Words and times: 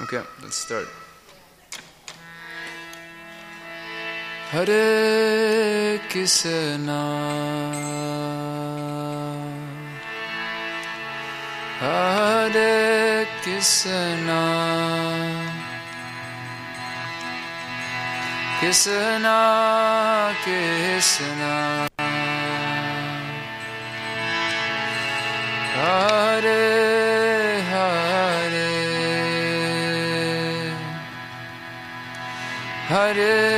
Okay, 0.00 0.22
let's 0.42 0.56
start. 0.56 0.88
Hare 4.50 5.98
Krishna 6.08 7.02
Hare 11.78 13.26
Krishna 13.42 14.42
Krishna 18.60 20.34
Krishna 20.42 21.88
Hare 25.76 26.91
Hare 32.92 33.51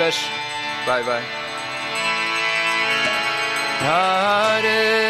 fish. 0.00 0.20
Bye 0.86 1.02
bye. 1.02 1.26
Hare 3.84 5.09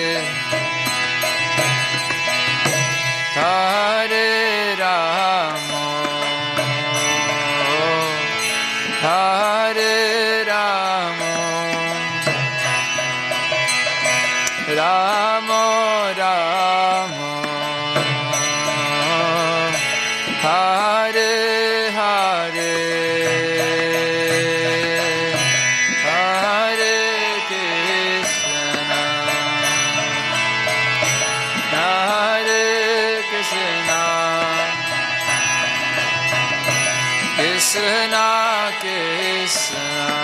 Sound. 39.51 40.20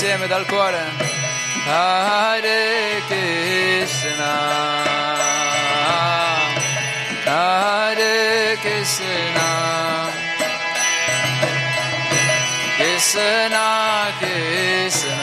insieme 0.00 0.28
dal 0.28 0.46
cuore. 0.46 0.92
Hare 1.66 3.02
Krishna. 3.08 4.34
Hare 7.24 8.56
Krishna. 8.60 9.50
Krishna 12.76 14.12
Krishna. 14.20 15.17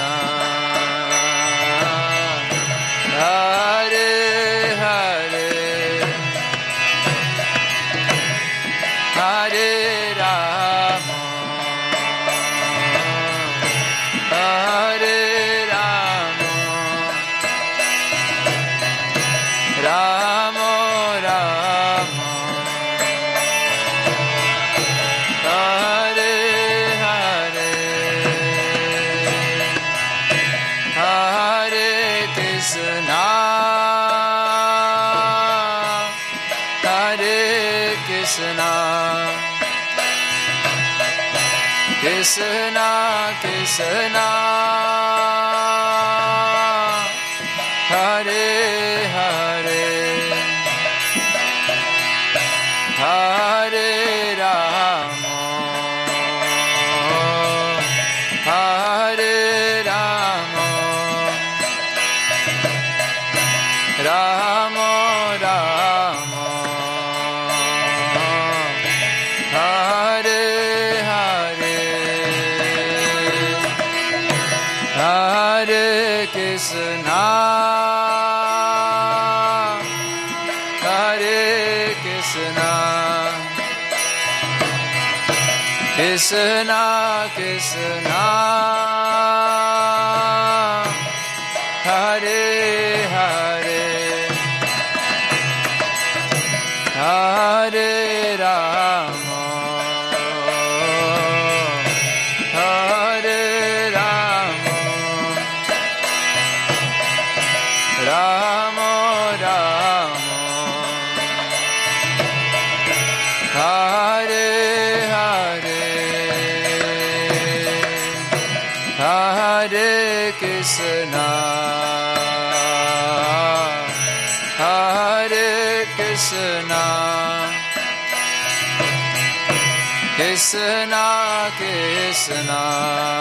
Sena. 132.25 133.14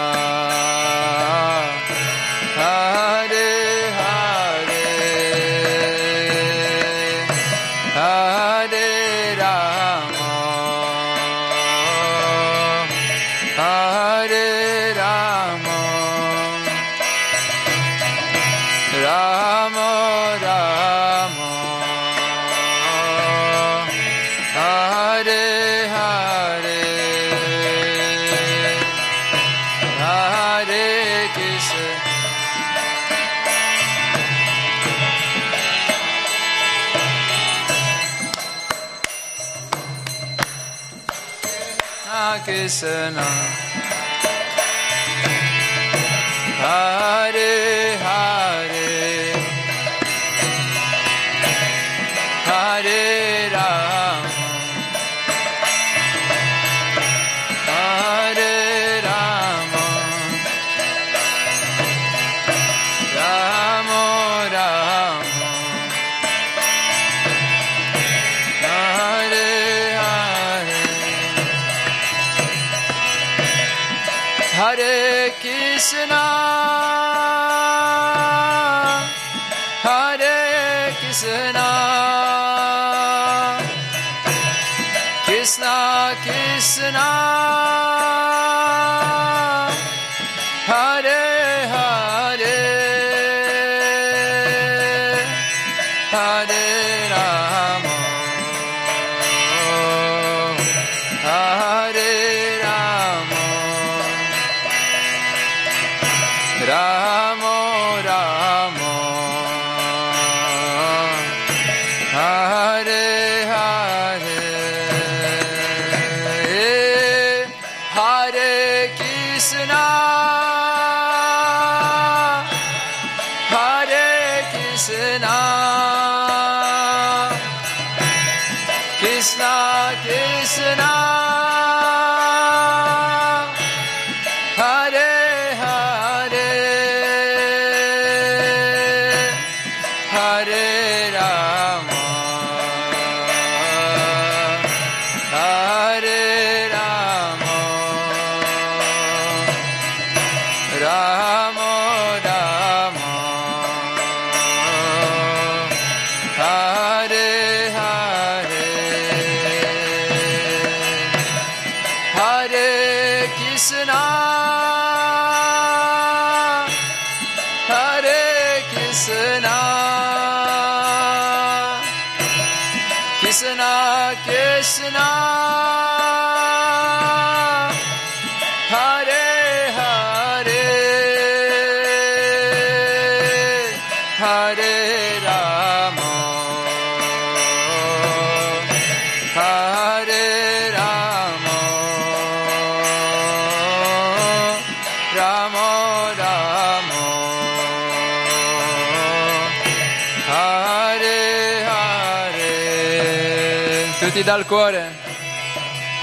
Dal 204.35 204.45
cuore. 204.47 204.91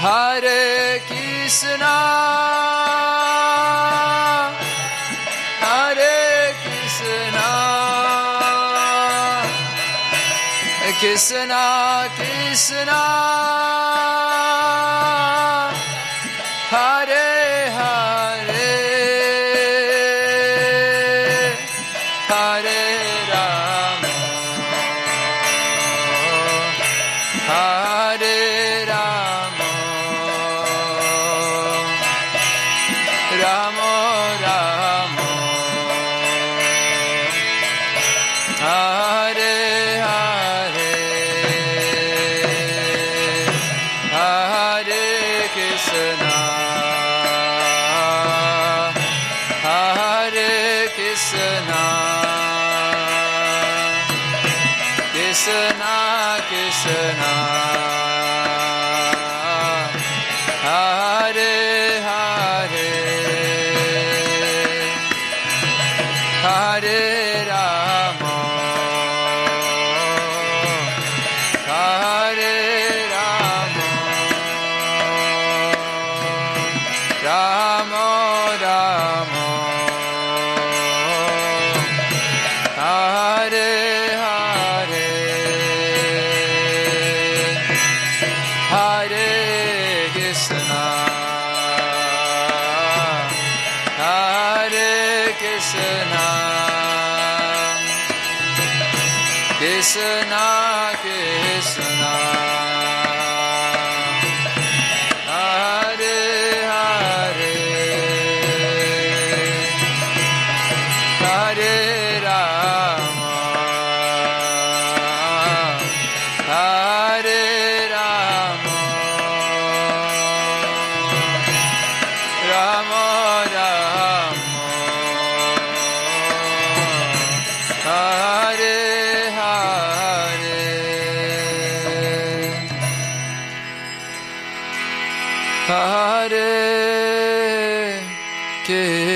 Hare 0.01 1.01
Krishna. 1.05 1.93
Hare 5.59 6.53
Krishna. 6.63 7.49
Krishna 10.99 12.09
Krishna 12.17 13.62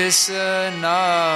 Krishna 0.08 1.27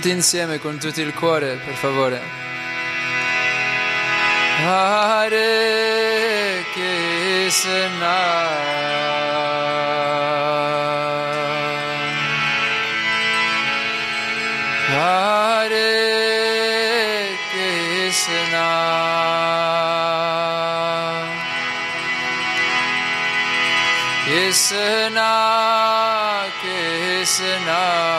Tutti 0.00 0.14
insieme 0.14 0.58
con 0.58 0.78
tutto 0.78 1.02
il 1.02 1.12
cuore, 1.12 1.56
per 1.56 1.74
favore. 1.74 2.22
Hare 4.64 5.44
Krishna 6.72 8.16
Hare 14.88 15.78
Krishna 17.52 18.68
Krishna 24.24 25.30
Krishna 26.62 28.09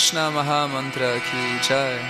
Krishna 0.00 0.30
Mahamantra 0.30 1.20
ki 1.20 1.60
jai 1.60 2.00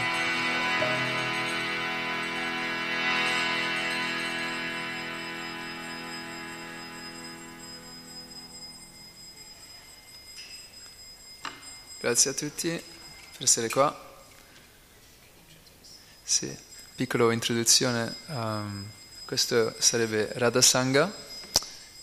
Grazie 11.98 12.30
a 12.30 12.34
tutti 12.34 12.68
per 12.68 13.42
essere 13.42 13.68
qua. 13.68 13.92
Sì, 16.22 16.56
piccola 16.94 17.32
introduzione. 17.32 18.14
um, 18.28 18.88
questo 19.24 19.74
sarebbe 19.80 20.30
Radha 20.34 20.62
Sangha. 20.62 21.12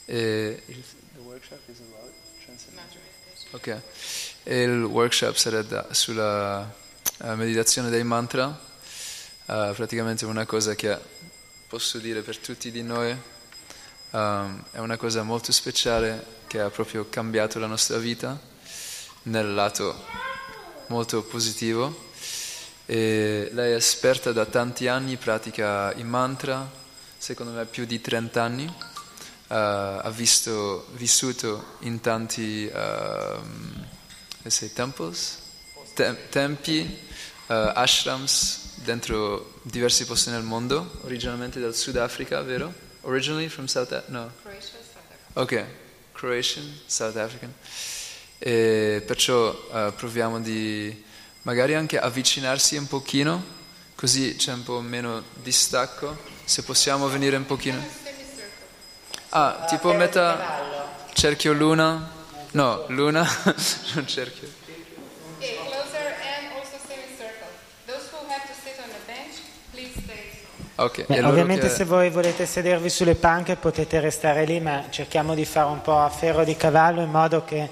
E 0.03 0.63
il, 0.65 0.83
the 1.13 1.21
workshop 1.21 1.61
is 1.69 1.79
about 1.79 2.11
translation. 2.43 3.07
Ok. 3.51 3.81
E 4.43 4.61
il 4.61 4.83
workshop 4.83 5.35
sarebbe 5.35 5.85
sulla 5.91 6.73
eh, 7.21 7.35
meditazione 7.35 7.89
dei 7.89 8.03
mantra. 8.03 8.59
Eh, 9.45 9.71
praticamente 9.75 10.25
una 10.25 10.45
cosa 10.45 10.75
che 10.75 10.97
posso 11.67 11.97
dire 11.97 12.21
per 12.21 12.37
tutti 12.37 12.71
di 12.71 12.81
noi. 12.81 13.15
um, 14.11 14.63
è 14.71 14.79
una 14.79 14.97
cosa 14.97 15.23
molto 15.23 15.51
speciale 15.51 16.35
che 16.47 16.61
ha 16.61 16.69
proprio 16.69 17.07
cambiato 17.09 17.59
la 17.59 17.67
nostra 17.67 17.97
vita 17.97 18.39
nel 19.23 19.53
lato 19.53 20.05
molto 20.87 21.23
positivo. 21.23 22.05
E 22.85 23.49
lei 23.51 23.73
è 23.73 23.75
esperta 23.75 24.31
da 24.31 24.45
tanti 24.45 24.87
anni, 24.87 25.17
pratica 25.17 25.93
i 25.95 26.03
mantra, 26.03 26.69
secondo 27.17 27.51
me 27.51 27.65
più 27.65 27.85
di 27.85 27.99
30 27.99 28.41
anni, 28.41 28.65
uh, 28.65 28.96
ha 29.47 30.09
visto, 30.13 30.87
vissuto 30.93 31.75
in 31.79 31.99
tanti 32.01 32.69
say, 34.49 34.71
temples, 34.73 35.39
Tem- 35.93 36.17
tempi, 36.29 36.99
uh, 37.47 37.71
ashrams, 37.73 38.75
dentro 38.83 39.59
diversi 39.63 40.05
posti 40.05 40.29
nel 40.29 40.43
mondo, 40.43 40.99
originalmente 41.01 41.59
dal 41.59 41.73
Sudafrica, 41.73 42.41
vero? 42.41 42.71
Originally 43.01 43.47
from 43.47 43.65
South 43.65 43.91
Africa? 43.91 44.11
No. 44.11 44.31
Ok, 45.33 45.65
Croatian, 46.13 46.79
South 46.85 47.15
African. 47.15 47.53
E 48.39 49.03
perciò 49.05 49.51
eh, 49.73 49.91
proviamo 49.95 50.39
di 50.39 51.03
magari 51.43 51.73
anche 51.73 51.97
avvicinarsi 51.97 52.75
un 52.75 52.87
pochino, 52.87 53.43
così 53.95 54.35
c'è 54.35 54.53
un 54.53 54.63
po' 54.63 54.79
meno 54.81 55.23
distacco. 55.41 56.15
Se 56.43 56.61
possiamo 56.63 57.07
venire 57.07 57.35
un 57.35 57.45
pochino. 57.45 58.05
Ah, 59.29 59.65
tipo 59.67 59.93
metà 59.93 60.95
cerchio 61.13 61.53
luna? 61.53 62.09
No, 62.51 62.85
luna, 62.87 63.21
non 63.95 64.07
cerchio. 64.07 64.47
Okay, 65.37 65.55
closer 65.67 66.15
and 66.23 66.51
also 66.57 66.77
semicircle. 66.87 67.47
Those 67.85 68.07
who 68.11 68.25
have 68.29 68.47
to 68.47 68.53
sit 68.63 68.79
on 68.79 68.89
a 68.89 69.05
bench, 69.05 69.35
please 69.71 69.91
stay. 70.01 70.31
Ok, 70.75 71.05
Beh, 71.07 71.15
e 71.15 71.19
loro 71.21 71.31
ovviamente 71.33 71.67
che- 71.67 71.73
se 71.73 71.83
voi 71.83 72.09
volete 72.09 72.45
sedervi 72.45 72.89
sulle 72.89 73.15
panche 73.15 73.55
potete 73.57 73.99
restare 73.99 74.45
lì, 74.45 74.59
ma 74.59 74.85
cerchiamo 74.89 75.35
di 75.35 75.45
fare 75.45 75.69
un 75.69 75.81
po' 75.81 75.99
a 75.99 76.09
ferro 76.09 76.43
di 76.43 76.55
cavallo 76.55 77.01
in 77.01 77.09
modo 77.11 77.43
che 77.43 77.69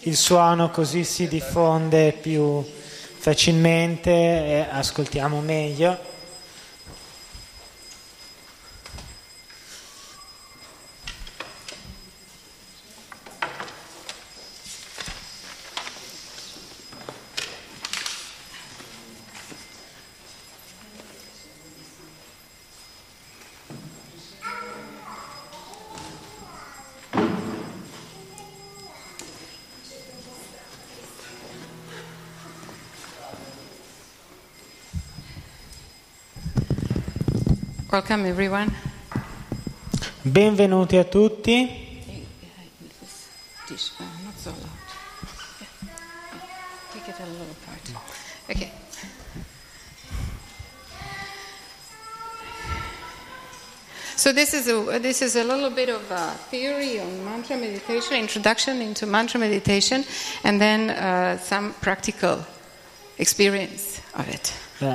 il 0.00 0.16
suono 0.16 0.70
così 0.70 1.02
si 1.04 1.26
diffonde 1.28 2.12
più 2.12 2.64
facilmente 3.18 4.10
e 4.10 4.66
ascoltiamo 4.70 5.40
meglio. 5.40 6.12
Welcome 37.94 38.26
everyone. 38.26 38.74
Benvenuti 40.22 40.96
a 40.96 41.04
tutti. 41.04 41.92
So 44.36 44.50
loud. 44.50 44.58
Take 46.92 47.06
make 47.06 47.08
it 47.08 47.20
a 47.20 47.26
little 47.30 47.54
part. 47.64 47.92
Okay. 48.50 48.72
So 54.16 54.32
this 54.32 54.54
is 54.54 54.66
a 54.66 54.98
this 54.98 55.22
is 55.22 55.36
a 55.36 55.44
little 55.44 55.70
bit 55.70 55.88
of 55.88 56.10
a 56.10 56.32
theory 56.50 56.98
on 56.98 57.24
mantra 57.24 57.56
meditation, 57.56 58.16
introduction 58.16 58.82
into 58.82 59.06
mantra 59.06 59.38
meditation, 59.38 60.04
and 60.42 60.60
then 60.60 60.90
uh, 60.90 61.38
some 61.38 61.72
practical 61.74 62.44
experience 63.18 64.00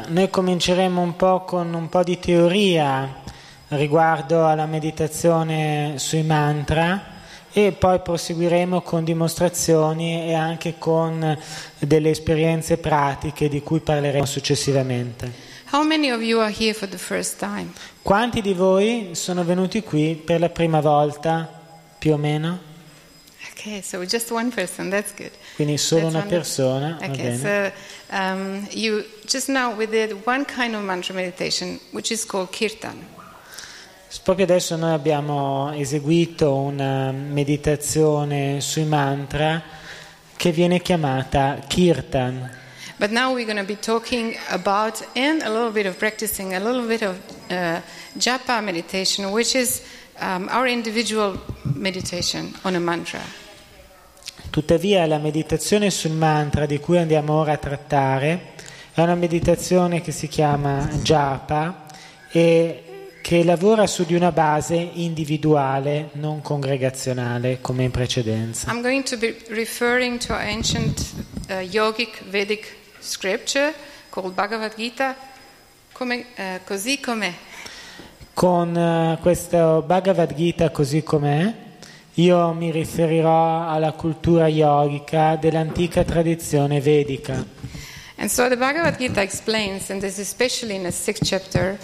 Noi 0.08 0.30
cominceremo 0.30 1.02
un 1.02 1.16
po' 1.16 1.44
con 1.44 1.74
un 1.74 1.90
po' 1.90 2.04
di 2.04 2.20
teoria 2.20 3.22
riguardo 3.70 4.48
alla 4.48 4.66
meditazione 4.66 5.96
sui 5.98 6.24
mantra 6.24 7.18
e 7.52 7.72
poi 7.74 8.00
proseguiremo 8.00 8.82
con 8.82 9.04
dimostrazioni 9.04 10.28
e 10.28 10.34
anche 10.34 10.76
con 10.78 11.38
delle 11.80 12.10
esperienze 12.12 12.78
pratiche 12.78 13.50
di 13.50 13.62
cui 13.62 13.80
parleremo 13.82 14.26
successivamente. 14.26 15.48
How 15.72 15.84
many 15.84 16.12
of 16.12 16.22
you 16.22 16.40
are 16.40 16.54
here 16.58 16.74
for 16.74 16.88
the 16.88 16.98
first 16.98 17.38
time? 17.38 17.74
Quanti 18.02 18.42
di 18.42 18.54
voi 18.54 19.10
sono 19.14 19.44
venuti 19.44 19.84
qui 19.84 20.16
per 20.16 20.40
la 20.40 20.50
prima 20.50 20.80
volta, 20.80 21.48
più 21.98 22.14
o 22.14 22.18
meno? 22.18 22.68
Okay, 23.52 23.82
so 23.82 24.04
just 24.06 24.32
one 24.32 24.50
person. 24.50 24.90
That's 24.90 25.14
good. 25.16 25.32
Quindi 25.60 25.78
solo 25.78 26.10
That's 26.10 26.14
una 26.14 26.24
persona, 26.26 26.98
va 26.98 27.06
Okay, 27.08 27.18
bene. 27.18 27.74
so 28.08 28.16
um, 28.16 28.68
you 28.72 29.04
just 29.26 29.50
now 29.50 29.76
we 29.76 29.86
did 29.86 30.16
one 30.26 30.46
kind 30.46 30.74
of 30.74 30.82
mantra 30.84 31.14
meditation, 31.14 31.78
which 31.92 32.12
is 32.12 32.26
called 32.26 32.50
kirtan. 32.50 33.06
Proprio 34.24 34.46
adesso 34.46 34.78
noi 34.78 34.94
abbiamo 34.94 35.74
eseguito 35.74 36.56
una 36.56 37.12
meditazione 37.12 38.62
sui 38.62 38.86
mantra 38.86 39.62
che 40.38 40.52
viene 40.54 40.80
chiamata 40.80 41.60
Kirtan. 41.68 42.50
But 42.98 43.12
now 43.12 43.34
we're 43.34 43.44
going 43.44 43.60
to 43.60 43.66
be 43.66 43.76
talking 43.78 44.38
about 44.52 45.06
and 45.14 45.42
a 45.42 45.50
little 45.50 45.72
bit 45.72 45.86
of 45.86 45.98
practicing 45.98 46.54
a 46.54 46.60
little 46.60 46.88
bit 46.88 47.02
of 47.02 47.18
uh, 47.50 47.82
japa 48.18 48.62
meditation, 48.62 49.30
which 49.32 49.56
is 49.56 49.82
um, 50.22 50.48
our 50.52 50.68
individual 50.68 51.38
meditation 51.76 52.54
on 52.64 52.76
a 52.76 52.80
mantra. 52.80 53.20
Tuttavia 54.60 55.06
la 55.06 55.20
meditazione 55.20 55.90
sul 55.90 56.12
mantra 56.12 56.66
di 56.66 56.80
cui 56.80 56.98
andiamo 56.98 57.32
ora 57.32 57.54
a 57.54 57.58
trattare 57.58 58.56
è 58.92 59.00
una 59.00 59.16
meditazione 59.16 60.02
che 60.02 60.12
si 60.12 60.28
chiama 60.28 60.86
japa 61.02 61.86
e 62.30 62.84
che 63.22 63.46
lavora 63.46 63.88
su 63.88 64.04
di 64.04 64.16
una 64.16 64.34
base 64.34 64.76
individuale, 64.76 66.10
non 66.16 66.42
congregazionale 66.42 67.62
come 67.62 67.84
in 67.86 67.92
precedenza. 67.92 68.70
I'm 68.70 68.82
going 68.82 69.04
to 69.04 69.18
be 69.18 69.34
referring 69.48 70.18
to 70.26 70.34
an 70.34 70.50
ancient 70.50 71.10
uh, 71.48 71.60
yogic 71.62 72.26
Vedic 72.30 72.76
scripture 73.00 73.74
called 74.10 74.34
Bhagavad 74.34 74.74
Gita, 74.76 75.16
come, 75.94 76.26
uh, 76.36 76.44
così 76.66 77.00
com'è. 77.00 77.34
Con 78.34 78.76
eh, 78.76 79.20
questo 79.22 79.84
Bhagavad 79.88 80.34
Gita 80.34 80.70
così 80.70 81.02
com'è, 81.02 81.68
io 82.20 82.52
mi 82.52 82.70
riferirò 82.70 83.70
alla 83.70 83.94
cultura 83.94 84.48
yogica 84.48 85.38
dell'antica 85.38 86.04
tradizione 86.04 86.82
vedica. 86.82 87.46
And 88.18 88.30
so 88.30 88.50
the 88.50 88.58
Bhagavad 88.58 88.98
Gita 88.98 89.22
explains, 89.22 89.90
and 89.90 90.02
this 90.02 90.18
is 90.18 90.28
especially 90.28 90.76
in 90.76 90.84
the 90.84 90.92
sixth 90.92 91.24
chapter, 91.24 91.80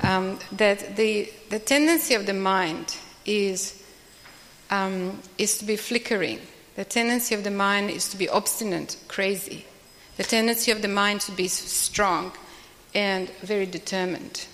um, 0.00 0.38
that 0.52 0.96
the, 0.96 1.30
the 1.50 1.58
tendency 1.58 2.14
of 2.14 2.24
the 2.24 2.32
mind 2.32 2.96
is, 3.26 3.82
um, 4.70 5.20
is 5.36 5.58
to 5.58 5.66
be 5.66 5.76
flickering. 5.76 6.40
The 6.76 6.84
tendency 6.86 7.34
of 7.34 7.44
the 7.44 7.50
mind 7.50 7.90
is 7.90 8.08
to 8.08 8.16
be 8.16 8.28
obstinate, 8.30 8.96
crazy. 9.08 9.66
The 10.16 10.24
tendency 10.24 10.70
of 10.70 10.80
the 10.80 10.88
mind 10.88 11.20
to 11.22 11.32
be 11.32 11.48
strong 11.48 12.32
and 12.94 13.28
very 13.42 13.66
determined. 13.66 14.46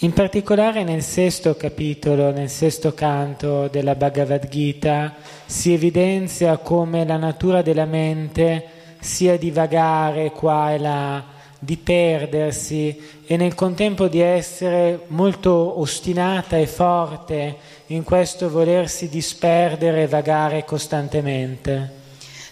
In 0.00 0.12
particolare 0.12 0.84
nel 0.84 1.02
sesto 1.02 1.56
capitolo, 1.56 2.30
nel 2.30 2.50
sesto 2.50 2.92
canto 2.92 3.66
della 3.68 3.94
Bhagavad 3.94 4.46
Gita, 4.46 5.14
si 5.46 5.72
evidenzia 5.72 6.58
come 6.58 7.06
la 7.06 7.16
natura 7.16 7.62
della 7.62 7.86
mente 7.86 8.68
sia 9.00 9.38
di 9.38 9.50
vagare 9.50 10.32
qua 10.32 10.74
e 10.74 10.78
là, 10.78 11.24
di 11.58 11.78
perdersi 11.78 13.22
e 13.24 13.38
nel 13.38 13.54
contempo 13.54 14.06
di 14.06 14.20
essere 14.20 15.04
molto 15.06 15.80
ostinata 15.80 16.58
e 16.58 16.66
forte 16.66 17.56
in 17.86 18.04
questo 18.04 18.50
volersi 18.50 19.08
disperdere 19.08 20.02
e 20.02 20.08
vagare 20.08 20.66
costantemente. 20.66 21.90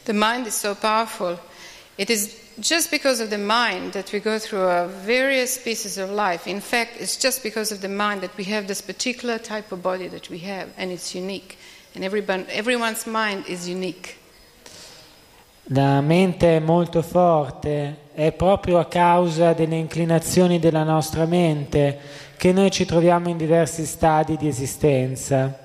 The 0.04 0.14
mind 0.14 0.46
is 0.46 0.58
so 0.58 0.74
powerful. 0.74 1.38
It 1.96 2.08
is 2.08 2.43
just 2.60 2.90
because 2.90 3.20
of 3.20 3.30
the 3.30 3.38
mind 3.38 3.92
that 3.92 4.12
we 4.12 4.20
go 4.20 4.38
through 4.38 4.68
uh, 4.68 4.88
various 5.04 5.58
pieces 5.58 5.98
of 5.98 6.10
life. 6.10 6.46
In 6.46 6.60
fact, 6.60 7.00
it's 7.00 7.16
just 7.16 7.42
because 7.42 7.72
of 7.72 7.80
the 7.80 7.88
mind 7.88 8.20
that 8.22 8.36
we 8.36 8.44
have 8.44 8.66
this 8.66 8.80
particular 8.80 9.38
type 9.38 9.72
of 9.72 9.82
body 9.82 10.08
that 10.08 10.28
we 10.28 10.38
have, 10.38 10.68
and 10.76 10.90
it's 10.90 11.14
unique. 11.14 11.56
And 11.94 12.04
everyone, 12.04 12.46
everyone's 12.48 13.06
mind 13.06 13.46
is 13.46 13.68
unique. 13.68 14.16
La 15.68 16.02
mente 16.02 16.56
è 16.56 16.60
molto 16.60 17.00
forte, 17.00 18.10
è 18.12 18.32
proprio 18.32 18.78
a 18.78 18.86
causa 18.86 19.54
delle 19.54 19.76
inclinazioni 19.76 20.58
della 20.58 20.82
nostra 20.82 21.24
mente 21.24 21.98
che 22.36 22.52
noi 22.52 22.70
ci 22.70 22.84
troviamo 22.84 23.30
in 23.30 23.38
diversi 23.38 23.86
stadi 23.86 24.36
di 24.36 24.46
esistenza. 24.46 25.63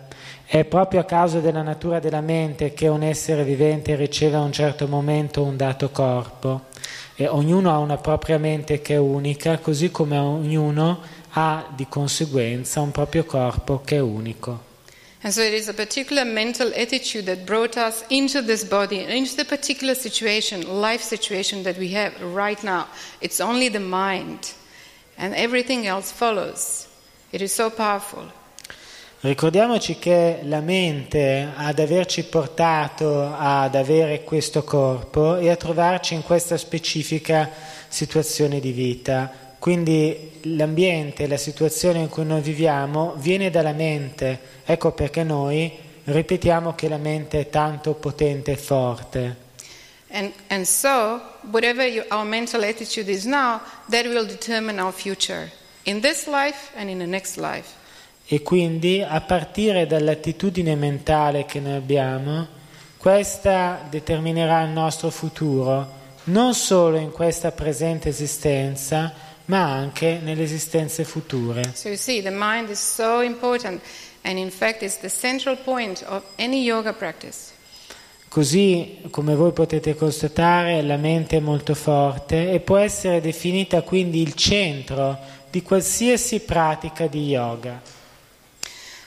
È 0.52 0.66
proprio 0.66 1.02
a 1.02 1.04
causa 1.04 1.42
della 1.42 1.62
natura 1.62 2.00
della 2.00 2.22
mente 2.22 2.74
che 2.74 2.88
un 2.88 3.04
essere 3.04 3.44
vivente 3.44 3.96
riceve 3.96 4.38
a 4.38 4.40
un 4.40 4.52
certo 4.52 4.88
momento 4.88 5.44
un 5.44 5.56
dato 5.56 5.92
corpo. 5.92 6.70
E 7.14 7.28
ognuno 7.28 7.72
ha 7.72 7.78
una 7.78 7.98
propria 7.98 8.40
mente 8.40 8.82
che 8.82 8.96
è 8.96 8.98
unica, 8.98 9.60
così 9.60 9.92
come 9.92 10.18
ognuno 10.18 11.02
ha 11.34 11.68
di 11.76 11.86
conseguenza 11.88 12.82
un 12.82 12.90
proprio 12.90 13.26
corpo 13.26 13.82
che 13.86 13.98
è 13.98 14.00
unico. 14.00 14.64
And 15.22 15.32
so 15.32 15.44
it 15.44 15.54
is 15.54 15.68
a 15.68 15.74
particular 15.76 16.26
mental 16.26 16.74
attitude 16.76 17.26
that 17.26 17.46
brought 17.46 17.76
us 17.76 18.04
into 18.08 18.44
this 18.44 18.64
body, 18.64 19.06
into 19.08 19.36
the 19.36 19.46
particular 19.46 19.96
situation, 19.96 20.64
life 20.82 21.04
situation 21.04 21.62
that 21.62 21.78
we 21.78 21.96
have 21.96 22.16
right 22.34 22.60
now. 22.64 22.88
It's 23.20 23.40
only 23.40 23.70
the 23.70 23.78
mind, 23.78 24.52
and 25.16 25.36
everything 25.36 25.86
else 25.86 26.12
follows. 26.12 26.88
It 27.32 27.44
is 27.44 27.54
so 27.54 27.70
powerful. 27.70 28.32
Ricordiamoci 29.22 30.00
che 30.00 30.40
la 30.44 30.62
mente 30.62 31.50
ad 31.54 31.80
averci 31.80 32.24
portato 32.24 33.36
ad 33.38 33.76
avere 33.76 34.24
questo 34.24 34.64
corpo 34.64 35.36
e 35.36 35.50
a 35.50 35.58
trovarci 35.58 36.14
in 36.14 36.24
questa 36.24 36.56
specifica 36.56 37.50
situazione 37.90 38.62
di 38.62 38.72
vita. 38.72 39.30
Quindi 39.60 40.40
l'ambiente, 40.44 41.28
la 41.28 41.36
situazione 41.36 42.00
in 42.00 42.08
cui 42.08 42.24
noi 42.24 42.40
viviamo 42.40 43.14
viene 43.18 43.50
dalla 43.50 43.74
mente. 43.74 44.40
Ecco 44.64 44.94
perché 44.94 45.24
noi 45.24 45.70
ripetiamo 46.06 46.74
che 46.74 46.88
la 46.88 46.96
mente 46.96 47.42
è 47.42 47.50
tanto 47.50 47.96
potente 47.96 48.52
e 48.52 48.58
forte. 48.58 49.36
And, 50.12 50.32
and 50.48 50.64
so, 50.64 51.20
whatever 51.52 51.86
you, 51.86 52.06
our 52.12 52.26
mental 52.26 52.64
attitude 52.64 53.12
is 53.12 53.26
now, 53.26 53.60
that 53.90 54.06
will 54.06 54.26
determine 54.26 54.82
our 54.82 54.94
future 54.94 55.52
in 55.84 56.00
this 56.00 56.26
life 56.26 56.72
and 56.78 56.90
in 56.90 57.00
the 57.00 57.06
next 57.06 57.36
life. 57.36 57.79
E 58.32 58.44
quindi 58.44 59.02
a 59.02 59.22
partire 59.22 59.88
dall'attitudine 59.88 60.76
mentale 60.76 61.46
che 61.46 61.60
noi 61.60 61.74
abbiamo, 61.74 62.48
questa 62.98 63.88
determinerà 63.90 64.62
il 64.62 64.70
nostro 64.70 65.10
futuro, 65.10 65.98
non 66.26 66.54
solo 66.54 66.98
in 66.98 67.10
questa 67.10 67.52
presente 67.52 68.10
esistenza, 68.10 69.12
ma 69.46 69.72
anche 69.72 70.20
nelle 70.22 70.44
esistenze 70.44 71.06
future. 71.06 71.72
So, 71.74 71.88
you 71.88 71.98
see, 71.98 72.22
the 72.22 72.30
mind 72.30 72.70
is 72.70 72.80
so 72.80 73.22
important, 73.22 73.82
and 74.22 74.38
in 74.38 74.52
fact, 74.52 74.84
it's 74.84 75.00
the 75.00 75.10
central 75.10 75.58
point 75.58 76.06
of 76.08 76.22
any 76.38 76.62
yoga 76.62 76.94
practice. 76.94 77.54
Così, 78.28 79.00
come 79.10 79.34
voi 79.34 79.54
potete 79.54 79.96
constatare, 79.96 80.84
la 80.84 80.98
mente 80.98 81.38
è 81.38 81.40
molto 81.40 81.74
forte 81.74 82.52
e 82.52 82.60
può 82.60 82.78
essere 82.78 83.22
definita 83.22 83.82
quindi 83.82 84.22
il 84.22 84.36
centro 84.36 85.18
di 85.50 85.64
qualsiasi 85.64 86.42
pratica 86.42 87.08
di 87.08 87.26
yoga. 87.26 87.98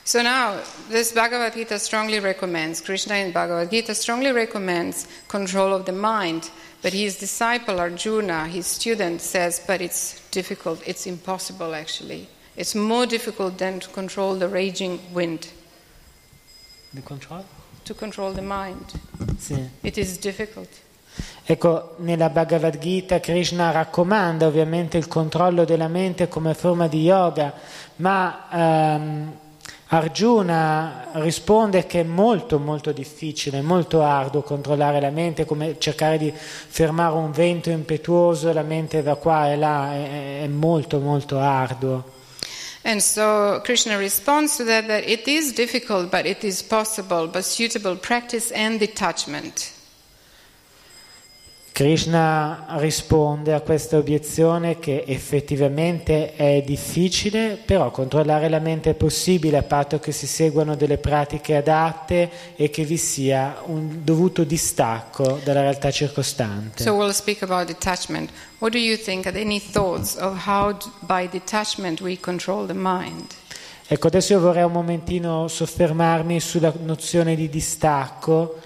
So 0.04 0.20
now, 0.20 0.60
this 0.88 1.12
Bhagavad 1.12 1.52
Gita 1.54 1.78
strongly 1.78 2.18
recommends, 2.18 2.80
Krishna 2.80 3.14
in 3.16 3.30
Bhagavad 3.30 3.70
Gita 3.70 3.94
strongly 3.94 4.32
recommends 4.32 5.06
control 5.28 5.72
of 5.72 5.84
the 5.86 5.92
mind, 5.92 6.50
but 6.82 6.92
his 6.92 7.18
disciple 7.18 7.78
Arjuna, 7.78 8.48
his 8.48 8.66
student, 8.66 9.20
says, 9.20 9.60
but 9.64 9.80
it's 9.80 10.20
difficult, 10.30 10.82
it's 10.86 11.06
impossible 11.06 11.72
actually. 11.74 12.28
It's 12.56 12.74
more 12.74 13.06
difficult 13.06 13.58
than 13.58 13.78
to 13.78 13.88
control 13.90 14.34
the 14.34 14.48
raging 14.48 14.98
wind, 15.12 15.48
The 16.92 17.00
control? 17.02 17.44
to 17.84 17.94
control 17.94 18.32
the 18.32 18.42
mind. 18.42 18.92
Sì. 19.38 19.68
It 19.82 19.96
is 19.96 20.18
difficult. 20.18 20.68
Ecco, 21.44 21.94
nella 21.98 22.28
Bhagavad 22.30 22.78
Gita 22.78 23.20
Krishna 23.20 23.70
raccomanda 23.70 24.46
ovviamente 24.46 24.96
il 24.98 25.08
controllo 25.08 25.64
della 25.64 25.88
mente 25.88 26.28
come 26.28 26.54
forma 26.54 26.88
di 26.88 27.02
yoga, 27.02 27.52
ma 27.96 28.48
ehm, 28.50 29.38
Arjuna 29.94 31.08
risponde 31.16 31.84
che 31.84 32.00
è 32.00 32.02
molto 32.02 32.58
molto 32.58 32.92
difficile, 32.92 33.60
molto 33.60 34.02
arduo 34.02 34.40
controllare 34.40 35.02
la 35.02 35.10
mente, 35.10 35.44
come 35.44 35.76
cercare 35.78 36.16
di 36.16 36.32
fermare 36.32 37.14
un 37.14 37.30
vento 37.30 37.68
impetuoso, 37.68 38.50
la 38.54 38.62
mente 38.62 39.02
va 39.02 39.16
qua 39.16 39.52
e 39.52 39.56
là, 39.56 39.92
è, 39.92 40.44
è 40.44 40.46
molto 40.46 40.98
molto 40.98 41.38
arduo. 41.38 42.04
And 42.84 43.00
so 43.00 43.60
Krishna 43.64 43.98
responds 43.98 44.56
to 44.56 44.64
that 44.64 44.86
that 44.86 45.06
it 45.06 45.28
is 45.28 45.52
difficult, 45.52 46.08
but 46.08 46.24
it 46.24 46.42
is 46.42 46.62
possible, 46.62 47.26
but 47.26 47.42
suitable 47.42 47.96
practice 47.96 48.50
and 48.50 48.78
detachment. 48.78 49.72
Krishna 51.72 52.66
risponde 52.76 53.54
a 53.54 53.62
questa 53.62 53.96
obiezione 53.96 54.78
che 54.78 55.04
effettivamente 55.06 56.34
è 56.36 56.62
difficile, 56.62 57.58
però 57.64 57.90
controllare 57.90 58.50
la 58.50 58.58
mente 58.58 58.90
è 58.90 58.94
possibile 58.94 59.56
a 59.56 59.62
patto 59.62 59.98
che 59.98 60.12
si 60.12 60.26
seguano 60.26 60.76
delle 60.76 60.98
pratiche 60.98 61.56
adatte 61.56 62.30
e 62.56 62.68
che 62.68 62.84
vi 62.84 62.98
sia 62.98 63.62
un 63.64 64.00
dovuto 64.04 64.44
distacco 64.44 65.40
dalla 65.42 65.62
realtà 65.62 65.90
circostante. 65.90 66.82
So 66.82 66.92
we'll 66.92 67.10
speak 67.10 67.42
about 67.42 67.66
detachment. 67.66 68.30
What 68.58 68.72
do 68.72 68.78
you 68.78 68.98
think? 68.98 69.24
Are 69.24 69.32
there 69.32 69.44
any 69.44 69.58
thoughts 69.58 70.16
of 70.16 70.46
how 70.46 70.76
by 71.00 71.26
detachment 71.26 72.02
we 72.02 72.20
control 72.20 72.66
the 72.66 72.74
mind? 72.74 73.28
Ecco, 73.86 74.08
adesso 74.08 74.34
io 74.34 74.40
vorrei 74.40 74.64
un 74.64 74.72
momentino 74.72 75.48
soffermarmi 75.48 76.38
sulla 76.38 76.72
nozione 76.82 77.34
di 77.34 77.48
distacco 77.48 78.60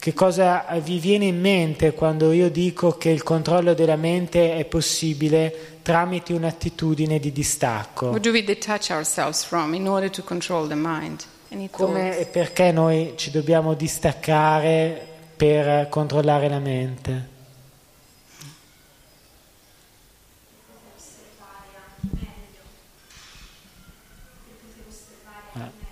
che 0.00 0.14
cosa 0.14 0.64
vi 0.82 0.98
viene 0.98 1.26
in 1.26 1.38
mente 1.38 1.92
quando 1.92 2.32
io 2.32 2.48
dico 2.48 2.92
che 2.92 3.10
il 3.10 3.22
controllo 3.22 3.74
della 3.74 3.96
mente 3.96 4.56
è 4.56 4.64
possibile 4.64 5.78
tramite 5.82 6.32
un'attitudine 6.32 7.20
di 7.20 7.30
distacco? 7.30 8.06
What 8.06 8.22
do 8.22 8.30
we 8.30 8.42
detach 8.42 8.88
ourselves 8.88 9.44
from 9.44 9.74
in 9.74 9.86
order 9.86 10.08
to 10.08 10.22
control 10.22 10.66
the 10.66 10.74
mind? 10.74 11.22
Any 11.52 11.68
Come 11.70 12.18
e 12.18 12.24
perché 12.24 12.72
noi 12.72 13.12
ci 13.16 13.30
dobbiamo 13.30 13.74
distaccare 13.74 15.06
per 15.36 15.90
controllare 15.90 16.48
la 16.48 16.60
mente? 16.60 17.29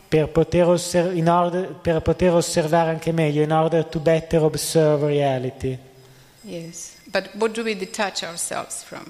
Per 0.09 0.29
poter, 0.29 0.67
order- 0.67 1.75
per 1.83 2.01
poter 2.01 2.33
osservare 2.33 2.91
anche 2.91 3.13
meglio, 3.13 3.43
in 3.43 3.53
order 3.53 3.85
to 3.85 3.99
better 4.01 4.43
observe 4.43 5.07
reality. 5.07 5.77
Yes. 6.43 6.97
But 7.05 7.31
what 7.35 7.53
do 7.53 7.63
we 7.63 7.77
detach 7.77 8.23
ourselves 8.23 8.83
from? 8.83 9.05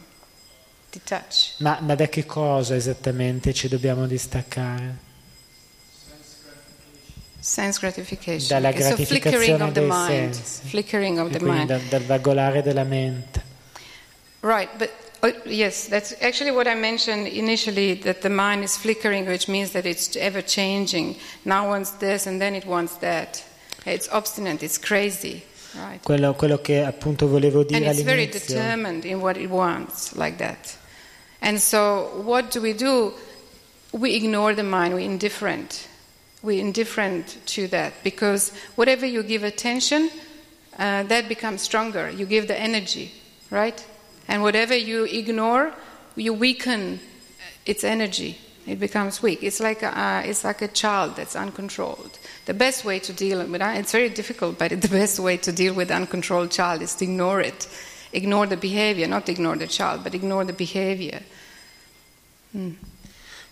Detach. 0.91 1.55
Ma, 1.59 1.79
ma 1.81 1.95
da 1.95 2.07
che 2.09 2.25
cosa 2.27 2.75
esattamente 2.75 3.53
ci 3.53 3.69
dobbiamo 3.69 4.07
distaccare? 4.07 5.07
Sense 7.41 7.79
gratification. 7.79 8.49
Dalla 8.49 8.69
Okay, 8.71 8.81
so 8.81 8.89
gratificazione 8.89 9.73
the 9.73 9.81
dei 9.81 9.91
sensi. 10.07 10.67
Flickering 10.69 11.19
of 11.19 11.31
the 11.31 11.39
quindi 11.39 11.59
mind. 11.59 11.69
da- 11.69 11.79
dal 11.89 12.03
vagolare 12.03 12.63
della 12.63 12.83
mente. 12.85 13.43
Right, 14.41 14.69
but 14.77 14.91
uh, 15.23 15.33
yes, 15.47 15.89
that's 15.89 16.15
actually 16.23 16.53
what 16.53 16.69
I 16.69 16.75
mentioned 16.75 17.27
initially 17.27 17.95
that 17.95 18.23
the 18.23 18.31
mind 18.31 18.63
is 18.65 18.77
flickering, 18.77 19.27
which 19.27 19.49
means 19.49 19.73
that 19.73 19.85
it's 19.85 20.17
ever 20.17 20.43
changing. 20.43 21.17
Now 21.45 21.69
wants 21.69 21.93
this 21.93 22.27
and 22.27 22.41
then 22.41 22.55
it 22.55 22.67
wants 22.67 22.97
that. 22.99 23.45
It's 23.85 24.09
obstinate, 24.11 24.63
it's 24.63 24.79
crazy, 24.79 25.43
right? 25.77 26.01
Quello, 26.03 26.35
quello 26.35 26.59
che 26.59 26.85
appunto 26.85 27.27
volevo 27.27 27.61
And 27.61 27.69
dire 27.69 27.91
it's 27.91 28.03
very 28.03 28.27
determined 28.27 29.05
in 29.05 29.21
what 29.21 29.37
it 29.37 29.49
wants, 29.49 30.15
like 30.15 30.39
that. 30.39 30.77
And 31.41 31.61
so, 31.61 32.23
what 32.25 32.51
do 32.51 32.61
we 32.61 32.73
do? 32.73 33.13
We 33.93 34.15
ignore 34.15 34.55
the 34.55 34.65
mind, 34.65 34.95
we're 34.95 35.01
indifferent. 35.01 35.89
We're 36.43 36.61
indifferent 36.61 37.39
to 37.47 37.67
that 37.69 37.95
because 38.05 38.53
whatever 38.77 39.07
you 39.07 39.23
give 39.23 39.43
attention, 39.43 40.11
uh, 40.79 41.03
that 41.05 41.29
becomes 41.29 41.63
stronger. 41.63 42.11
You 42.11 42.27
give 42.27 42.47
the 42.47 42.59
energy, 42.59 43.13
right? 43.51 43.85
And 44.29 44.43
whatever 44.43 44.77
you 44.77 45.05
ignore, 45.05 45.73
you 46.15 46.35
weaken 46.35 47.01
its 47.65 47.83
energy. 47.83 48.39
It 48.67 48.79
becomes 48.79 49.23
weak. 49.23 49.43
It's 49.43 49.61
like 49.61 49.83
a, 49.83 49.99
uh, 49.99 50.23
it's 50.27 50.45
like 50.45 50.61
a 50.61 50.69
child 50.69 51.17
that's 51.17 51.35
uncontrolled. 51.35 52.19
The 52.45 52.53
best 52.53 52.85
way 52.85 52.99
to 52.99 53.15
deal 53.15 53.39
with 53.47 53.63
it's 53.63 53.93
very 53.93 54.11
difficult, 54.11 54.59
but 54.59 54.69
the 54.83 54.89
best 54.89 55.19
way 55.19 55.39
to 55.39 55.53
deal 55.53 55.73
with 55.73 55.91
uncontrolled 55.91 56.51
child 56.51 56.83
is 56.83 56.95
to 56.97 57.05
ignore 57.05 57.41
it, 57.41 57.67
ignore 58.13 58.47
the 58.47 58.59
behavior, 58.59 59.07
not 59.07 59.29
ignore 59.31 59.57
the 59.57 59.67
child, 59.67 60.05
but 60.05 60.15
ignore 60.15 60.45
the 60.45 60.53
behavior. 60.53 61.23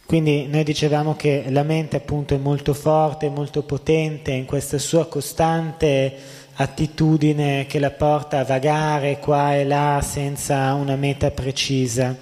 Quindi 0.06 0.46
noi 0.46 0.62
dicevamo 0.64 1.16
che 1.16 1.46
la 1.48 1.62
mente 1.62 1.96
appunto 1.96 2.34
è 2.34 2.38
molto 2.38 2.74
forte, 2.74 3.28
molto 3.28 3.62
potente 3.62 4.30
in 4.32 4.44
questa 4.44 4.78
sua 4.78 5.08
costante 5.08 6.16
attitudine 6.56 7.66
che 7.66 7.78
la 7.78 7.90
porta 7.90 8.40
a 8.40 8.44
vagare 8.44 9.18
qua 9.18 9.54
e 9.54 9.64
là 9.64 10.00
senza 10.02 10.72
una 10.74 10.96
meta 10.96 11.30
precisa. 11.30 12.16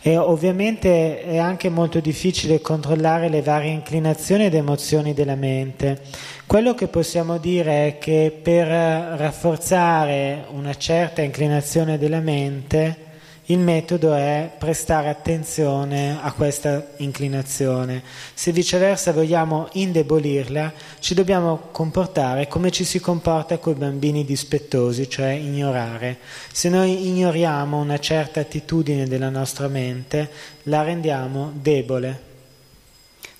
E 0.00 0.16
ovviamente 0.16 1.22
è 1.22 1.38
anche 1.38 1.68
molto 1.68 2.00
difficile 2.00 2.60
controllare 2.60 3.28
le 3.28 3.42
varie 3.42 3.72
inclinazioni 3.72 4.46
ed 4.46 4.54
emozioni 4.54 5.12
della 5.12 5.34
mente. 5.34 6.00
Quello 6.46 6.74
che 6.74 6.86
possiamo 6.86 7.36
dire 7.38 7.88
è 7.88 7.98
che 7.98 8.36
per 8.40 8.68
rafforzare 8.68 10.46
una 10.50 10.74
certa 10.74 11.20
inclinazione 11.22 11.98
della 11.98 12.20
mente, 12.20 13.07
il 13.50 13.58
metodo 13.58 14.12
è 14.12 14.50
prestare 14.58 15.08
attenzione 15.08 16.18
a 16.20 16.32
questa 16.32 16.86
inclinazione. 16.98 18.02
Se 18.34 18.52
viceversa 18.52 19.12
vogliamo 19.12 19.68
indebolirla, 19.72 20.72
ci 20.98 21.14
dobbiamo 21.14 21.68
comportare 21.70 22.46
come 22.46 22.70
ci 22.70 22.84
si 22.84 23.00
comporta 23.00 23.56
con 23.56 23.72
i 23.72 23.76
bambini 23.76 24.26
dispettosi, 24.26 25.08
cioè 25.08 25.30
ignorare. 25.30 26.18
Se 26.52 26.68
noi 26.68 27.06
ignoriamo 27.08 27.78
una 27.78 27.98
certa 27.98 28.40
attitudine 28.40 29.06
della 29.06 29.30
nostra 29.30 29.66
mente, 29.68 30.30
la 30.64 30.82
rendiamo 30.82 31.50
debole. 31.54 32.26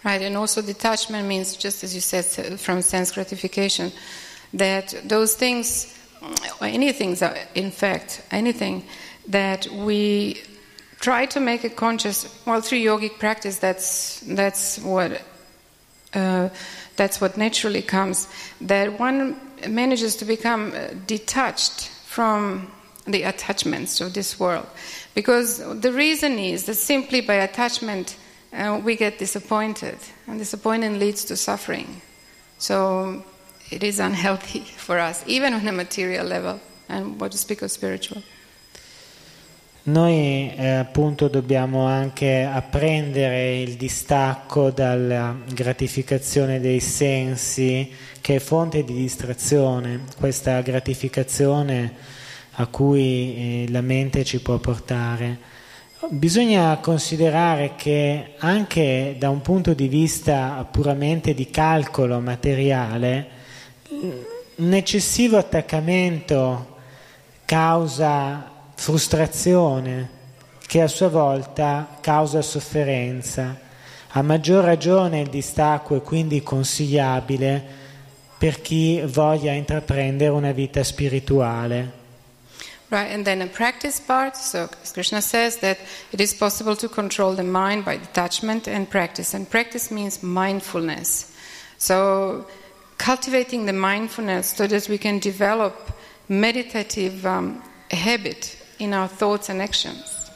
Right, 0.01 0.23
and 0.23 0.37
also 0.37 0.63
detachment 0.63 1.27
means, 1.27 1.55
just 1.57 1.83
as 1.83 1.93
you 1.93 2.01
said, 2.01 2.25
from 2.57 2.81
sense 2.81 3.13
gratification, 3.13 3.93
that 4.57 5.03
those 5.07 5.37
things, 5.37 5.89
anything, 6.61 7.15
in 7.53 7.71
fact, 7.71 8.23
anything 8.31 8.83
that 9.29 9.67
we 9.69 10.43
try 11.01 11.27
to 11.27 11.41
make 11.41 11.65
it 11.65 11.77
conscious, 11.77 12.27
well, 12.47 12.61
through 12.61 12.79
yogic 12.79 13.19
practice, 13.19 13.59
that's 13.59 14.21
that's 14.21 14.79
what 14.79 15.23
uh, 16.15 16.49
that's 16.97 17.21
what 17.21 17.37
naturally 17.37 17.83
comes. 17.83 18.29
That 18.61 18.99
one 18.99 19.41
manages 19.69 20.17
to 20.17 20.25
become 20.25 20.73
uh, 20.75 20.89
detached 21.07 21.89
from 22.07 22.73
the 23.07 23.23
attachments 23.23 24.01
of 24.01 24.13
this 24.13 24.41
world, 24.41 24.67
because 25.15 25.59
the 25.81 25.93
reason 25.93 26.39
is 26.39 26.65
that 26.65 26.75
simply 26.75 27.21
by 27.21 27.35
attachment 27.35 28.17
uh, 28.53 28.81
we 28.83 28.97
get 28.97 29.19
disappointed, 29.19 29.99
and 30.27 30.39
disappointment 30.39 30.99
leads 30.99 31.25
to 31.27 31.37
suffering. 31.37 32.01
So 32.59 33.25
it 33.71 33.85
is 33.85 34.01
unhealthy 34.01 34.61
for 34.77 34.99
us, 34.99 35.23
even 35.27 35.53
on 35.53 35.67
a 35.69 35.73
material 35.73 36.27
level, 36.27 36.61
and 36.89 37.21
what 37.21 37.33
to 37.33 37.39
speak 37.39 37.63
of 37.63 37.71
spiritual. 37.71 38.23
Noi 39.89 40.53
eh, 40.55 40.69
appunto 40.69 41.29
dobbiamo 41.29 41.87
anche 41.87 42.43
apprendere 42.43 43.59
il 43.63 43.77
distacco 43.77 44.71
dalla 44.71 45.35
gratificazione 45.51 46.61
dei 46.61 46.79
sensi 46.79 47.91
che 48.21 48.35
è 48.37 48.39
fonte 48.39 48.85
di 48.85 48.93
distrazione, 48.93 50.05
questa 50.19 50.61
gratificazione 50.61 51.95
a 52.57 52.67
cui 52.67 53.65
eh, 53.65 53.71
la 53.71 53.81
mente 53.81 54.25
ci 54.25 54.43
può 54.43 54.59
portare. 54.59 55.39
Bisogna 56.11 56.77
considerare 56.77 57.73
che 57.75 58.35
anche 58.41 59.17
da 59.19 59.31
un 59.31 59.41
punto 59.41 59.73
di 59.73 59.89
vista 59.89 60.69
puramente 60.71 61.33
di 61.33 61.49
calcolo 61.49 62.21
materiale, 62.21 63.27
un 64.57 64.75
eccessivo 64.75 65.39
attaccamento 65.39 66.77
causa 67.47 68.48
frustrazione 68.79 70.09
che 70.65 70.81
a 70.81 70.87
sua 70.87 71.09
volta 71.09 71.99
causa 72.01 72.41
sofferenza. 72.43 73.59
A 74.11 74.23
maggior 74.23 74.65
ragione 74.65 75.21
il 75.21 75.29
distacco 75.29 75.97
è 75.97 76.01
quindi 76.01 76.43
consigliabile 76.43 77.77
per 78.39 78.63
chi 78.63 79.01
voglia 79.05 79.53
intraprendere 79.53 80.31
una 80.31 80.53
vita 80.53 80.85
spirituale. 80.85 81.97
Right, 82.91 83.13
and 83.13 83.25
then 83.25 83.43
a 83.43 83.47
practice 83.49 84.01
part. 84.01 84.37
So 84.37 84.69
Krishna 84.93 85.21
says 85.21 85.59
that 85.59 85.79
it 86.11 86.21
is 86.21 86.33
possible 86.33 86.77
to 86.77 86.89
control 86.89 87.35
the 87.35 87.43
mind 87.43 87.85
by 87.85 87.99
detachment 87.99 88.69
and 88.69 88.89
practice. 88.89 89.35
And 89.35 89.47
practice 89.47 89.93
means 89.93 90.23
mindfulness. 90.23 91.33
So 91.77 92.47
cultivating 92.97 93.67
the 93.67 93.73
mindfulness 93.73 94.55
so 94.57 94.67
that 94.69 94.89
we 94.89 94.99
can 94.99 95.19
develop 95.19 95.93
meditative 96.29 97.27
um, 97.27 97.63
habit 97.91 98.58
in 98.79 98.93
our 98.93 99.09
thoughts 99.09 99.49
and 99.49 99.61
actions. 99.61 100.27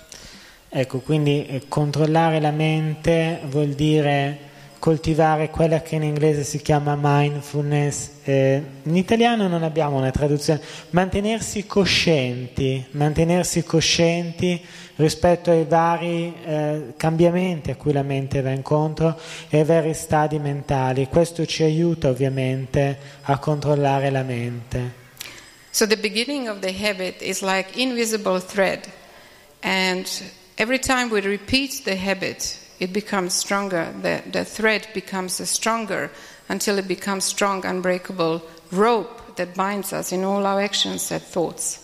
Ecco, 0.69 1.01
quindi 1.01 1.47
eh, 1.47 1.63
controllare 1.69 2.41
la 2.41 2.51
mente 2.51 3.41
vuol 3.45 3.75
dire 3.75 4.51
coltivare 4.83 5.49
quella 5.49 5.81
che 5.81 5.95
in 5.95 6.03
inglese 6.03 6.43
si 6.43 6.61
chiama 6.61 6.99
mindfulness. 7.01 8.11
Eh, 8.25 8.63
in 8.83 8.97
italiano 8.97 9.47
non 9.47 9.63
abbiamo 9.63 9.99
una 9.99 10.11
traduzione. 10.11 10.61
Mantenersi 10.91 11.67
coscienti, 11.67 12.85
mantenersi 12.93 13.63
coscienti 13.63 14.61
rispetto 14.97 15.51
ai 15.53 15.67
vari 15.67 16.35
eh, 16.45 16.95
cambiamenti 16.97 17.71
a 17.71 17.77
cui 17.77 17.93
la 17.93 18.03
mente 18.03 18.41
va 18.41 18.51
incontro 18.51 19.17
e 19.51 19.59
ai 19.59 19.65
vari 19.65 19.95
stadi 19.95 20.41
mentali. 20.41 21.07
Questo 21.07 21.47
ci 21.47 21.63
aiuta 21.63 22.09
ovviamente 22.09 22.99
a 23.23 23.39
controllare 23.39 24.11
la 24.11 24.23
mente. 24.23 25.02
So 25.73 25.87
the 25.87 25.97
beginning 25.97 26.49
of 26.49 26.61
the 26.61 26.71
habit 26.71 27.23
is 27.23 27.43
like 27.43 27.79
invisible 27.79 28.41
thread 28.41 28.87
and 29.63 30.07
every 30.59 30.79
time 30.79 31.09
we 31.09 31.23
repeat 31.23 31.83
the 31.85 31.97
habit 31.97 32.59
it 32.79 32.93
becomes 32.93 33.33
stronger 33.33 33.91
the, 34.03 34.23
the 34.31 34.45
thread 34.45 34.87
becomes 34.93 35.41
stronger 35.49 36.11
until 36.49 36.79
it 36.79 36.87
becomes 36.87 37.25
strong 37.25 37.65
unbreakable 37.65 38.43
rope 38.71 39.37
that 39.37 39.55
binds 39.55 39.93
us 39.95 40.13
in 40.13 40.25
all 40.25 40.45
our 40.45 40.61
actions 40.61 41.11
and 41.11 41.23
thoughts. 41.23 41.81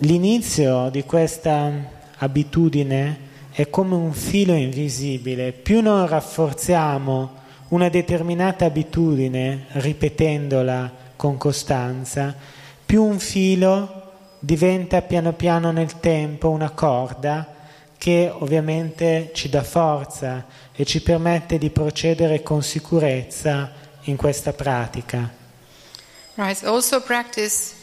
L'inizio 0.00 0.88
di 0.90 1.02
questa 1.04 1.72
abitudine 2.18 3.18
è 3.50 3.70
come 3.70 3.94
un 3.94 4.12
filo 4.12 4.52
invisibile. 4.52 5.52
Più 5.52 5.80
noi 5.80 6.06
rafforziamo 6.06 7.34
una 7.68 7.88
determinata 7.88 8.66
abitudine 8.66 9.66
ripetendola 9.72 11.04
con 11.16 11.36
costanza, 11.36 12.34
più 12.84 13.02
un 13.02 13.18
filo 13.18 14.02
diventa 14.38 15.02
piano 15.02 15.32
piano 15.32 15.72
nel 15.72 15.98
tempo 15.98 16.50
una 16.50 16.70
corda 16.70 17.54
che 17.98 18.30
ovviamente 18.32 19.30
ci 19.34 19.48
dà 19.48 19.62
forza 19.62 20.46
e 20.72 20.84
ci 20.84 21.02
permette 21.02 21.58
di 21.58 21.70
procedere 21.70 22.42
con 22.42 22.62
sicurezza 22.62 23.72
in 24.02 24.16
questa 24.16 24.52
pratica. 24.52 25.28
Right, 26.34 26.62
also 26.64 27.00
practice 27.00 27.74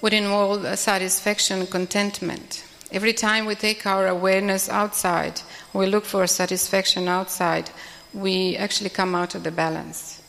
would 0.00 0.12
involve 0.12 0.76
satisfaction 0.76 1.66
contentment. 1.68 2.64
Every 2.90 3.14
time 3.14 3.46
we 3.46 3.54
take 3.54 3.86
our 3.86 4.06
awareness 4.06 4.68
outside, 4.68 5.40
we 5.72 5.86
look 5.86 6.04
for 6.04 6.26
satisfaction 6.26 7.06
outside, 7.06 7.70
we 8.12 8.56
actually 8.56 8.90
come 8.90 9.16
out 9.16 9.34
of 9.34 9.42
the 9.42 9.52
balance. 9.52 10.19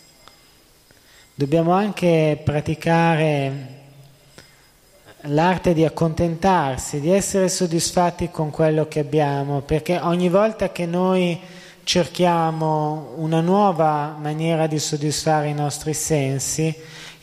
Dobbiamo 1.42 1.72
anche 1.72 2.40
praticare 2.44 3.68
l'arte 5.22 5.74
di 5.74 5.84
accontentarsi, 5.84 7.00
di 7.00 7.10
essere 7.10 7.50
soddisfatti 7.50 8.30
con 8.30 8.52
quello 8.52 8.88
che 8.88 9.00
abbiamo, 9.00 9.62
perché 9.62 9.98
ogni 9.98 10.30
volta 10.30 10.72
che 10.72 10.86
noi 10.86 11.40
cerchiamo 11.84 13.14
una 13.16 13.42
nuova 13.42 14.16
maniera 14.22 14.68
di 14.68 14.78
soddisfare 14.78 15.48
i 15.48 15.56
nostri 15.56 15.96
sensi, 15.96 16.72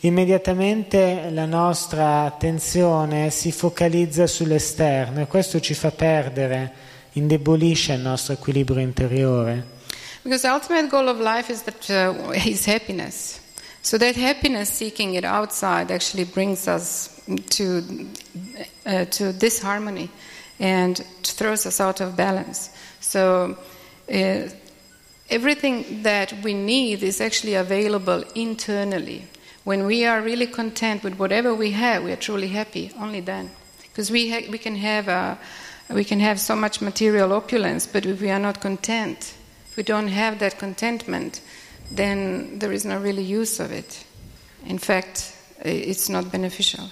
immediatamente 0.01 1.29
la 1.29 1.45
nostra 1.45 2.25
attenzione 2.25 3.29
si 3.29 3.53
focalizza 3.53 4.27
sull'esterno 4.27 5.21
e 5.21 5.27
questo 5.27 5.61
ci 5.61 5.73
fa 5.73 5.91
perdere, 5.91 6.73
indebolisce 7.13 7.93
il 7.93 8.01
nostro 8.01 8.33
equilibrio 8.33 8.81
interiore. 8.81 9.77
Because 10.23 10.45
the 10.45 10.53
ultimate 10.53 10.89
goal 10.89 11.07
of 11.07 11.21
life 11.21 11.49
is, 11.49 11.63
that, 11.63 11.87
uh, 11.87 12.31
is 12.33 12.67
happiness. 12.67 13.47
So 13.81 13.97
that 13.97 14.15
happiness, 14.15 14.69
seeking 14.69 15.13
it 15.15 15.23
outside, 15.23 15.89
actually 15.89 16.25
brings 16.25 16.67
us 16.67 17.21
to, 17.49 18.07
uh, 18.85 19.05
to 19.05 19.33
disharmony 19.33 20.09
and 20.59 20.97
throws 21.23 21.65
us 21.65 21.79
out 21.79 22.01
of 22.01 22.15
balance. 22.15 22.69
So 22.99 23.57
uh, 24.13 24.49
everything 25.29 26.03
that 26.03 26.33
we 26.43 26.53
need 26.53 27.03
is 27.03 27.21
actually 27.21 27.55
available 27.55 28.23
internally. 28.35 29.27
When 29.63 29.85
we 29.85 30.05
are 30.05 30.21
really 30.21 30.47
content 30.47 31.03
with 31.03 31.17
whatever 31.17 31.53
we 31.53 31.71
have, 31.71 32.03
we 32.03 32.11
are 32.11 32.17
truly 32.17 32.47
happy. 32.47 32.91
Only 32.99 33.21
then, 33.21 33.51
because 33.81 34.11
we 34.11 34.29
ha- 34.29 34.49
we 34.49 34.57
can 34.57 34.75
have 34.75 35.07
a, 35.07 35.37
we 35.89 36.03
can 36.03 36.19
have 36.19 36.39
so 36.39 36.55
much 36.55 36.81
material 36.81 37.33
opulence, 37.33 37.87
but 37.87 38.05
if 38.05 38.21
we 38.21 38.29
are 38.29 38.39
not 38.39 38.61
content, 38.61 39.33
if 39.69 39.77
we 39.77 39.83
don't 39.83 40.07
have 40.07 40.39
that 40.39 40.59
contentment, 40.59 41.41
then 41.93 42.57
there 42.59 42.73
is 42.73 42.83
no 42.85 42.99
really 42.99 43.23
use 43.23 43.59
of 43.61 43.71
it. 43.71 44.05
In 44.65 44.77
fact, 44.77 45.33
it's 45.63 46.07
not 46.07 46.29
beneficial. 46.29 46.89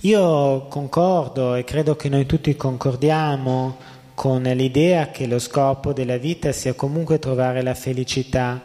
Io 0.00 0.66
concordo 0.68 1.54
e 1.54 1.64
credo 1.64 1.96
che 1.96 2.08
noi 2.08 2.26
tutti 2.26 2.54
concordiamo 2.54 3.76
con 4.14 4.42
l'idea 4.42 5.10
che 5.10 5.26
lo 5.26 5.38
scopo 5.38 5.92
della 5.92 6.18
vita 6.18 6.52
sia 6.52 6.74
comunque 6.74 7.18
trovare 7.18 7.62
la 7.62 7.74
felicità, 7.74 8.60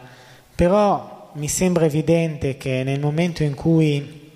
però 0.54 1.30
mi 1.34 1.48
sembra 1.48 1.86
evidente 1.86 2.56
che 2.58 2.82
nel 2.84 3.00
momento 3.00 3.42
in 3.42 3.54
cui 3.54 4.30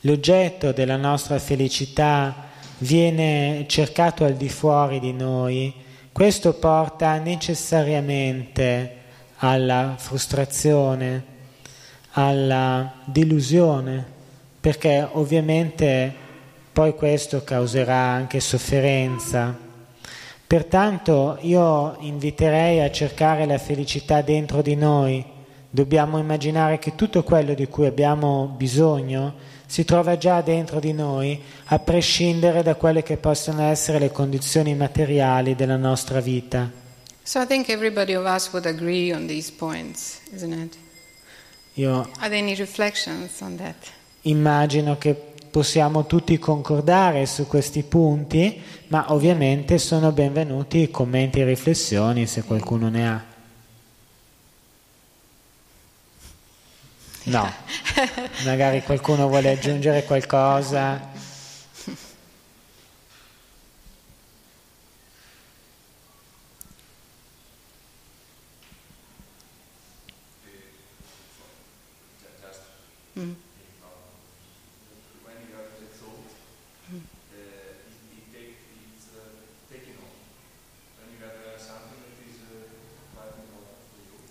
l'oggetto 0.00 0.72
della 0.72 0.96
nostra 0.96 1.38
felicità 1.38 2.50
viene 2.78 3.64
cercato 3.68 4.24
al 4.24 4.34
di 4.34 4.48
fuori 4.48 5.00
di 5.00 5.12
noi, 5.12 5.72
questo 6.12 6.52
porta 6.52 7.16
necessariamente 7.16 8.96
alla 9.36 9.94
frustrazione, 9.96 11.24
alla 12.12 12.92
delusione, 13.06 14.04
perché 14.60 15.08
ovviamente 15.12 16.14
poi 16.70 16.94
questo 16.94 17.42
causerà 17.42 17.96
anche 17.96 18.40
sofferenza. 18.40 19.56
Pertanto 20.46 21.38
io 21.40 21.96
inviterei 22.00 22.80
a 22.80 22.90
cercare 22.90 23.46
la 23.46 23.58
felicità 23.58 24.20
dentro 24.20 24.60
di 24.60 24.74
noi. 24.74 25.24
Dobbiamo 25.70 26.18
immaginare 26.18 26.78
che 26.78 26.94
tutto 26.94 27.22
quello 27.22 27.54
di 27.54 27.66
cui 27.68 27.86
abbiamo 27.86 28.52
bisogno 28.54 29.32
si 29.72 29.86
trova 29.86 30.18
già 30.18 30.42
dentro 30.42 30.80
di 30.80 30.92
noi, 30.92 31.40
a 31.68 31.78
prescindere 31.78 32.62
da 32.62 32.74
quelle 32.74 33.02
che 33.02 33.16
possono 33.16 33.62
essere 33.62 33.98
le 33.98 34.12
condizioni 34.12 34.74
materiali 34.74 35.54
della 35.54 35.78
nostra 35.78 36.20
vita. 36.20 36.70
So 37.22 37.40
I 37.40 37.46
think 37.46 37.70
everybody 37.70 38.12
of 38.12 38.26
us 38.26 38.50
would 38.52 38.66
agree 38.66 39.14
on 39.14 39.26
these 39.26 39.50
points, 39.50 40.20
isn't 40.34 40.52
it? 40.52 40.76
Io 41.76 42.06
Are 42.18 42.28
there 42.28 42.36
any 42.36 42.54
reflections 42.54 43.40
on 43.40 43.56
that? 43.56 43.74
immagino 44.24 44.98
che 44.98 45.14
possiamo 45.50 46.04
tutti 46.04 46.38
concordare 46.38 47.24
su 47.24 47.46
questi 47.46 47.82
punti, 47.82 48.60
ma 48.88 49.10
ovviamente 49.10 49.78
sono 49.78 50.12
benvenuti 50.12 50.90
commenti 50.90 51.40
e 51.40 51.46
riflessioni 51.46 52.26
se 52.26 52.42
qualcuno 52.42 52.90
ne 52.90 53.08
ha. 53.08 53.31
No, 57.24 57.48
magari 58.44 58.82
qualcuno 58.82 59.28
vuole 59.28 59.50
aggiungere 59.50 60.04
qualcosa. 60.04 61.00
Mm. 73.16 73.36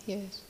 when 0.06 0.41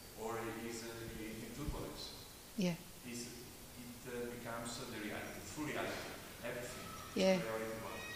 Yeah. 7.14 7.38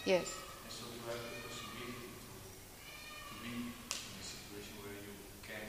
Yes. 0.04 0.32
And 0.64 0.72
so 0.72 0.84
to 0.86 1.00
have 1.10 1.18
the 1.20 1.48
possibility 1.48 1.92
to, 1.98 3.34
to 3.34 3.34
be 3.42 3.48
in 3.50 3.72
a 3.80 4.24
situation 4.24 4.74
where 4.82 4.94
you 4.94 5.14
can, 5.42 5.64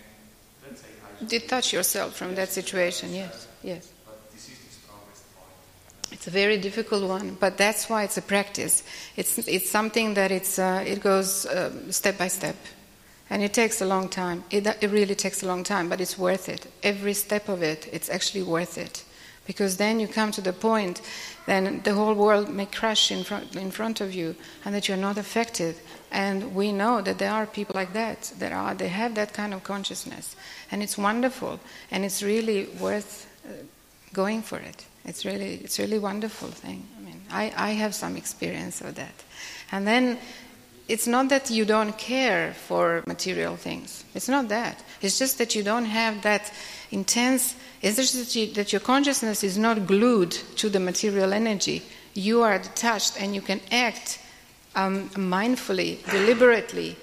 let's 0.70 0.82
say, 0.82 1.26
Detach 1.26 1.74
yourself 1.74 2.16
from 2.16 2.36
that 2.36 2.50
situation. 2.52 3.14
Yes. 3.14 3.48
Yes. 3.64 3.92
but 4.06 4.32
this 4.32 4.48
is 4.50 4.60
the 4.60 4.72
strongest 4.72 5.24
point. 5.36 6.14
It's 6.14 6.28
a 6.28 6.32
very 6.32 6.58
difficult 6.58 7.04
one, 7.10 7.36
but 7.40 7.58
that's 7.58 7.90
why 7.90 8.04
it's 8.04 8.18
a 8.18 8.22
practice. 8.22 8.84
It's 9.18 9.40
it's 9.48 9.70
something 9.70 10.14
that 10.14 10.32
it's 10.32 10.58
uh, 10.60 10.84
it 10.86 11.02
goes 11.02 11.46
um, 11.48 11.92
step 11.92 12.18
by 12.18 12.28
step, 12.30 12.56
and 13.30 13.44
it 13.44 13.54
takes 13.54 13.82
a 13.82 13.86
long 13.86 14.08
time. 14.10 14.44
It 14.52 14.66
it 14.82 14.90
really 14.92 15.16
takes 15.16 15.44
a 15.44 15.48
long 15.48 15.64
time, 15.64 15.90
but 15.90 16.00
it's 16.00 16.18
worth 16.18 16.48
it. 16.50 16.68
Every 16.84 17.14
step 17.14 17.50
of 17.50 17.62
it, 17.64 17.88
it's 17.92 18.10
actually 18.10 18.44
worth 18.44 18.78
it, 18.78 19.04
because 19.48 19.78
then 19.78 20.00
you 20.00 20.08
come 20.08 20.32
to 20.32 20.42
the 20.42 20.54
point, 20.54 21.02
then 21.48 21.82
the 21.84 21.94
whole 21.94 22.14
world 22.14 22.50
may 22.50 22.66
crash 22.66 23.12
in 23.12 23.24
front 23.24 23.56
in 23.56 23.72
front 23.72 24.02
of 24.02 24.14
you, 24.14 24.36
and 24.64 24.76
that 24.76 24.88
you're 24.88 24.98
not 24.98 25.18
affected. 25.18 25.76
And 26.12 26.54
we 26.54 26.72
know 26.72 27.02
that 27.02 27.18
there 27.18 27.32
are 27.32 27.48
people 27.48 27.74
like 27.74 27.94
that. 27.94 28.34
That 28.38 28.52
are 28.52 28.76
they 28.76 28.90
have 28.90 29.16
that 29.16 29.34
kind 29.34 29.54
of 29.54 29.64
consciousness, 29.64 30.36
and 30.70 30.84
it's 30.84 30.98
wonderful, 30.98 31.60
and 31.90 32.06
it's 32.06 32.22
really 32.22 32.68
worth 32.80 33.26
uh, 33.46 33.54
going 34.14 34.44
for 34.44 34.60
it. 34.60 34.86
It's 35.08 35.24
really, 35.26 35.56
it's 35.64 35.80
really 35.80 36.00
wonderful 36.00 36.50
thing. 36.50 36.86
I 36.98 37.02
mean, 37.02 37.22
I, 37.32 37.54
I 37.56 37.70
have 37.72 37.96
some 37.96 38.18
experience 38.18 38.82
of 38.82 38.96
that. 38.96 39.24
And 39.72 39.88
then 39.88 40.20
it's 40.90 41.08
not 41.08 41.30
that 41.30 41.50
you 41.50 41.64
don't 41.64 41.98
care 41.98 42.54
for 42.54 43.04
material 43.08 43.56
things. 43.56 44.04
It's 44.14 44.28
not 44.28 44.50
that. 44.50 44.84
It's 45.02 45.18
just 45.18 45.38
that 45.38 45.56
you 45.56 45.64
don't 45.64 45.86
have 45.86 46.22
that 46.24 46.52
intense. 46.92 47.56
Just 47.82 48.14
that, 48.14 48.36
you, 48.36 48.54
that 48.54 48.72
your 48.74 48.82
consciousness 48.82 49.44
is 49.44 49.58
not 49.58 49.86
glued 49.86 50.32
to 50.32 50.70
the 50.70 50.80
material 50.80 51.34
energy. 51.34 51.84
You 52.14 52.42
are 52.42 52.58
detached 52.58 53.22
and 53.22 53.36
you 53.36 53.42
can 53.42 53.62
act 53.72 54.20
um, 54.76 55.10
mindfully, 55.10 56.04
deliberately, 56.10 56.96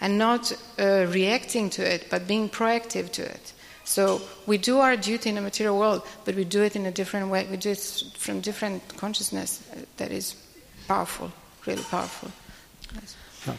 and 0.00 0.18
not 0.18 0.52
uh, 0.78 1.06
reacting 1.08 1.70
to 1.70 1.82
it, 1.82 2.06
but 2.10 2.26
being 2.26 2.48
proactive 2.48 3.10
to 3.12 3.22
it. 3.22 3.52
So 3.84 4.20
we 4.46 4.58
do 4.58 4.80
our 4.80 4.96
duty 4.96 5.28
in 5.28 5.36
the 5.36 5.40
material 5.40 5.78
world, 5.78 6.02
but 6.24 6.34
we 6.34 6.44
do 6.44 6.62
it 6.62 6.74
in 6.74 6.86
a 6.86 6.90
different 6.90 7.30
way. 7.30 7.46
We 7.48 7.56
do 7.56 7.70
it 7.70 8.02
from 8.18 8.40
different 8.40 8.82
consciousness 8.96 9.62
that 9.96 10.10
is 10.10 10.34
powerful, 10.88 11.30
really 11.66 11.84
powerful. 11.84 12.30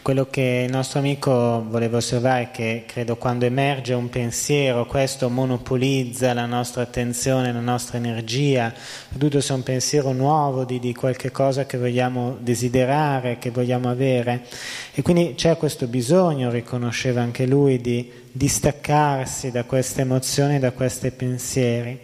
Quello 0.02 0.26
che 0.28 0.64
il 0.66 0.70
nostro 0.70 0.98
amico 0.98 1.64
voleva 1.66 1.96
osservare 1.96 2.42
è 2.42 2.50
che 2.50 2.84
credo 2.86 3.16
quando 3.16 3.46
emerge 3.46 3.94
un 3.94 4.10
pensiero, 4.10 4.84
questo 4.84 5.30
monopolizza 5.30 6.34
la 6.34 6.44
nostra 6.44 6.82
attenzione, 6.82 7.54
la 7.54 7.60
nostra 7.60 7.96
energia, 7.96 8.70
soprattutto 8.74 9.40
se 9.40 9.54
è 9.54 9.56
un 9.56 9.62
pensiero 9.62 10.12
nuovo 10.12 10.64
di, 10.64 10.78
di 10.78 10.92
qualche 10.92 11.30
cosa 11.30 11.64
che 11.64 11.78
vogliamo 11.78 12.36
desiderare, 12.38 13.38
che 13.38 13.50
vogliamo 13.50 13.88
avere. 13.88 14.44
E 14.92 15.00
quindi 15.00 15.32
c'è 15.34 15.56
questo 15.56 15.86
bisogno, 15.86 16.50
riconosceva 16.50 17.22
anche 17.22 17.46
lui, 17.46 17.80
di 17.80 18.12
distaccarsi 18.30 19.50
da 19.50 19.64
queste 19.64 20.02
emozioni, 20.02 20.58
da 20.58 20.72
questi 20.72 21.10
pensieri. 21.12 21.98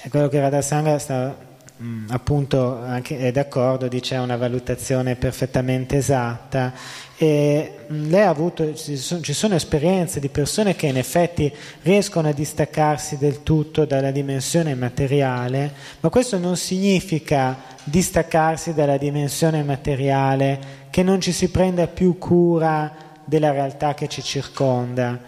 E 0.00 0.08
quello 0.08 0.28
che 0.28 0.40
Radhasanga 0.40 0.98
sta 0.98 1.43
Mm, 1.82 2.06
appunto 2.10 2.78
anche, 2.82 3.18
è 3.18 3.32
d'accordo, 3.32 3.88
dice 3.88 4.14
una 4.14 4.36
valutazione 4.36 5.16
perfettamente 5.16 5.96
esatta 5.96 6.72
e 7.16 7.78
mm, 7.90 8.10
lei 8.10 8.22
ha 8.22 8.28
avuto, 8.28 8.72
ci 8.76 8.96
sono, 8.96 9.20
ci 9.20 9.32
sono, 9.32 9.56
esperienze 9.56 10.20
di 10.20 10.28
persone 10.28 10.76
che 10.76 10.86
in 10.86 10.96
effetti 10.96 11.52
riescono 11.82 12.28
a 12.28 12.32
distaccarsi 12.32 13.18
del 13.18 13.42
tutto 13.42 13.86
dalla 13.86 14.12
dimensione 14.12 14.76
materiale, 14.76 15.72
ma 15.98 16.10
questo 16.10 16.38
non 16.38 16.56
significa 16.56 17.58
distaccarsi 17.82 18.72
dalla 18.72 18.96
dimensione 18.96 19.64
materiale 19.64 20.60
che 20.90 21.02
non 21.02 21.20
ci 21.20 21.32
si 21.32 21.48
prenda 21.48 21.88
più 21.88 22.18
cura 22.18 22.94
della 23.24 23.50
realtà 23.50 23.94
che 23.94 24.06
ci 24.06 24.22
circonda. 24.22 25.18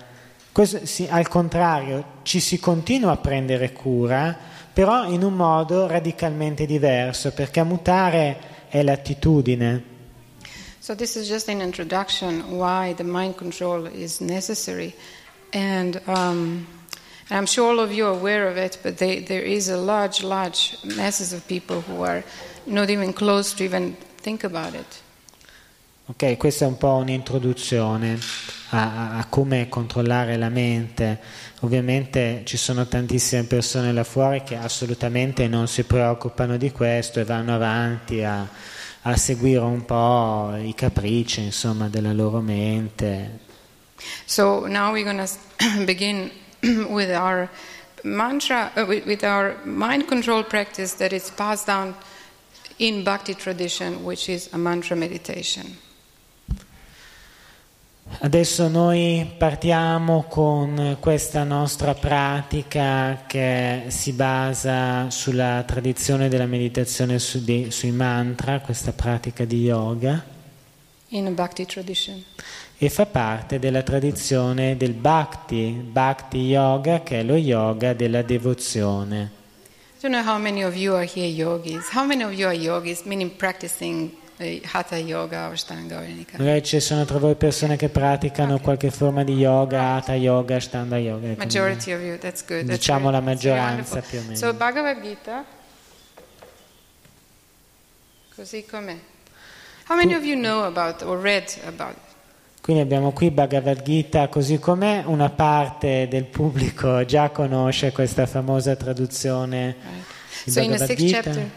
Questo, 0.52 0.86
sì, 0.86 1.08
al 1.10 1.26
contrario, 1.26 2.04
ci 2.22 2.38
si 2.38 2.60
continua 2.60 3.10
a 3.10 3.16
prendere 3.16 3.72
cura, 3.72 4.54
però 4.76 5.08
in 5.08 5.22
un 5.22 5.32
modo 5.32 5.86
radicalmente 5.86 6.66
diverso, 6.66 7.32
perché 7.32 7.62
mutare 7.62 8.66
è 8.68 8.82
l'attitudine. 8.82 9.82
So 10.80 10.94
this 10.94 11.16
is 11.16 11.26
just 11.26 11.48
an 11.48 11.62
introduction 11.62 12.42
why 12.58 12.92
the 12.92 13.02
mind 13.02 13.36
control 13.36 13.86
is 13.86 14.20
necessary, 14.20 14.94
and 15.54 15.98
um, 16.04 16.66
I'm 17.30 17.46
sure 17.46 17.70
all 17.70 17.80
of 17.80 17.90
you 17.90 18.04
are 18.04 18.14
aware 18.14 18.50
of 18.50 18.58
it. 18.58 18.78
But 18.82 18.98
they, 18.98 19.20
there 19.20 19.42
is 19.42 19.70
a 19.70 19.78
large, 19.78 20.22
large 20.22 20.76
masses 20.84 21.32
of 21.32 21.46
people 21.46 21.80
who 21.80 22.02
are 22.02 22.22
not 22.66 22.90
even 22.90 23.14
close 23.14 23.54
to 23.54 23.64
even 23.64 23.96
think 24.20 24.44
about 24.44 24.74
it. 24.74 25.02
Ok, 26.08 26.36
questa 26.36 26.64
è 26.64 26.68
un 26.68 26.76
po' 26.76 26.94
un'introduzione 26.94 28.16
a, 28.70 29.18
a, 29.18 29.26
come 29.28 29.68
controllare 29.68 30.36
la 30.36 30.48
mente. 30.48 31.20
Ovviamente 31.62 32.42
ci 32.44 32.56
sono 32.56 32.86
tantissime 32.86 33.42
persone 33.42 33.92
là 33.92 34.04
fuori 34.04 34.44
che 34.44 34.54
assolutamente 34.54 35.48
non 35.48 35.66
si 35.66 35.82
preoccupano 35.82 36.56
di 36.58 36.70
questo 36.70 37.18
e 37.18 37.24
vanno 37.24 37.56
avanti 37.56 38.22
a, 38.22 38.48
a 39.02 39.16
seguire 39.16 39.58
un 39.58 39.84
po' 39.84 40.54
i 40.56 40.74
capricci 40.76 41.42
insomma, 41.42 41.88
della 41.88 42.12
loro 42.12 42.40
mente. 42.40 43.40
So 44.26 44.66
now 44.68 44.92
we're 44.92 45.02
going 45.02 45.18
to 45.26 45.84
begin 45.84 46.30
with 46.88 47.10
our 47.10 47.48
mantra, 48.04 48.70
uh, 48.76 48.84
with, 48.86 49.04
with 49.06 49.24
our 49.24 49.56
mind 49.64 50.06
control 50.06 50.44
practice 50.44 50.98
that 50.98 51.12
is 51.12 51.32
passed 51.32 51.66
down 51.66 51.96
in 52.76 53.02
Bhakti 53.02 53.34
tradition, 53.34 54.04
which 54.04 54.28
is 54.28 54.48
a 54.52 54.56
mantra 54.56 54.94
meditation. 54.94 55.78
Adesso 58.08 58.68
noi 58.68 59.30
partiamo 59.36 60.24
con 60.28 60.96
questa 61.00 61.44
nostra 61.44 61.92
pratica 61.94 63.24
che 63.26 63.84
si 63.88 64.12
basa 64.12 65.10
sulla 65.10 65.64
tradizione 65.66 66.28
della 66.28 66.46
meditazione 66.46 67.18
su 67.18 67.44
di, 67.44 67.70
sui 67.70 67.90
mantra, 67.90 68.60
questa 68.60 68.92
pratica 68.92 69.44
di 69.44 69.64
yoga. 69.64 70.24
E 72.78 72.88
fa 72.88 73.06
parte 73.06 73.58
della 73.58 73.82
tradizione 73.82 74.76
del 74.76 74.92
Bhakti, 74.92 75.70
Bhakti 75.70 76.38
Yoga, 76.38 77.02
che 77.02 77.20
è 77.20 77.22
lo 77.22 77.36
yoga 77.36 77.92
della 77.92 78.22
devozione. 78.22 79.30
I 79.98 80.08
don't 80.08 80.14
know 80.14 80.34
how 80.34 80.40
many 80.40 80.62
of 80.62 80.74
you 80.74 80.94
are 80.94 81.04
here 81.06 81.26
yogis. 81.26 81.88
How 81.92 82.04
many 82.04 82.22
of 82.22 82.32
you 82.32 82.46
are 82.46 82.56
yogis, 82.56 83.02
meaning 83.04 83.34
practicing 83.36 84.10
Hatha 84.38 84.96
yoga 84.96 85.48
o 85.48 85.52
Ashtanga 85.52 86.02
Yoga. 86.02 86.36
Magari 86.36 86.62
ci 86.62 86.78
sono 86.80 87.06
tra 87.06 87.18
voi 87.18 87.36
persone 87.36 87.76
che 87.76 87.88
praticano 87.88 88.54
okay. 88.54 88.64
qualche 88.64 88.90
forma 88.90 89.24
di 89.24 89.32
yoga, 89.32 89.94
Hatha 89.94 90.14
Yoga, 90.14 90.56
Ashtanga 90.56 90.98
Yoga. 90.98 91.34
Majority 91.38 91.92
of 91.92 92.02
you, 92.02 92.18
that's 92.18 92.44
good. 92.44 92.66
That's 92.66 92.78
diciamo 92.78 93.10
la 93.10 93.20
maggioranza 93.20 94.00
più 94.00 94.18
o 94.18 94.22
meno. 94.22 94.36
So 94.36 94.52
Bhagavad 94.52 95.00
Gita, 95.00 95.44
così 98.34 98.66
com'è. 98.66 98.96
How 99.88 99.96
many 99.96 100.14
of 100.14 100.24
you 100.24 100.36
know 100.36 100.64
about 100.64 101.00
or 101.02 101.18
read 101.18 101.48
about 101.64 101.92
it? 101.92 102.14
Quindi 102.60 102.82
abbiamo 102.82 103.12
qui 103.12 103.30
Bhagavad 103.30 103.80
Gita 103.82 104.28
così 104.28 104.58
com'è, 104.58 105.04
una 105.06 105.30
parte 105.30 106.08
del 106.10 106.24
pubblico 106.24 107.06
già 107.06 107.30
conosce 107.30 107.90
questa 107.92 108.26
famosa 108.26 108.76
traduzione 108.76 109.76
right. 109.80 110.44
di 110.44 110.50
so 110.50 110.60
Bhagavad 110.60 110.92
Gita. 110.94 111.22
Chapter, 111.22 111.50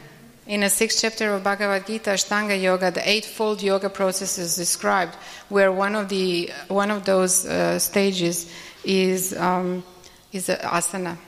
In 0.49 0.61
the 0.61 0.69
sixth 0.71 0.99
chapter 0.99 1.35
of 1.35 1.43
Bhagavad 1.43 1.85
Gita, 1.85 2.09
Ashtanga 2.09 2.59
Yoga, 2.59 2.89
the 2.89 3.07
eightfold 3.07 3.61
yoga 3.61 3.87
process 3.87 4.39
is 4.39 4.55
described, 4.55 5.13
where 5.47 5.71
one 5.71 5.93
of 5.93 6.09
the 6.09 6.51
one 6.69 6.89
of 6.89 7.05
those 7.05 7.45
uh, 7.45 7.77
stages 7.77 8.51
is 8.83 9.37
um, 9.37 9.83
is 10.31 10.47
asana. 10.47 11.19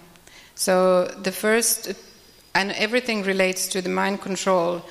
So 0.56 1.06
the 1.06 1.32
first, 1.32 1.94
and 2.56 2.72
everything 2.72 3.22
relates 3.22 3.68
to 3.68 3.82
the 3.84 3.90
mind 3.90 4.22
control, 4.22 4.82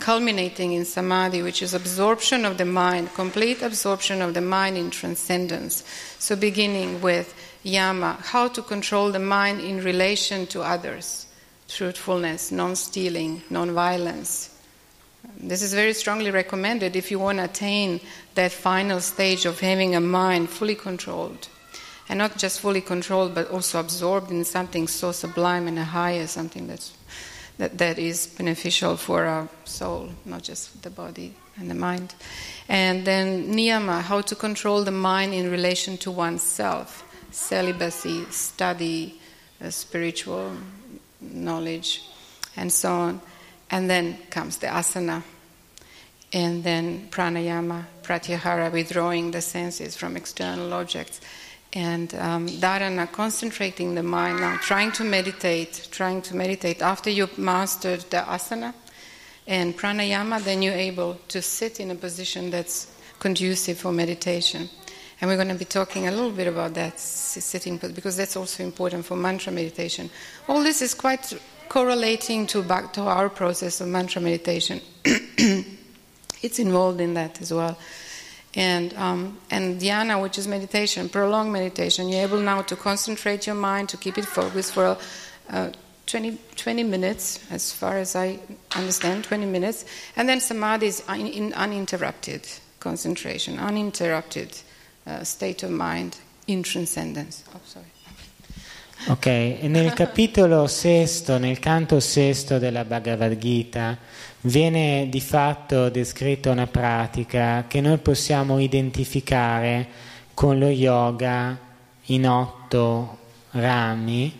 culminating 0.00 0.72
in 0.72 0.84
samadhi, 0.84 1.42
which 1.42 1.62
is 1.62 1.72
absorption 1.72 2.44
of 2.44 2.58
the 2.58 2.64
mind, 2.64 3.14
complete 3.14 3.62
absorption 3.62 4.22
of 4.22 4.34
the 4.34 4.40
mind 4.40 4.76
in 4.76 4.90
transcendence. 4.90 5.84
So 6.18 6.34
beginning 6.34 7.00
with 7.00 7.32
yama, 7.62 8.18
how 8.22 8.48
to 8.48 8.60
control 8.60 9.12
the 9.12 9.20
mind 9.20 9.60
in 9.60 9.84
relation 9.84 10.48
to 10.48 10.62
others 10.62 11.27
truthfulness, 11.68 12.50
non 12.50 12.74
stealing, 12.74 13.42
non 13.50 13.72
violence. 13.72 14.50
This 15.36 15.62
is 15.62 15.74
very 15.74 15.92
strongly 15.92 16.30
recommended 16.30 16.96
if 16.96 17.10
you 17.10 17.18
want 17.18 17.38
to 17.38 17.44
attain 17.44 18.00
that 18.34 18.50
final 18.50 19.00
stage 19.00 19.44
of 19.46 19.60
having 19.60 19.94
a 19.94 20.00
mind 20.00 20.48
fully 20.48 20.74
controlled. 20.74 21.48
And 22.08 22.18
not 22.18 22.38
just 22.38 22.60
fully 22.60 22.80
controlled, 22.80 23.34
but 23.34 23.50
also 23.50 23.78
absorbed 23.78 24.30
in 24.30 24.44
something 24.44 24.88
so 24.88 25.12
sublime 25.12 25.68
and 25.68 25.78
higher, 25.78 26.26
something 26.26 26.66
that's, 26.66 26.96
that, 27.58 27.76
that 27.76 27.98
is 27.98 28.26
beneficial 28.26 28.96
for 28.96 29.26
our 29.26 29.48
soul, 29.64 30.08
not 30.24 30.42
just 30.42 30.82
the 30.82 30.90
body 30.90 31.34
and 31.58 31.70
the 31.70 31.74
mind. 31.74 32.14
And 32.68 33.04
then 33.04 33.52
niyama, 33.52 34.00
how 34.00 34.22
to 34.22 34.34
control 34.34 34.84
the 34.84 34.90
mind 34.90 35.34
in 35.34 35.50
relation 35.50 35.98
to 35.98 36.10
oneself, 36.10 37.04
celibacy, 37.30 38.24
study, 38.30 39.20
uh, 39.62 39.70
spiritual 39.70 40.52
knowledge, 41.20 42.02
and 42.56 42.72
so 42.72 42.92
on. 42.92 43.20
And 43.70 43.88
then 43.88 44.18
comes 44.30 44.58
the 44.58 44.68
asana, 44.68 45.22
and 46.32 46.64
then 46.64 47.08
pranayama, 47.10 47.84
pratyahara, 48.02 48.72
withdrawing 48.72 49.30
the 49.30 49.40
senses 49.40 49.96
from 49.96 50.16
external 50.16 50.72
objects. 50.72 51.20
And 51.74 52.14
um, 52.14 52.48
dharana, 52.48 53.10
concentrating 53.12 53.94
the 53.94 54.02
mind 54.02 54.40
now, 54.40 54.56
trying 54.56 54.92
to 54.92 55.04
meditate, 55.04 55.88
trying 55.90 56.22
to 56.22 56.36
meditate. 56.36 56.80
After 56.80 57.10
you've 57.10 57.36
mastered 57.36 58.00
the 58.10 58.18
asana 58.18 58.72
and 59.46 59.76
pranayama, 59.76 60.42
then 60.42 60.62
you're 60.62 60.72
able 60.72 61.18
to 61.28 61.42
sit 61.42 61.78
in 61.78 61.90
a 61.90 61.94
position 61.94 62.50
that's 62.50 62.90
conducive 63.18 63.78
for 63.78 63.92
meditation. 63.92 64.70
And 65.20 65.28
we're 65.28 65.36
going 65.36 65.48
to 65.48 65.54
be 65.54 65.64
talking 65.64 66.06
a 66.06 66.10
little 66.10 66.30
bit 66.30 66.46
about 66.46 66.74
that 66.74 66.98
sitting, 66.98 67.76
because 67.76 68.16
that's 68.16 68.36
also 68.36 68.62
important 68.62 69.04
for 69.04 69.16
mantra 69.16 69.52
meditation. 69.52 70.10
All 70.46 70.62
this 70.62 70.80
is 70.80 70.94
quite 70.94 71.32
correlating 71.68 72.46
to 72.48 72.62
back 72.62 72.92
to 72.94 73.02
our 73.02 73.28
process 73.28 73.80
of 73.80 73.88
mantra 73.88 74.22
meditation. 74.22 74.80
it's 75.04 76.58
involved 76.58 77.00
in 77.00 77.14
that 77.14 77.40
as 77.42 77.52
well. 77.52 77.76
And, 78.54 78.94
um, 78.94 79.38
and 79.50 79.80
dhyana, 79.80 80.22
which 80.22 80.38
is 80.38 80.48
meditation, 80.48 81.08
prolonged 81.08 81.52
meditation, 81.52 82.08
you're 82.08 82.22
able 82.22 82.40
now 82.40 82.62
to 82.62 82.76
concentrate 82.76 83.46
your 83.46 83.56
mind, 83.56 83.88
to 83.90 83.96
keep 83.96 84.18
it 84.18 84.24
focused 84.24 84.72
for 84.72 84.96
uh, 85.50 85.70
20, 86.06 86.38
20 86.56 86.82
minutes, 86.84 87.40
as 87.50 87.72
far 87.72 87.98
as 87.98 88.16
I 88.16 88.38
understand, 88.74 89.24
20 89.24 89.46
minutes. 89.46 89.84
And 90.16 90.28
then 90.28 90.40
samadhi 90.40 90.86
is 90.86 91.02
un, 91.06 91.26
in, 91.26 91.52
uninterrupted 91.52 92.48
concentration, 92.80 93.58
uninterrupted 93.58 94.58
uh, 95.08 95.22
state 95.22 95.64
of 95.64 95.72
mind 95.72 96.14
in 96.46 96.62
transcendence. 96.62 97.42
Oh. 97.52 97.96
Ok, 99.06 99.26
nel 99.62 99.92
capitolo 99.94 100.66
sesto, 100.66 101.38
nel 101.38 101.60
canto 101.60 102.00
sesto 102.00 102.58
della 102.58 102.84
Bhagavad 102.84 103.38
Gita, 103.38 103.96
viene 104.42 105.08
di 105.08 105.20
fatto 105.20 105.88
descritta 105.88 106.50
una 106.50 106.66
pratica 106.66 107.64
che 107.68 107.80
noi 107.80 107.98
possiamo 107.98 108.58
identificare 108.58 109.86
con 110.34 110.58
lo 110.58 110.68
yoga 110.68 111.56
in 112.06 112.28
otto 112.28 113.18
rami. 113.52 114.36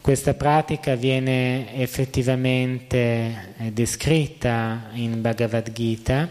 Questa 0.00 0.34
pratica 0.34 0.94
viene 0.94 1.74
effettivamente 1.74 3.54
eh, 3.56 3.72
descritta 3.72 4.90
in 4.92 5.20
Bhagavad 5.22 5.72
Gita. 5.72 6.28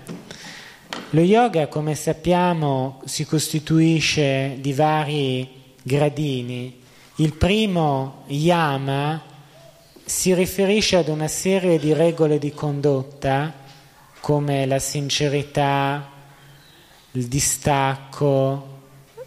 Lo 1.12 1.22
yoga, 1.22 1.68
come 1.68 1.96
sappiamo, 1.96 3.02
si 3.06 3.26
costituisce 3.26 4.58
di 4.60 4.74
vari 4.74 5.62
gradini 5.84 6.82
il 7.18 7.36
primo 7.36 8.24
yama 8.26 9.22
si 10.04 10.34
riferisce 10.34 10.96
ad 10.96 11.10
una 11.10 11.28
serie 11.28 11.78
di 11.78 11.94
regole 11.94 12.40
di 12.40 12.52
condotta 12.52 13.54
come 14.20 14.66
la 14.66 14.80
sincerità, 14.80 16.10
il 17.12 17.28
distacco, 17.28 18.80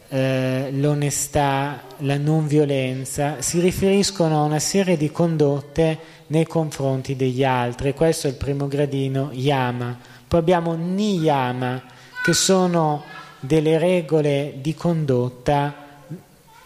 eh, 0.08 0.70
l'onestà, 0.72 1.82
la 1.98 2.16
non 2.16 2.48
violenza, 2.48 3.40
si 3.40 3.60
riferiscono 3.60 4.40
a 4.40 4.44
una 4.44 4.58
serie 4.58 4.96
di 4.96 5.12
condotte 5.12 5.98
nei 6.28 6.46
confronti 6.46 7.14
degli 7.14 7.44
altri. 7.44 7.94
Questo 7.94 8.26
è 8.26 8.30
il 8.30 8.36
primo 8.36 8.66
gradino 8.66 9.30
yama. 9.32 9.96
Poi 10.28 10.38
abbiamo 10.40 10.74
niyama, 10.74 11.82
che 12.22 12.32
sono 12.32 13.04
delle 13.40 13.78
regole 13.78 14.54
di 14.60 14.74
condotta 14.74 15.74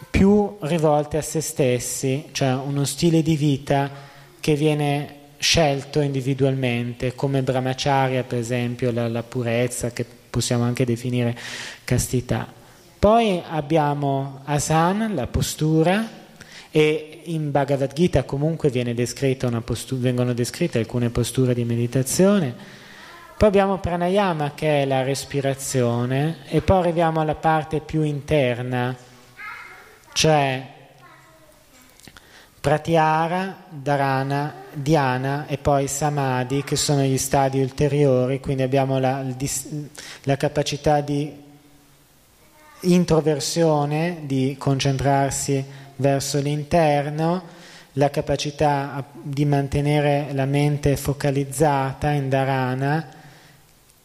più 0.09 0.57
rivolte 0.61 1.17
a 1.17 1.21
se 1.21 1.41
stessi, 1.41 2.29
cioè 2.31 2.53
uno 2.53 2.83
stile 2.85 3.21
di 3.21 3.35
vita 3.35 3.89
che 4.39 4.55
viene 4.55 5.15
scelto 5.37 6.01
individualmente, 6.01 7.15
come 7.15 7.43
brahmacharya 7.43 8.23
per 8.23 8.39
esempio, 8.39 8.91
la, 8.91 9.07
la 9.07 9.23
purezza 9.23 9.91
che 9.91 10.05
possiamo 10.29 10.63
anche 10.63 10.85
definire 10.85 11.37
castità. 11.83 12.51
Poi 12.97 13.41
abbiamo 13.47 14.41
asana, 14.45 15.07
la 15.07 15.27
postura, 15.27 16.19
e 16.71 17.21
in 17.25 17.51
Bhagavad 17.51 17.93
Gita 17.93 18.23
comunque 18.23 18.69
postura, 19.61 20.01
vengono 20.01 20.33
descritte 20.33 20.79
alcune 20.79 21.09
posture 21.09 21.53
di 21.53 21.65
meditazione. 21.65 22.79
Poi 23.41 23.49
abbiamo 23.49 23.79
pranayama 23.79 24.51
che 24.53 24.83
è 24.83 24.85
la 24.85 25.01
respirazione 25.01 26.45
e 26.45 26.61
poi 26.61 26.77
arriviamo 26.77 27.21
alla 27.21 27.33
parte 27.33 27.79
più 27.79 28.03
interna 28.03 28.95
cioè 30.13 30.63
Pratyahara, 32.59 33.63
Dharana, 33.67 34.53
Dhyana 34.71 35.47
e 35.47 35.57
poi 35.57 35.87
Samadhi 35.87 36.63
che 36.63 36.75
sono 36.75 37.01
gli 37.01 37.17
stadi 37.17 37.59
ulteriori, 37.59 38.39
quindi 38.39 38.61
abbiamo 38.61 38.99
la, 38.99 39.25
la 40.21 40.37
capacità 40.37 41.01
di 41.01 41.35
introversione, 42.81 44.19
di 44.25 44.55
concentrarsi 44.59 45.65
verso 45.95 46.37
l'interno, 46.37 47.41
la 47.93 48.11
capacità 48.11 49.03
di 49.19 49.45
mantenere 49.45 50.27
la 50.33 50.45
mente 50.45 50.95
focalizzata 50.95 52.11
in 52.11 52.29
Dharana 52.29 53.17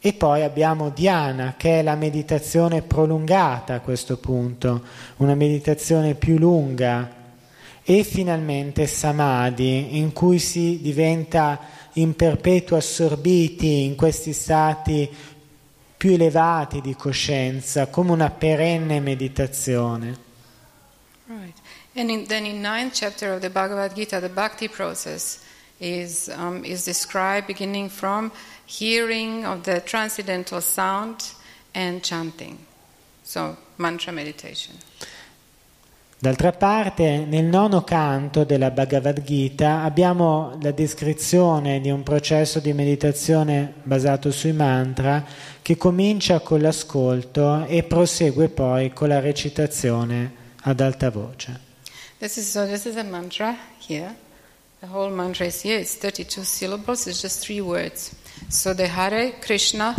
e 0.06 0.12
poi 0.12 0.44
abbiamo 0.44 0.90
Dhyana, 0.90 1.54
che 1.56 1.80
è 1.80 1.82
la 1.82 1.96
meditazione 1.96 2.80
prolungata 2.82 3.74
a 3.74 3.80
questo 3.80 4.18
punto, 4.18 4.84
una 5.16 5.34
meditazione 5.34 6.14
più 6.14 6.38
lunga. 6.38 7.10
E 7.82 8.04
finalmente 8.04 8.86
Samadhi, 8.86 9.98
in 9.98 10.12
cui 10.12 10.38
si 10.38 10.78
diventa 10.80 11.58
in 11.94 12.14
perpetuo 12.14 12.76
assorbiti 12.76 13.82
in 13.82 13.96
questi 13.96 14.32
stati 14.32 15.12
più 15.96 16.12
elevati 16.12 16.80
di 16.80 16.94
coscienza, 16.94 17.88
come 17.88 18.12
una 18.12 18.30
perenne 18.30 19.00
meditazione. 19.00 20.16
Right. 21.26 21.58
And 21.96 22.10
in, 22.10 22.26
then 22.28 22.44
in 22.44 22.60
ninth 22.60 22.92
chapter 22.94 23.32
of 23.32 23.40
the 23.40 23.50
Bhagavad 23.50 23.92
Gita, 23.92 24.20
the 24.20 24.28
bhakti 24.28 24.68
process 24.68 25.40
is, 25.80 26.28
um, 26.28 26.64
is 26.64 26.84
described 26.84 27.46
beginning 27.46 27.88
from 27.88 28.32
hearing 28.66 29.44
of 29.44 29.62
the 29.62 29.80
transcendental 29.80 30.60
sound 30.60 31.32
and 31.74 32.02
chanting. 32.02 32.58
So, 33.22 33.56
mantra 33.76 34.12
meditation. 34.12 34.74
D'altra 36.18 36.52
parte, 36.52 37.26
nel 37.26 37.44
nono 37.44 37.82
canto 37.84 38.44
della 38.44 38.70
Bhagavad 38.70 39.22
Gita 39.22 39.82
abbiamo 39.82 40.56
la 40.62 40.70
descrizione 40.70 41.78
di 41.82 41.90
un 41.90 42.02
processo 42.02 42.58
di 42.58 42.72
meditazione 42.72 43.74
basato 43.82 44.30
sui 44.30 44.52
mantra 44.52 45.22
che 45.60 45.76
comincia 45.76 46.40
con 46.40 46.62
l'ascolto 46.62 47.66
e 47.66 47.82
prosegue 47.82 48.48
poi 48.48 48.94
con 48.94 49.08
la 49.08 49.20
recitazione 49.20 50.32
ad 50.62 50.80
alta 50.80 51.10
voce. 51.10 51.60
This 52.18 52.38
is, 52.38 52.50
so 52.50 52.64
this 52.64 52.86
is 52.86 52.96
a 52.96 53.04
mantra 53.04 53.54
here. 53.86 54.24
The 54.80 54.88
whole 54.88 55.10
mantra 55.10 55.46
is 55.46 55.62
here. 55.62 55.78
It's 55.78 55.94
32 55.94 56.44
syllables. 56.44 57.06
It's 57.06 57.22
just 57.22 57.44
three 57.44 57.62
words. 57.62 58.14
So 58.50 58.74
the 58.74 58.86
Hare, 58.86 59.32
Krishna, 59.40 59.96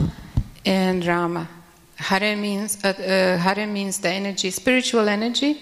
and 0.65 1.03
Rama. 1.03 1.47
Hare 1.95 2.35
means 2.35 2.77
uh, 2.83 2.89
uh, 2.89 3.37
Hare 3.41 3.65
means 3.65 3.99
the 3.99 4.09
energy, 4.09 4.51
spiritual 4.51 5.09
energy, 5.09 5.57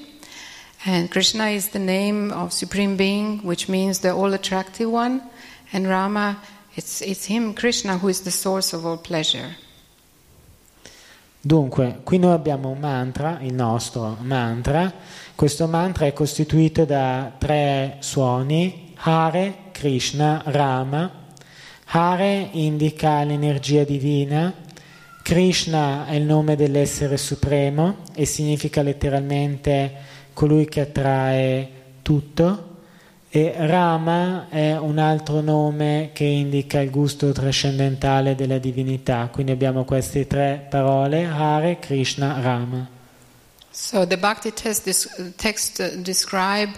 and 0.86 1.10
Krishna 1.10 1.46
is 1.48 1.70
the 1.70 1.80
name 1.80 2.32
of 2.32 2.52
Supreme 2.52 2.98
Being, 2.98 3.40
which 3.40 3.70
means 3.70 4.00
the 4.00 4.14
all-attractive 4.14 4.90
one, 4.90 5.22
and 5.72 5.88
Rama, 5.88 6.38
it's, 6.76 7.02
it's 7.02 7.26
him, 7.26 7.54
Krishna, 7.54 7.98
who 7.98 8.10
is 8.10 8.22
the 8.22 8.32
source 8.32 8.74
of 8.74 8.86
all 8.86 8.98
pleasure. 8.98 9.56
Dunque, 11.42 12.02
qui 12.04 12.18
noi 12.18 12.34
abbiamo 12.34 12.70
un 12.70 12.80
mantra, 12.80 13.40
il 13.42 13.54
nostro 13.54 14.18
mantra. 14.20 14.92
Questo 15.36 15.68
mantra 15.68 16.06
è 16.06 16.12
costituito 16.12 16.86
da 16.86 17.32
tre 17.38 17.98
suoni, 18.00 18.85
Hare, 18.96 19.56
Krishna, 19.72 20.42
Rama 20.46 21.24
Hare 21.88 22.50
indica 22.54 23.24
l'energia 23.24 23.84
divina, 23.84 24.54
Krishna 25.22 26.08
è 26.08 26.16
il 26.16 26.24
nome 26.24 26.56
dell'essere 26.56 27.16
supremo 27.16 27.98
e 28.14 28.26
significa 28.26 28.82
letteralmente 28.82 29.94
colui 30.34 30.66
che 30.66 30.82
attrae 30.82 31.70
tutto 32.02 32.74
e 33.30 33.54
Rama 33.56 34.48
è 34.50 34.78
un 34.78 34.98
altro 34.98 35.42
nome 35.42 36.10
che 36.14 36.26
indica 36.26 36.80
il 36.80 36.90
gusto 36.90 37.32
trascendentale 37.32 38.36
della 38.36 38.58
divinità. 38.58 39.30
Quindi 39.32 39.52
abbiamo 39.52 39.84
queste 39.86 40.26
tre 40.26 40.66
parole, 40.70 41.26
Hare, 41.26 41.80
Krishna, 41.80 42.40
Rama. 42.42 42.90
So 43.70 44.08
the 44.08 44.18
Bhakti 44.18 44.54
text, 44.54 45.36
text 45.36 45.98
describe 45.98 46.72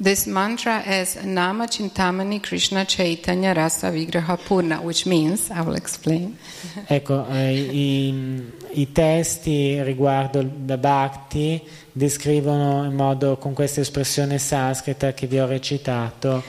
this 0.00 0.26
mantra 0.26 0.80
as 0.84 1.16
Nama 1.24 1.66
Chintamani 1.66 2.40
Krishna 2.40 2.84
Chaitanya 2.84 3.52
Rasa 3.52 3.90
Vigraha 3.90 4.38
Purna, 4.38 4.80
which 4.80 5.06
means, 5.06 5.50
I 5.50 5.60
will 5.62 5.74
explain. 5.74 6.38
ecco, 6.86 7.26
eh, 7.28 7.52
i, 7.52 8.52
i, 8.70 8.92
testi 8.92 9.82
riguardo 9.82 10.48
la 10.66 10.76
Bhakti 10.76 11.60
descrivono 11.90 12.84
in 12.84 12.94
modo, 12.94 13.38
con 13.38 13.54
questa 13.54 13.80
espressione 13.80 14.38
sanscrita 14.38 15.12
che 15.14 15.26
vi 15.26 15.40
ho 15.40 15.46
recitato, 15.46 16.44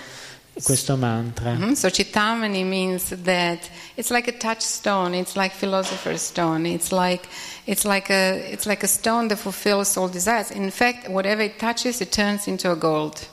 questo 0.62 0.96
mantra. 0.96 1.54
Mm-hmm. 1.54 1.74
So 1.74 1.90
Chitamani 1.90 2.64
means 2.64 3.16
that 3.24 3.68
it's 3.96 4.12
like 4.12 4.30
a 4.30 4.38
touchstone, 4.38 5.16
it's 5.16 5.36
like 5.36 5.56
philosopher's 5.56 6.22
stone, 6.22 6.68
it's 6.68 6.92
like 6.92 7.28
it's 7.66 7.84
like 7.84 8.12
a 8.12 8.52
it's 8.52 8.66
like 8.66 8.84
a 8.84 8.88
stone 8.88 9.30
that 9.30 9.40
fulfills 9.40 9.98
all 9.98 10.10
desires. 10.10 10.52
In 10.52 10.70
fact, 10.70 11.08
whatever 11.08 11.42
it 11.42 11.58
touches, 11.58 12.02
it 12.02 12.12
turns 12.12 12.48
into 12.48 12.70
a 12.72 12.76
gold 12.76 13.26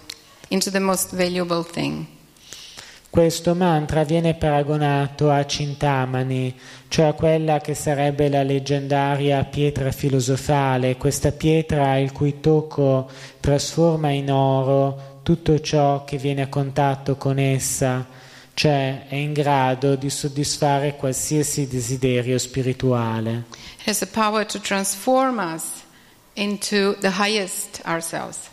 into 0.48 0.70
the 0.70 0.80
most 0.80 1.14
valuable 1.14 1.64
thing. 1.64 2.06
Questo 3.08 3.54
mantra 3.54 4.04
viene 4.04 4.34
paragonato 4.34 5.30
a 5.30 5.46
Cintamani, 5.46 6.54
cioè 6.88 7.06
a 7.06 7.12
quella 7.14 7.60
che 7.60 7.72
sarebbe 7.72 8.28
la 8.28 8.42
leggendaria 8.42 9.42
pietra 9.44 9.90
filosofale, 9.90 10.98
questa 10.98 11.32
pietra 11.32 11.96
il 11.96 12.12
cui 12.12 12.40
tocco 12.40 13.08
trasforma 13.40 14.10
in 14.10 14.30
oro 14.30 15.20
tutto 15.22 15.58
ciò 15.60 16.04
che 16.04 16.18
viene 16.18 16.42
a 16.42 16.48
contatto 16.48 17.16
con 17.16 17.38
essa, 17.38 18.06
cioè 18.52 19.06
è 19.08 19.14
in 19.14 19.32
grado 19.32 19.96
di 19.96 20.10
soddisfare 20.10 20.96
qualsiasi 20.96 21.66
desiderio 21.66 22.36
spirituale. 22.36 23.44
It 23.80 23.88
has 23.88 24.00
the 24.00 24.06
power 24.06 24.44
to 24.44 24.60
transform 24.60 25.38
us 25.38 25.64
into 26.34 26.96
the 27.00 27.12
highest 27.18 27.80
ourselves. 27.86 28.50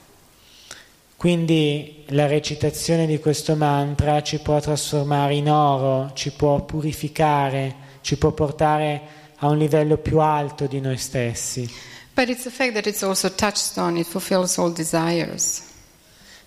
Quindi 1.24 2.04
la 2.08 2.28
recitazione 2.28 3.06
di 3.06 3.18
questo 3.18 3.56
mantra 3.56 4.22
ci 4.22 4.40
può 4.40 4.60
trasformare 4.60 5.36
in 5.36 5.50
oro, 5.50 6.12
ci 6.16 6.34
può 6.34 6.66
purificare, 6.66 7.76
ci 8.02 8.18
può 8.18 8.32
portare 8.32 9.02
a 9.38 9.48
un 9.48 9.58
livello 9.58 9.96
più 9.96 10.20
alto 10.20 10.66
di 10.66 10.82
noi 10.82 10.98
stessi. 10.98 11.66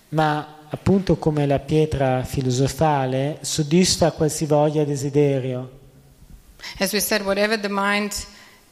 Ma 0.09 0.57
appunto 0.69 1.15
come 1.17 1.47
la 1.47 1.57
pietra 1.57 2.23
filosofale 2.23 3.39
soddisfa 3.41 4.11
qualsivoglia 4.11 4.83
desiderio. 4.83 5.71
As 6.77 6.93
we 6.93 6.99
said, 6.99 7.23
whatever 7.23 7.59
the 7.59 7.67
mind 7.67 8.13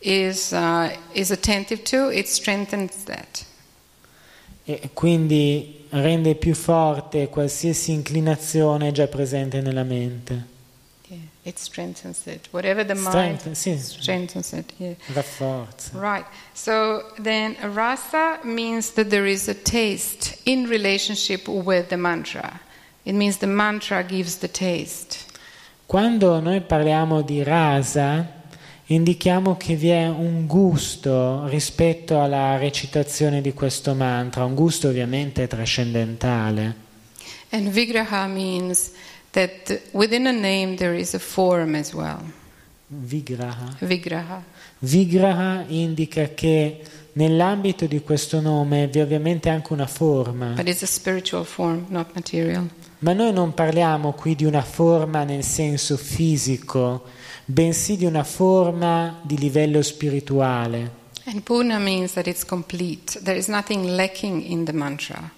is, 0.01 0.51
uh, 0.51 0.87
is 1.13 1.31
attentive 1.31 1.81
to, 1.81 2.11
it 2.11 2.27
strengthens 2.27 2.93
that. 3.05 3.43
E 4.67 4.89
quindi 4.93 5.83
rende 6.01 6.35
più 6.35 6.53
forte 6.53 7.29
qualsiasi 7.29 7.91
inclinazione 7.91 8.91
già 8.91 9.07
presente 9.07 9.61
nella 9.61 9.83
mente. 9.83 10.53
Yeah, 11.07 11.19
it 11.43 11.57
strengthens 11.57 12.25
it. 12.25 12.47
Whatever 12.51 12.85
the 12.85 12.93
mind 12.93 13.39
Strength, 13.39 13.51
sì, 13.51 13.77
strengthens 13.77 14.51
it. 14.51 14.73
Yeah. 14.77 14.95
rafforza. 15.13 15.91
Right. 15.93 16.25
So 16.53 17.13
then 17.21 17.55
rasa 17.73 18.39
means 18.43 18.93
that 18.93 19.09
there 19.09 19.29
is 19.29 19.47
a 19.47 19.53
taste 19.53 20.37
in 20.43 20.67
relationship 20.67 21.47
with 21.47 21.87
the 21.87 21.97
mantra. 21.97 22.59
It 23.03 23.13
means 23.13 23.37
the 23.37 23.47
mantra 23.47 24.03
gives 24.03 24.37
the 24.37 24.49
taste. 24.49 25.33
Quando 25.85 26.39
noi 26.39 26.61
parliamo 26.61 27.21
di 27.21 27.43
rasa, 27.43 28.34
indichiamo 28.87 29.57
che 29.57 29.75
vi 29.75 29.89
è 29.89 30.07
un 30.07 30.45
gusto 30.45 31.47
rispetto 31.47 32.21
alla 32.21 32.57
recitazione 32.57 33.41
di 33.41 33.53
questo 33.53 33.93
mantra, 33.95 34.45
un 34.45 34.53
gusto 34.55 34.89
ovviamente 34.89 35.47
trascendentale. 35.47 36.83
And 37.49 37.69
vigraha 37.69 38.27
means 38.27 38.91
that 39.31 39.81
within 39.91 40.27
a 40.27 40.31
name 40.31 40.75
there 40.75 40.97
is 40.97 41.13
a 41.13 41.19
form 41.19 41.75
as 41.75 41.93
well. 41.93 42.19
Vigraha. 42.87 43.77
Vigraha. 43.79 44.43
Vigraha 44.79 45.63
indica 45.67 46.29
che 46.35 46.81
nell'ambito 47.13 47.87
di 47.87 48.01
questo 48.01 48.39
nome 48.41 48.87
vi 48.87 48.99
è 48.99 49.01
ovviamente 49.01 49.49
anche 49.49 49.73
una 49.73 49.87
forma, 49.87 50.49
But 50.49 50.67
it's 50.67 50.83
a 50.83 50.85
spiritual 50.85 51.45
form, 51.45 51.85
not 51.89 52.09
material. 52.13 52.69
ma 52.99 53.13
noi 53.13 53.33
non 53.33 53.53
parliamo 53.53 54.11
qui 54.13 54.35
di 54.35 54.45
una 54.45 54.61
forma 54.61 55.23
nel 55.23 55.43
senso 55.43 55.97
fisico, 55.97 57.05
bensì 57.45 57.95
di 57.95 58.05
una 58.05 58.23
forma 58.23 59.19
di 59.23 59.37
livello 59.37 59.81
spirituale. 59.81 61.03
And 61.25 61.41
purna 61.41 61.79
means 61.79 62.13
that 62.13 62.27
it's 62.27 62.45
complete. 62.45 63.19
There 63.23 63.37
is 63.37 63.47
nothing 63.47 63.95
lacking 63.95 64.43
in 64.43 64.65
the 64.65 64.73
mantra. 64.73 65.31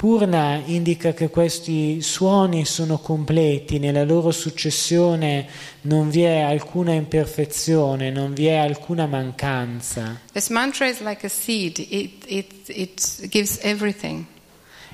Purna 0.00 0.62
indica 0.64 1.12
che 1.12 1.28
questi 1.28 2.00
suoni 2.00 2.64
sono 2.64 2.96
completi, 2.96 3.78
nella 3.78 4.02
loro 4.02 4.30
successione 4.30 5.46
non 5.82 6.08
vi 6.08 6.22
è 6.22 6.40
alcuna 6.40 6.94
imperfezione, 6.94 8.10
non 8.10 8.32
vi 8.32 8.46
è 8.46 8.56
alcuna 8.56 9.04
mancanza. 9.04 10.18
This 10.32 10.48
mantra 10.48 10.88
is 10.88 11.00
like 11.00 11.26
a 11.26 11.28
seed, 11.28 11.84
it, 11.86 12.24
it, 12.26 12.52
it 12.68 13.28
gives 13.28 13.58
everything. 13.60 14.24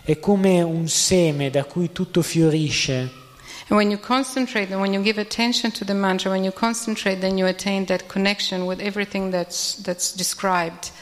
È 0.03 0.19
come 0.19 0.61
un 0.63 0.89
seme 0.89 1.51
da 1.51 1.63
cui 1.63 1.93
tutto 1.93 2.23
fiorisce. 2.23 3.09
And 3.69 3.77
when 3.77 3.91
you 3.91 3.99
concentrate, 3.99 4.71
and 4.71 4.81
when 4.81 4.93
you 4.93 5.03
give 5.03 5.19
attention 5.19 5.73
to 5.73 5.85
the 5.85 5.95
mantra, 5.95 6.31
when 6.31 6.45
you 6.45 6.53
concentrate, 6.53 7.21
then 7.21 7.37
you 7.37 7.47
attain 7.47 7.87
that 7.87 8.09
connection 8.09 8.65
with 8.65 8.81
everything 8.81 9.33
that's, 9.33 9.75
that's 9.83 10.13
described. 10.15 10.93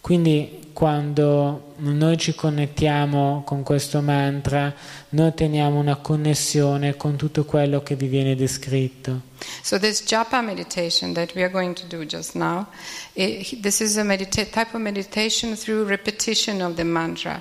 Quindi 0.00 0.70
quando 0.74 1.74
noi 1.76 2.18
ci 2.18 2.34
connettiamo 2.34 3.42
con 3.46 3.62
questo 3.62 4.02
mantra, 4.02 4.74
noi 5.10 5.28
otteniamo 5.28 5.78
una 5.78 5.96
connessione 5.96 6.96
con 6.96 7.16
tutto 7.16 7.46
quello 7.46 7.82
che 7.82 7.94
vi 7.94 8.08
viene 8.08 8.34
descritto. 8.34 9.22
So 9.62 9.78
this 9.78 10.02
japa 10.04 10.42
meditation 10.42 11.14
that 11.14 11.34
we 11.34 11.42
are 11.42 11.50
going 11.50 11.74
to 11.74 11.86
do 11.86 12.04
just 12.04 12.34
now, 12.34 12.66
eh, 13.14 13.40
it, 13.40 13.62
this 13.62 13.80
is 13.80 13.96
a 13.96 14.02
medita- 14.02 14.50
type 14.50 14.74
of 14.74 14.80
meditation 14.82 15.56
through 15.56 15.86
repetition 15.86 16.60
of 16.60 16.74
the 16.74 16.84
mantra, 16.84 17.40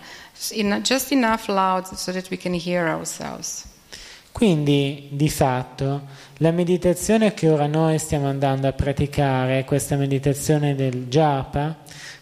in, 0.52 0.82
just 0.84 1.12
enough 1.12 1.50
loud 1.50 1.86
so 1.98 2.14
that 2.14 2.30
we 2.30 2.38
can 2.38 2.54
hear 2.54 2.88
ourselves. 2.88 3.66
Quindi, 4.34 5.10
di 5.12 5.30
fatto, 5.30 6.08
la 6.38 6.50
meditazione 6.50 7.36
che 7.36 7.50
ora 7.50 7.68
noi 7.68 8.00
stiamo 8.00 8.28
andando 8.28 8.68
a 8.68 8.74
praticare, 8.74 9.64
questa 9.64 9.96
meditazione 9.96 10.74
del 10.74 11.06
japa, 11.08 11.78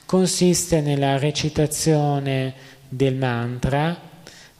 consiste 0.05 0.81
nella 0.81 1.17
recitazione 1.17 2.53
del 2.89 3.15
mantra, 3.15 3.97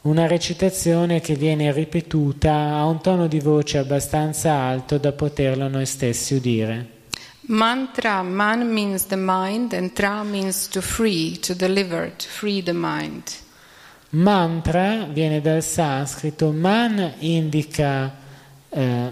una 0.00 0.26
recitazione 0.26 1.20
che 1.20 1.34
viene 1.34 1.70
ripetuta 1.72 2.52
a 2.52 2.86
un 2.86 3.02
tono 3.02 3.26
di 3.26 3.38
voce 3.38 3.76
abbastanza 3.76 4.54
alto 4.54 4.96
da 4.96 5.12
poterlo 5.12 5.68
noi 5.68 5.84
stessi 5.84 6.34
udire. 6.34 7.00
Mantra, 7.48 8.22
man 8.22 8.72
means 8.72 9.06
the 9.08 9.16
mind, 9.16 9.74
and 9.74 9.92
tra 9.92 10.22
means 10.22 10.68
to 10.68 10.80
free, 10.80 11.38
to 11.38 11.54
deliver, 11.54 12.10
to 12.16 12.26
free 12.28 12.62
the 12.62 12.72
mind. 12.72 13.41
Mantra 14.14 15.06
viene 15.10 15.40
dal 15.40 15.62
sanscrito, 15.62 16.50
man 16.50 17.14
indica 17.20 18.14
eh, 18.68 19.10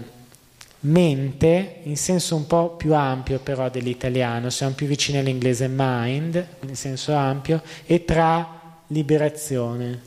mente 0.81 1.79
in 1.83 1.97
senso 1.97 2.35
un 2.35 2.45
po' 2.45 2.75
più 2.75 2.93
ampio 2.93 3.39
però 3.39 3.67
dell'italiano, 3.69 4.51
siamo 4.51 4.73
più 4.73 4.85
vicini 4.85 5.17
all'inglese 5.17 5.67
mind, 5.67 6.47
in 6.67 6.75
senso 6.75 7.13
ampio, 7.13 7.63
e 7.87 8.05
tra 8.05 8.59
liberazione. 8.87 10.01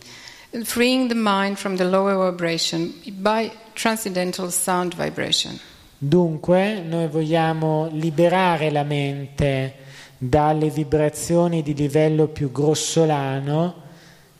Freeing 0.63 1.09
the 1.09 1.17
mind 1.17 1.57
from 1.57 1.75
the 1.75 1.85
lower 1.85 2.31
vibration 2.31 2.95
by 3.15 3.51
transcendental 3.73 4.53
sound 4.53 4.95
vibration. 4.95 5.59
Dunque 5.99 6.81
noi 6.87 7.09
vogliamo 7.09 7.89
liberare 7.91 8.71
la 8.71 8.85
mente 8.85 9.75
dalle 10.17 10.71
vibrazioni 10.71 11.63
di 11.63 11.75
livello 11.75 12.29
più 12.29 12.53
grossolano 12.53 13.83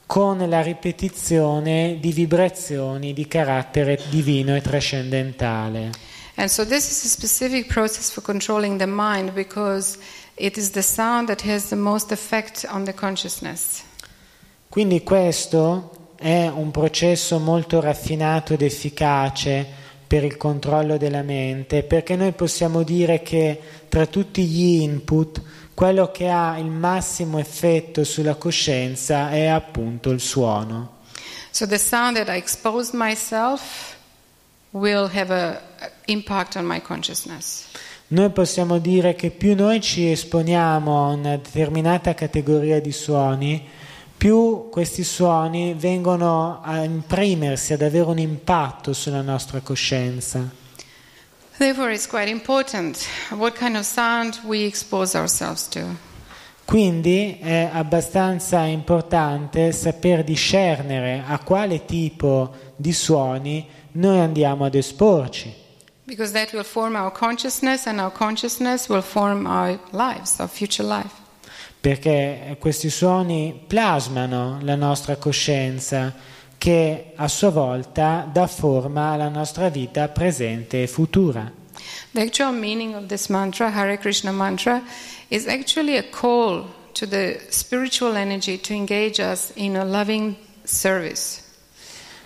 con 0.07 0.39
la 0.49 0.63
ripetizione 0.63 1.99
di 2.01 2.13
vibrazioni 2.13 3.13
di 3.13 3.27
carattere 3.27 3.99
divino 4.09 4.55
e 4.55 4.61
trascendentale. 4.61 5.91
And 6.37 6.49
so 6.49 6.67
this 6.67 6.91
is 6.91 7.05
a 7.05 7.09
specific 7.09 7.67
process 7.67 8.11
for 8.11 8.23
controlling 8.23 8.79
the 8.79 8.87
mind 8.87 9.33
because 9.33 9.99
it 10.35 10.57
is 10.57 10.71
the 10.71 10.83
sound 10.83 11.29
that 11.29 11.43
has 11.43 11.69
the 11.69 11.77
most 11.77 12.11
effect 12.11 12.67
on 12.69 12.85
the 12.85 12.93
consciousness. 12.93 13.83
Quindi 14.69 15.03
questo 15.05 16.15
è 16.17 16.49
un 16.49 16.71
processo 16.73 17.39
molto 17.39 17.81
raffinato 17.81 18.55
ed 18.55 18.63
efficace 18.63 19.83
per 20.07 20.25
il 20.25 20.37
controllo 20.37 20.97
della 20.97 21.23
mente, 21.23 21.83
perché 21.83 22.17
noi 22.17 22.33
possiamo 22.33 22.83
dire 22.83 23.23
che 23.23 23.61
tra 23.89 24.07
tutti 24.07 24.45
gli 24.45 24.83
input 24.83 25.43
quello 25.75 26.11
che 26.11 26.29
ha 26.29 26.57
il 26.59 26.71
massimo 26.71 27.39
effetto 27.39 28.05
sulla 28.05 28.37
coscienza 28.37 29.31
è 29.31 29.47
appunto 29.47 30.11
il 30.11 30.21
suono. 30.21 31.03
So 31.51 31.67
the 31.67 31.79
sound 31.79 32.17
that 32.17 32.29
I 32.29 32.37
expose 32.37 32.91
myself 32.95 33.97
will 34.71 35.09
have 35.13 35.33
an 35.33 35.59
impact 36.07 36.57
on 36.57 36.65
my 36.65 36.81
consciousness. 36.81 37.67
Noi 38.09 38.31
possiamo 38.31 38.79
dire 38.79 39.15
che 39.15 39.31
più 39.31 39.55
noi 39.55 39.81
ci 39.81 40.11
esponiamo 40.11 41.05
a 41.05 41.13
una 41.13 41.37
determinata 41.37 42.15
categoria 42.15 42.81
di 42.81 42.93
suoni, 42.93 43.67
più 44.17 44.69
questi 44.71 45.05
suoni 45.05 45.75
vengono 45.75 46.61
a 46.63 46.83
imprimersi, 46.83 47.73
ad 47.73 47.83
avere 47.83 48.07
un 48.07 48.19
impatto 48.19 48.93
sulla 48.93 49.21
nostra 49.21 49.61
coscienza. 49.61 50.49
Therefore, 51.57 51.93
it's 51.93 52.09
quite 52.09 52.29
important 52.29 52.99
what 53.31 53.57
kind 53.57 53.77
of 53.77 53.85
sound 53.85 54.41
we 54.45 54.65
expose 54.65 55.17
ourselves 55.17 55.69
to. 55.69 56.13
Quindi 56.65 57.39
è 57.41 57.69
abbastanza 57.73 58.65
importante 58.65 59.71
saper 59.71 60.25
discernere 60.25 61.23
a 61.27 61.39
quale 61.39 61.85
tipo 61.85 62.55
di 62.77 62.93
suoni 62.93 63.69
noi 63.93 64.19
andiamo 64.19 64.65
ad 64.65 64.75
esporci, 64.75 65.63
Because 66.07 66.33
that 66.33 66.53
will 66.53 66.65
form 66.65 66.97
our 66.97 67.11
consciousness, 67.11 67.87
and 67.87 67.99
our 67.99 68.13
consciousness 68.13 68.89
will 68.89 69.03
form 69.03 69.47
our 69.47 69.79
lives, 69.93 70.39
our 70.39 70.49
future 70.49 70.83
life. 70.83 71.24
Perché 71.85 72.57
questi 72.59 72.89
suoni 72.89 73.61
plasmano 73.67 74.57
la 74.63 74.75
nostra 74.75 75.17
coscienza 75.17 76.15
che 76.57 77.13
a 77.15 77.29
sua 77.29 77.51
volta 77.51 78.27
dà 78.33 78.47
forma 78.47 79.11
alla 79.11 79.29
nostra 79.29 79.69
vita 79.69 80.09
presente 80.09 80.83
e 80.83 80.87
futura. 80.87 81.53
The 82.13 82.23
actual 82.23 82.55
meaning 82.55 82.95
of 82.95 83.05
this 83.05 83.27
mantra, 83.27 83.71
Hare 83.71 83.99
Krishna 83.99 84.33
mantra, 84.33 84.83
is 85.29 85.47
actually 85.47 85.99
a 85.99 86.05
call 86.05 86.65
to 86.93 87.07
the 87.07 87.39
spiritual 87.51 88.17
energy 88.17 88.59
to 88.59 88.73
engage 88.73 89.21
us 89.21 89.51
in 89.57 89.77
a 89.77 89.85
loving 89.85 90.35
service. 90.63 91.43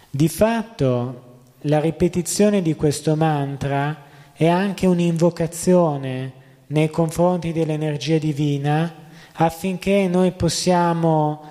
Di 0.08 0.28
fatto 0.28 1.40
la 1.62 1.80
ripetizione 1.80 2.62
di 2.62 2.76
questo 2.76 3.16
mantra 3.16 4.04
è 4.34 4.46
anche 4.46 4.86
un'invocazione 4.86 6.32
nei 6.68 6.90
confronti 6.90 7.50
dell'energia 7.50 8.18
divina 8.18 9.06
affinché 9.40 10.08
noi 10.08 10.32
possiamo 10.32 11.42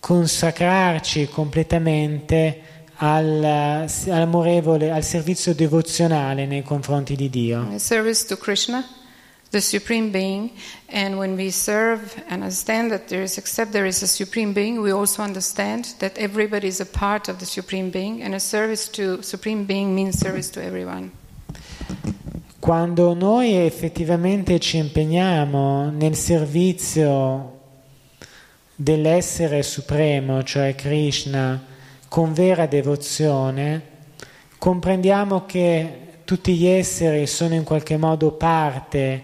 consacrarci 0.00 1.28
completamente 1.28 2.62
al, 2.96 3.42
all'amorevole, 3.42 4.90
al 4.90 5.02
servizio 5.02 5.54
devozionale 5.54 6.46
nei 6.46 6.62
confronti 6.62 7.16
di 7.16 7.30
Dio. 7.30 7.66
Service 7.78 8.26
to 8.26 8.36
Krishna, 8.36 8.84
the 9.50 9.60
Supreme 9.60 10.10
Being, 10.10 10.50
and 10.88 11.16
when 11.16 11.36
we 11.36 11.50
serve 11.50 12.22
and 12.28 12.42
understand 12.42 12.90
that 12.90 13.08
there 13.08 13.22
is, 13.22 13.38
except 13.38 13.72
there 13.72 13.86
is 13.86 14.02
a 14.02 14.06
Supreme 14.06 14.52
Being, 14.52 14.80
we 14.80 14.92
also 14.92 15.22
understand 15.22 15.94
that 15.98 16.18
everybody 16.18 16.66
is 16.66 16.80
a 16.80 16.86
part 16.86 17.28
of 17.28 17.38
the 17.38 17.46
Supreme 17.46 17.90
Being, 17.90 18.22
and 18.22 18.34
a 18.34 18.40
service 18.40 18.88
to 18.90 19.22
Supreme 19.22 19.64
Being 19.64 19.94
means 19.94 20.18
service 20.18 20.50
to 20.50 20.62
everyone. 20.62 21.12
Quando 22.60 23.14
noi 23.14 23.54
effettivamente 23.54 24.60
ci 24.60 24.76
impegniamo 24.76 25.90
nel 25.90 26.14
servizio 26.14 27.58
dell'essere 28.74 29.62
supremo, 29.62 30.42
cioè 30.42 30.74
Krishna, 30.74 31.58
con 32.06 32.34
vera 32.34 32.66
devozione, 32.66 33.82
comprendiamo 34.58 35.46
che 35.46 36.08
tutti 36.24 36.54
gli 36.54 36.66
esseri 36.66 37.26
sono 37.26 37.54
in 37.54 37.64
qualche 37.64 37.96
modo 37.96 38.32
parte 38.32 39.22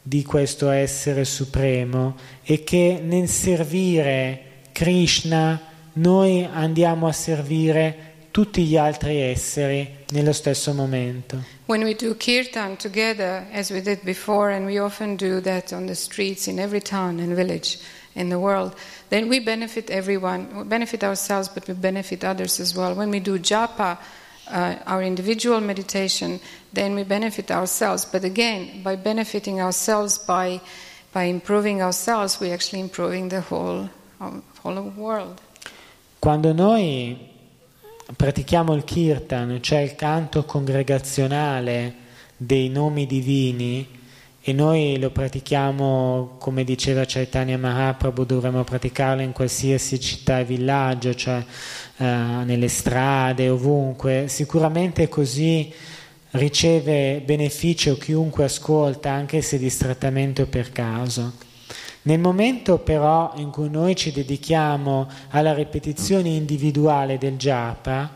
di 0.00 0.22
questo 0.24 0.70
essere 0.70 1.26
supremo 1.26 2.16
e 2.42 2.64
che 2.64 3.02
nel 3.04 3.28
servire 3.28 4.40
Krishna 4.72 5.60
noi 5.94 6.48
andiamo 6.50 7.06
a 7.06 7.12
servire 7.12 7.96
tutti 8.30 8.64
gli 8.64 8.78
altri 8.78 9.18
esseri 9.18 10.00
nello 10.12 10.32
stesso 10.32 10.72
momento. 10.72 11.42
When 11.66 11.82
we 11.82 11.94
do 11.94 12.14
kirtan 12.14 12.76
together, 12.76 13.46
as 13.52 13.70
we 13.70 13.80
did 13.80 14.04
before, 14.04 14.50
and 14.50 14.66
we 14.66 14.78
often 14.78 15.16
do 15.16 15.40
that 15.40 15.72
on 15.72 15.86
the 15.86 15.94
streets 15.94 16.46
in 16.46 16.58
every 16.58 16.80
town 16.80 17.18
and 17.18 17.34
village 17.34 17.78
in 18.14 18.28
the 18.28 18.38
world, 18.38 18.74
then 19.08 19.28
we 19.28 19.40
benefit 19.40 19.90
everyone. 19.90 20.48
We 20.54 20.64
benefit 20.64 21.02
ourselves, 21.02 21.48
but 21.48 21.66
we 21.66 21.74
benefit 21.74 22.24
others 22.24 22.60
as 22.60 22.76
well. 22.76 22.94
When 22.94 23.10
we 23.10 23.20
do 23.20 23.38
japa, 23.38 23.98
uh, 24.48 24.76
our 24.86 25.02
individual 25.02 25.60
meditation, 25.60 26.40
then 26.72 26.94
we 26.94 27.04
benefit 27.04 27.50
ourselves. 27.50 28.04
But 28.04 28.24
again, 28.24 28.82
by 28.82 28.96
benefiting 28.96 29.60
ourselves, 29.60 30.18
by, 30.18 30.60
by 31.12 31.24
improving 31.24 31.80
ourselves, 31.80 32.38
we're 32.38 32.52
actually 32.52 32.80
improving 32.80 33.28
the 33.28 33.40
whole, 33.40 33.88
um, 34.20 34.42
whole 34.62 34.92
world. 34.96 35.40
Quando 36.20 36.52
noi 36.52 37.31
pratichiamo 38.16 38.74
il 38.74 38.84
kirtan, 38.84 39.58
cioè 39.60 39.80
il 39.80 39.94
canto 39.94 40.44
congregazionale 40.44 41.94
dei 42.36 42.68
nomi 42.68 43.06
divini, 43.06 44.00
e 44.44 44.52
noi 44.52 44.98
lo 44.98 45.10
pratichiamo, 45.10 46.34
come 46.38 46.64
diceva 46.64 47.04
Chaitanya 47.06 47.56
Mahaprabhu, 47.56 48.24
dovremmo 48.24 48.64
praticarlo 48.64 49.22
in 49.22 49.30
qualsiasi 49.30 50.00
città 50.00 50.40
e 50.40 50.44
villaggio, 50.44 51.14
cioè 51.14 51.44
eh, 51.98 52.04
nelle 52.04 52.66
strade, 52.66 53.48
ovunque. 53.48 54.24
Sicuramente 54.26 55.08
così 55.08 55.72
riceve 56.30 57.22
beneficio 57.24 57.96
chiunque 57.96 58.42
ascolta, 58.42 59.12
anche 59.12 59.42
se 59.42 59.58
distrattamente 59.58 60.42
o 60.42 60.46
per 60.46 60.72
caso. 60.72 61.50
Nel 62.02 62.18
momento 62.18 62.78
però 62.78 63.32
in 63.36 63.50
cui 63.50 63.70
noi 63.70 63.94
ci 63.94 64.10
dedichiamo 64.10 65.08
alla 65.30 65.54
ripetizione 65.54 66.30
individuale 66.30 67.18
del 67.18 67.36
japa, 67.36 68.14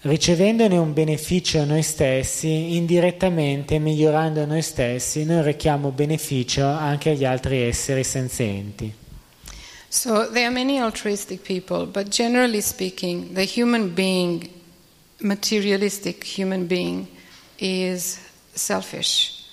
ricevendone 0.00 0.76
un 0.76 0.92
beneficio 0.92 1.60
a 1.60 1.64
noi 1.64 1.82
stessi, 1.82 2.76
indirettamente 2.76 3.78
migliorando 3.78 4.44
noi 4.44 4.62
stessi, 4.62 5.24
noi 5.24 5.42
rechiamo 5.42 5.90
beneficio 5.90 6.66
anche 6.66 7.10
agli 7.10 7.24
altri 7.24 7.62
esseri 7.62 8.04
senzienti. 8.04 8.92
So 9.88 10.28
there 10.30 10.46
are 10.46 10.52
many 10.52 10.78
altruistic 10.78 11.42
people, 11.42 11.86
but 11.86 12.08
generally 12.08 12.60
speaking, 12.60 13.32
the 13.34 13.44
human 13.44 13.94
being, 13.94 14.50
materialistic 15.20 16.24
human 16.36 16.66
being, 16.66 17.06
is 17.58 18.18
selfish. 18.52 19.43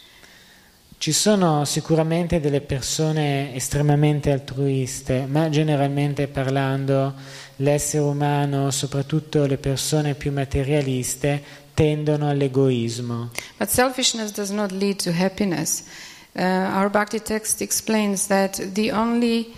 Ci 1.02 1.14
sono 1.14 1.66
sicuramente 1.66 2.40
delle 2.40 2.62
persone 2.62 3.56
estremamente 3.56 4.32
altruiste, 4.32 5.26
ma 5.26 5.50
generalmente 5.50 6.28
parlando 6.28 7.16
l'essere 7.56 8.04
umano, 8.04 8.70
soprattutto 8.70 9.48
le 9.48 9.58
persone 9.58 10.14
più 10.14 10.32
materialiste, 10.32 11.42
tendono 11.74 12.30
all'egoismo. 12.30 13.32
But 13.58 13.70
selfishness 13.70 14.32
does 14.32 14.52
not 14.52 14.70
lead 14.70 15.02
to 15.02 15.10
happiness. 15.10 15.86
Uh, 16.34 16.44
our 16.44 16.92
Bhakti 16.92 17.20
text 17.20 17.62
explains 17.62 18.28
that 18.28 18.62
the 18.74 18.92
only, 18.92 19.56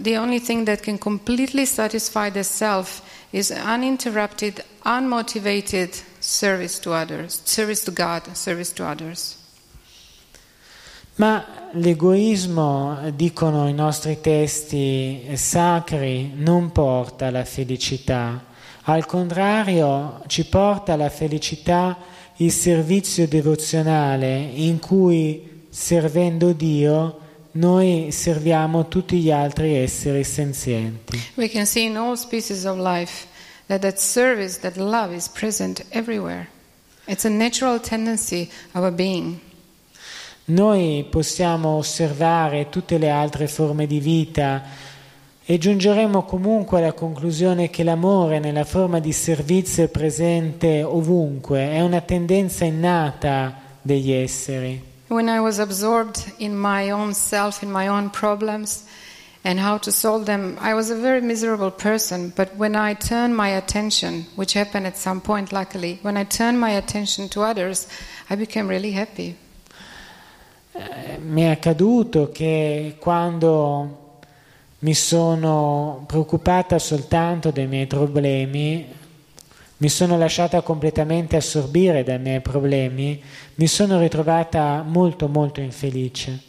the 0.00 0.16
only 0.16 0.40
thing 0.40 0.64
that 0.64 0.80
can 0.80 0.96
completely 0.96 1.66
satisfy 1.66 2.30
the 2.30 2.42
self 2.42 3.02
is 3.32 3.50
uninterrupted, 3.50 4.64
unmotivated 4.86 6.02
service 6.20 6.78
to 6.78 6.94
others, 6.94 7.42
service 7.44 7.84
to 7.84 7.90
God, 7.90 8.34
service 8.34 8.72
to 8.72 8.86
others. 8.86 9.36
Ma 11.16 11.70
l'egoismo, 11.72 13.10
dicono 13.14 13.68
i 13.68 13.72
nostri 13.72 14.20
testi 14.20 15.22
sacri, 15.34 16.32
non 16.34 16.72
porta 16.72 17.26
alla 17.26 17.44
felicità. 17.44 18.44
Al 18.82 19.06
contrario, 19.06 20.22
ci 20.26 20.44
porta 20.44 20.92
alla 20.92 21.08
felicità 21.08 21.96
il 22.36 22.52
servizio 22.52 23.26
devozionale 23.26 24.36
in 24.36 24.78
cui, 24.78 25.64
servendo 25.70 26.52
Dio, 26.52 27.20
noi 27.52 28.12
serviamo 28.12 28.86
tutti 28.86 29.18
gli 29.18 29.30
altri 29.30 29.74
esseri 29.74 30.22
senzienti. 30.22 31.18
We 31.36 31.48
can 31.48 31.64
see 31.64 31.84
in 31.84 31.96
all 31.96 32.14
species 32.14 32.64
of 32.64 32.76
life 32.76 33.26
that 33.68 33.80
that 33.80 33.98
service, 33.98 34.60
that 34.60 34.76
love 34.76 35.14
is 35.14 35.28
present 35.28 35.82
everywhere. 35.88 36.48
It's 37.06 37.24
a 37.24 37.30
natural 37.30 37.80
tendency 37.80 38.50
of 38.72 38.84
a 38.84 38.90
being. 38.90 39.40
Noi 40.48 41.04
possiamo 41.10 41.70
osservare 41.70 42.68
tutte 42.68 42.98
le 42.98 43.10
altre 43.10 43.48
forme 43.48 43.88
di 43.88 43.98
vita 43.98 44.62
e 45.44 45.58
giungeremo 45.58 46.22
comunque 46.22 46.78
alla 46.78 46.92
conclusione 46.92 47.68
che 47.68 47.82
l'amore 47.82 48.38
nella 48.38 48.62
forma 48.62 49.00
di 49.00 49.12
servizio 49.12 49.82
è 49.82 49.88
presente 49.88 50.84
ovunque, 50.84 51.72
è 51.72 51.80
una 51.80 52.00
tendenza 52.00 52.64
innata 52.64 53.54
degli 53.82 54.12
esseri. 54.12 54.80
When 55.08 55.26
I 55.26 55.40
was 55.40 55.58
absorbed 55.58 56.34
in 56.36 56.56
my 56.56 56.90
own 56.92 57.12
self, 57.12 57.62
in 57.62 57.70
my 57.72 57.88
own 57.88 58.10
problems, 58.10 58.84
and 59.42 59.58
how 59.58 59.78
to 59.78 59.90
solve 59.90 60.26
them, 60.26 60.56
I 60.60 60.74
was 60.74 60.90
a 60.90 60.96
very 60.96 61.20
miserable 61.20 61.72
person. 61.72 62.32
But 62.34 62.50
when 62.56 62.76
I 62.76 62.94
turned 62.94 63.34
my 63.34 63.56
attention, 63.56 64.26
which 64.36 64.54
happened 64.54 64.86
at 64.86 64.96
some 64.96 65.20
point, 65.20 65.50
luckily, 65.50 65.98
when 66.02 66.16
I 66.16 66.24
turned 66.24 66.60
my 66.60 66.70
attention 66.70 67.28
to 67.30 67.42
others, 67.42 67.88
I 68.30 68.36
became 68.36 68.68
really 68.68 68.92
happy. 68.92 69.34
Mi 71.20 71.42
è 71.42 71.46
accaduto 71.46 72.30
che 72.30 72.96
quando 72.98 74.20
mi 74.80 74.94
sono 74.94 76.04
preoccupata 76.06 76.78
soltanto 76.78 77.50
dei 77.50 77.66
miei 77.66 77.86
problemi, 77.86 78.86
mi 79.78 79.88
sono 79.88 80.16
lasciata 80.16 80.62
completamente 80.62 81.36
assorbire 81.36 82.02
dai 82.02 82.18
miei 82.18 82.40
problemi, 82.40 83.22
mi 83.56 83.66
sono 83.66 83.98
ritrovata 83.98 84.82
molto 84.86 85.28
molto 85.28 85.60
infelice. 85.60 86.40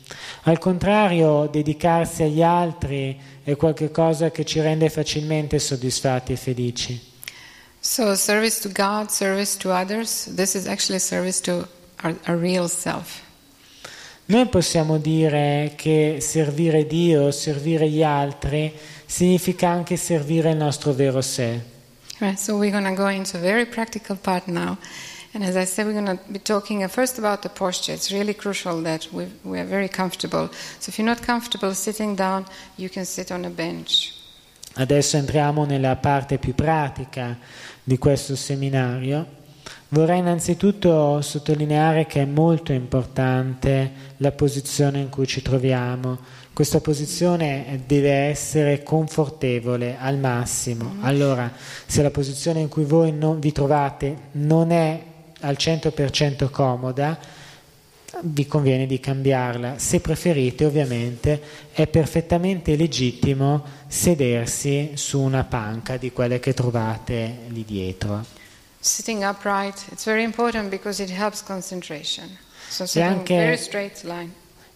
Al 0.43 0.59
contrario, 0.59 1.47
dedicarsi 1.51 2.23
agli 2.23 2.41
altri 2.41 3.19
è 3.43 3.55
qualcosa 3.55 4.31
che 4.31 4.45
ci 4.45 4.61
rende 4.61 4.89
facilmente 4.89 5.59
soddisfatti 5.59 6.33
e 6.33 6.37
felici. 6.37 7.15
So, 7.79 8.15
service 8.15 8.61
to 8.61 8.69
God, 8.69 9.09
service 9.09 9.57
to 9.57 9.71
others, 9.71 10.33
this 10.33 10.55
is 10.55 10.65
actually 10.65 10.99
service 10.99 11.41
to 11.41 11.67
our, 12.03 12.15
our 12.27 12.37
real 12.37 12.69
self. 12.69 13.25
Noi 14.29 14.45
possiamo 14.47 14.97
dire 14.97 15.71
che 15.77 16.17
servire 16.19 16.85
Dio, 16.85 17.31
servire 17.31 17.89
gli 17.89 18.03
altri, 18.03 18.73
significa 19.05 19.69
anche 19.69 19.95
servire 19.95 20.49
il 20.49 20.57
nostro 20.57 20.91
vero 20.91 21.21
sé. 21.21 21.61
Right, 22.19 22.37
so 22.37 22.57
we're 22.57 22.71
going 22.71 22.83
to 22.85 22.93
go 22.93 23.07
into 23.09 23.37
a 23.37 23.39
very 23.39 23.65
practical 23.65 24.17
part 24.17 24.47
now. 24.47 24.77
And 25.33 25.43
as 25.43 25.55
I 25.55 25.65
said, 25.65 25.85
we're 25.85 25.93
going 25.93 26.17
to 26.17 26.19
be 26.29 26.39
talking 26.39 26.85
first 26.89 27.17
about 27.19 27.41
the 27.41 27.49
posture. 27.49 27.93
It's 27.93 28.11
really 28.11 28.33
crucial 28.33 28.81
that 28.81 29.07
we, 29.13 29.27
we 29.43 29.59
are 29.59 29.67
very 29.67 29.87
comfortable. 29.87 30.49
So 30.79 30.89
if 30.89 30.97
you're 30.97 31.07
not 31.07 31.21
comfortable 31.21 31.73
sitting 31.73 32.15
down, 32.15 32.47
you 32.75 32.89
can 32.89 33.05
sit 33.05 33.31
on 33.31 33.45
a 33.45 33.49
bench. 33.49 34.13
Adesso 34.73 35.15
entriamo 35.17 35.63
nella 35.63 35.95
parte 35.95 36.37
più 36.37 36.53
pratica 36.53 37.37
di 37.81 37.97
questo 37.97 38.35
seminario. 38.35 39.36
Vorrei 39.89 40.19
innanzitutto 40.19 41.21
sottolineare 41.21 42.05
che 42.07 42.21
è 42.21 42.25
molto 42.25 42.73
importante 42.73 43.91
la 44.17 44.33
posizione 44.33 44.99
in 44.99 45.07
cui 45.07 45.25
ci 45.25 45.41
troviamo. 45.41 46.17
Questa 46.51 46.81
posizione 46.81 47.83
deve 47.85 48.11
essere 48.11 48.83
confortevole 48.83 49.95
al 49.97 50.17
massimo. 50.17 50.95
Allora, 51.01 51.49
se 51.85 52.01
la 52.01 52.11
posizione 52.11 52.59
in 52.59 52.67
cui 52.67 52.83
voi 52.83 53.13
vi 53.39 53.51
trovate 53.53 54.17
non 54.33 54.71
è 54.71 55.01
al 55.41 55.55
100% 55.57 56.49
comoda, 56.49 57.17
vi 58.23 58.45
conviene 58.45 58.87
di 58.87 58.99
cambiarla. 58.99 59.77
Se 59.77 60.01
preferite, 60.01 60.65
ovviamente, 60.65 61.41
è 61.71 61.87
perfettamente 61.87 62.75
legittimo 62.75 63.63
sedersi 63.87 64.91
su 64.95 65.21
una 65.21 65.45
panca 65.45 65.95
di 65.95 66.11
quelle 66.11 66.41
che 66.41 66.53
trovate 66.53 67.37
lì 67.47 67.63
dietro. 67.63 68.36
Sitting 68.87 69.23
upright, 69.23 69.85
it's 69.91 70.05
very 70.05 70.23
important 70.23 70.69
because 70.69 71.03
it 71.03 71.09
helps 71.09 71.43
concentration. 71.43 72.37
So 72.69 72.83
È 72.83 72.87
sitting 72.87 73.11
anche- 73.17 73.35
very 73.35 73.57
straight 73.57 74.03
line. 74.03 74.31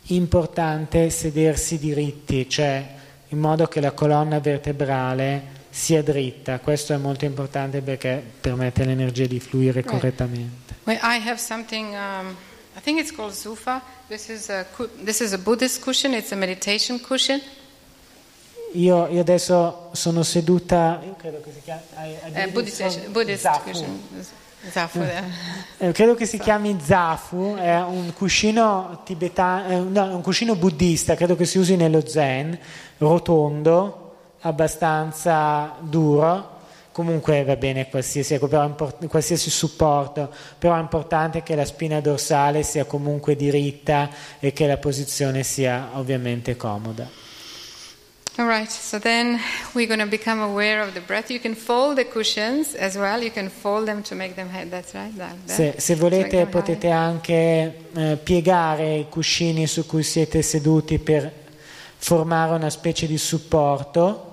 Importante 0.07 1.09
sedersi 1.09 1.79
diritti, 1.79 2.49
cioè 2.49 2.95
in 3.29 3.39
modo 3.39 3.67
che 3.67 3.79
la 3.79 3.91
colonna 3.91 4.39
vertebrale 4.39 5.59
sia 5.69 6.03
dritta. 6.03 6.59
Questo 6.59 6.93
è 6.93 6.97
molto 6.97 7.23
importante 7.23 7.81
perché 7.81 8.21
permette 8.41 8.83
all'energia 8.83 9.25
di 9.25 9.39
fluire 9.39 9.81
correttamente. 9.83 10.75
Well, 10.83 10.97
I 11.01 11.17
have 11.25 11.37
something. 11.37 11.93
Um, 11.93 12.35
I 12.75 12.81
think 12.81 12.99
it's 12.99 13.13
called 13.13 13.33
Zufa. 13.33 13.81
This 14.07 14.27
is 14.27 14.49
a 14.49 14.65
this 15.03 15.21
is 15.21 15.31
a 15.31 15.37
Buddhist 15.37 15.81
cushion. 15.81 16.13
It's 16.13 16.31
a 16.31 16.35
meditation 16.35 16.99
cushion. 16.99 17.39
Io, 18.73 19.07
io 19.07 19.19
adesso 19.19 19.89
sono 19.91 20.23
seduta, 20.23 21.01
io 21.03 21.15
credo 21.17 21.41
che 21.41 21.51
si 21.53 21.61
chiami 21.61 21.81
believe 22.31 23.07
Buddhist, 23.09 23.41
Zafu. 23.41 23.69
uh, 24.99 25.03
Eh, 25.77 25.91
credo 25.91 26.13
che 26.13 26.25
si 26.25 26.37
chiami 26.37 26.77
Zafu, 26.81 27.55
è 27.57 27.81
un 27.81 28.13
cuscino 28.13 29.01
tibetano, 29.03 29.83
no, 29.83 30.15
un 30.15 30.21
cuscino 30.21 30.55
buddista, 30.55 31.15
credo 31.15 31.35
che 31.35 31.45
si 31.45 31.57
usi 31.57 31.75
nello 31.75 32.07
zen, 32.07 32.57
rotondo, 32.97 34.15
abbastanza 34.41 35.75
duro. 35.79 36.59
Comunque 36.93 37.43
va 37.45 37.55
bene 37.55 37.89
qualsiasi, 37.89 38.33
ecco, 38.33 38.49
qualsiasi 39.07 39.49
supporto, 39.49 40.29
però 40.57 40.75
è 40.75 40.79
importante 40.81 41.41
che 41.41 41.55
la 41.55 41.63
spina 41.63 42.01
dorsale 42.01 42.63
sia 42.63 42.83
comunque 42.83 43.35
diritta 43.37 44.09
e 44.39 44.51
che 44.51 44.67
la 44.67 44.77
posizione 44.77 45.43
sia 45.43 45.91
ovviamente 45.93 46.57
comoda. 46.57 47.20
All 48.41 48.47
right. 48.47 48.71
So 48.71 48.97
then 48.97 49.39
we're 49.75 49.85
going 49.85 49.99
to 49.99 50.07
become 50.07 50.39
aware 50.39 50.81
of 50.81 50.95
the 50.95 50.99
breath. 50.99 51.29
You 51.29 51.39
can 51.39 51.53
fold 51.53 51.97
the 51.97 52.05
cushions 52.05 52.73
as 52.73 52.95
well. 52.95 53.21
You 53.21 53.29
can 53.29 53.49
fold 53.49 53.85
them 53.85 54.01
to 54.03 54.15
make 54.15 54.35
them 54.35 54.49
head. 54.49 54.71
That's 54.71 54.95
right. 54.95 55.15
That, 55.15 55.35
that. 55.45 55.53
Se, 55.53 55.75
se 55.77 55.93
volete 55.93 56.47
potete 56.47 56.87
high. 56.87 56.95
anche 56.95 57.73
eh, 57.93 58.17
piegare 58.17 58.97
i 58.97 59.05
cuscini 59.09 59.67
su 59.67 59.85
cui 59.85 60.01
siete 60.01 60.41
seduti 60.41 60.97
per 60.97 61.31
formare 61.97 62.55
una 62.55 62.71
specie 62.71 63.05
di 63.05 63.19
supporto. 63.19 64.29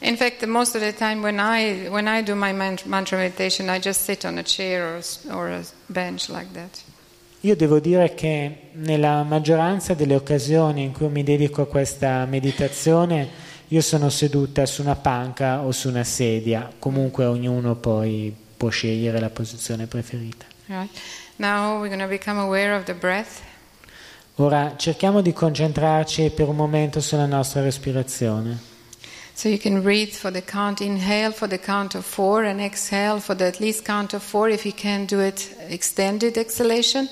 In 0.00 0.16
fact, 0.16 0.44
most 0.46 0.74
of 0.74 0.80
the 0.80 0.92
time 0.92 1.22
when 1.22 1.38
I 1.38 1.88
when 1.88 2.08
I 2.08 2.22
do 2.22 2.34
my 2.34 2.52
man- 2.52 2.78
mantra 2.86 3.18
meditation, 3.18 3.68
I 3.68 3.78
just 3.78 4.02
sit 4.02 4.24
on 4.24 4.36
a 4.38 4.42
chair 4.42 4.96
or 4.96 5.02
or 5.32 5.48
a 5.50 5.62
bench 5.86 6.28
like 6.28 6.52
that. 6.54 6.82
Io 7.42 7.56
devo 7.56 7.80
dire 7.80 8.12
che 8.12 8.68
nella 8.72 9.22
maggioranza 9.22 9.94
delle 9.94 10.14
occasioni 10.14 10.82
in 10.82 10.92
cui 10.92 11.08
mi 11.08 11.22
dedico 11.22 11.62
a 11.62 11.66
questa 11.66 12.26
meditazione, 12.26 13.28
io 13.68 13.80
sono 13.80 14.10
seduta 14.10 14.66
su 14.66 14.82
una 14.82 14.96
panca 14.96 15.60
o 15.62 15.72
su 15.72 15.88
una 15.88 16.04
sedia, 16.04 16.70
comunque 16.78 17.24
ognuno 17.24 17.76
poi 17.76 18.34
può 18.56 18.68
scegliere 18.68 19.20
la 19.20 19.30
posizione 19.30 19.86
preferita. 19.86 20.44
Right. 20.66 20.90
Ora 24.34 24.74
cerchiamo 24.76 25.22
di 25.22 25.32
concentrarci 25.32 26.30
per 26.30 26.48
un 26.48 26.56
momento 26.56 27.00
sulla 27.00 27.26
nostra 27.26 27.62
respirazione. 27.62 28.58
So 29.32 29.48
you 29.48 29.56
can 29.56 29.80
breathe 29.80 30.12
for 30.12 30.30
the 30.30 30.44
count, 30.44 30.80
inhale 30.80 31.32
for 31.32 31.48
the 31.48 31.58
count 31.58 31.94
of 31.94 32.04
four, 32.04 32.44
and 32.44 32.60
exhale 32.60 33.18
for 33.18 33.34
the 33.34 33.46
at 33.46 33.58
least 33.58 33.86
count 33.86 34.12
of 34.12 34.22
four. 34.22 34.50
If 34.50 34.66
you 34.66 34.74
can 34.74 35.06
do 35.06 35.22
it, 35.22 35.56
extended 35.68 36.36
exhalation, 36.36 37.08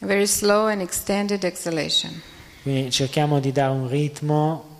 very 0.00 0.26
slow 0.26 0.66
and 0.68 0.80
extended 0.80 1.44
exhalation. 1.44 2.20
Quindi 2.62 2.90
cerchiamo 2.90 3.38
di 3.40 3.52
dare 3.52 3.72
un 3.72 3.88
ritmo 3.88 4.74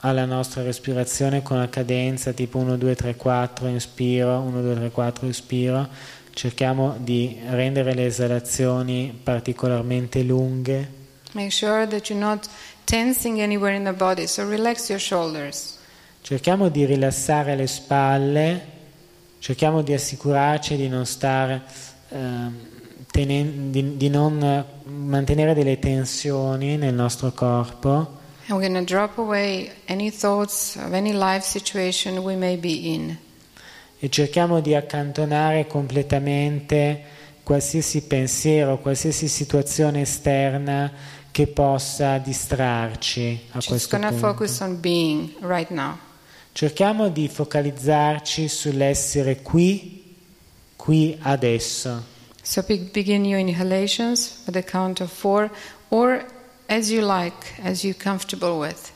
alla 0.00 0.24
nostra 0.24 0.62
respirazione 0.62 1.42
con 1.42 1.58
la 1.58 1.68
cadenza 1.68 2.32
tipo 2.32 2.58
1, 2.58 2.76
2, 2.76 2.94
3, 2.94 3.16
4 3.16 3.66
inspiro, 3.68 4.38
1, 4.40 4.62
2, 4.62 4.74
3, 4.74 4.90
4 4.90 5.26
espiro. 5.28 5.88
Cerchiamo 6.32 6.96
di 6.98 7.38
rendere 7.48 7.94
le 7.94 8.06
esalazioni 8.06 9.18
particolarmente 9.22 10.22
lunghe. 10.22 11.04
Make 11.32 11.50
sure 11.50 11.86
that 11.86 12.08
you're 12.08 12.24
not 12.24 12.48
tensing 12.84 13.40
anywhere 13.40 13.74
in 13.74 13.84
the 13.84 13.92
body. 13.92 14.26
So 14.26 14.46
relax 14.48 14.88
your 14.88 15.00
shoulders. 15.00 15.78
Cerchiamo 16.22 16.68
di 16.68 16.84
rilassare 16.84 17.54
le 17.54 17.66
spalle, 17.66 18.66
cerchiamo 19.38 19.82
di 19.82 19.92
assicurarci 19.92 20.76
di 20.76 20.88
non 20.88 21.06
stare, 21.06 21.62
ehm, 22.08 22.58
tenen- 23.16 23.70
di, 23.70 23.96
di 23.96 24.08
non 24.10 24.64
mantenere 24.84 25.54
delle 25.54 25.78
tensioni 25.78 26.76
nel 26.76 26.92
nostro 26.92 27.32
corpo. 27.32 28.18
E 33.98 34.08
cerchiamo 34.10 34.60
di 34.60 34.74
accantonare 34.74 35.66
completamente 35.66 37.04
qualsiasi 37.42 38.02
pensiero, 38.02 38.78
qualsiasi 38.78 39.28
situazione 39.28 40.02
esterna 40.02 40.92
che 41.30 41.46
possa 41.46 42.18
distrarci 42.18 43.40
a 43.50 43.54
Just 43.54 43.68
questo 43.68 43.98
punto. 43.98 44.14
focus 44.16 44.60
on 44.60 44.78
being 44.78 45.32
right 45.40 45.70
now. 45.70 45.96
Cerchiamo 46.52 47.08
di 47.08 47.28
focalizzarci 47.28 48.46
sull'essere 48.46 49.42
qui, 49.42 50.14
qui 50.76 51.16
adesso. 51.20 52.14
So 52.46 52.62
be- 52.62 52.88
begin 52.92 53.24
your 53.24 53.40
inhalations 53.40 54.44
with 54.46 54.54
the 54.54 54.62
count 54.62 55.00
of 55.00 55.10
four, 55.10 55.50
or 55.90 56.24
as 56.68 56.92
you 56.92 57.00
like, 57.02 57.58
as 57.60 57.82
you're 57.82 57.98
comfortable 57.98 58.60
with. 58.60 58.92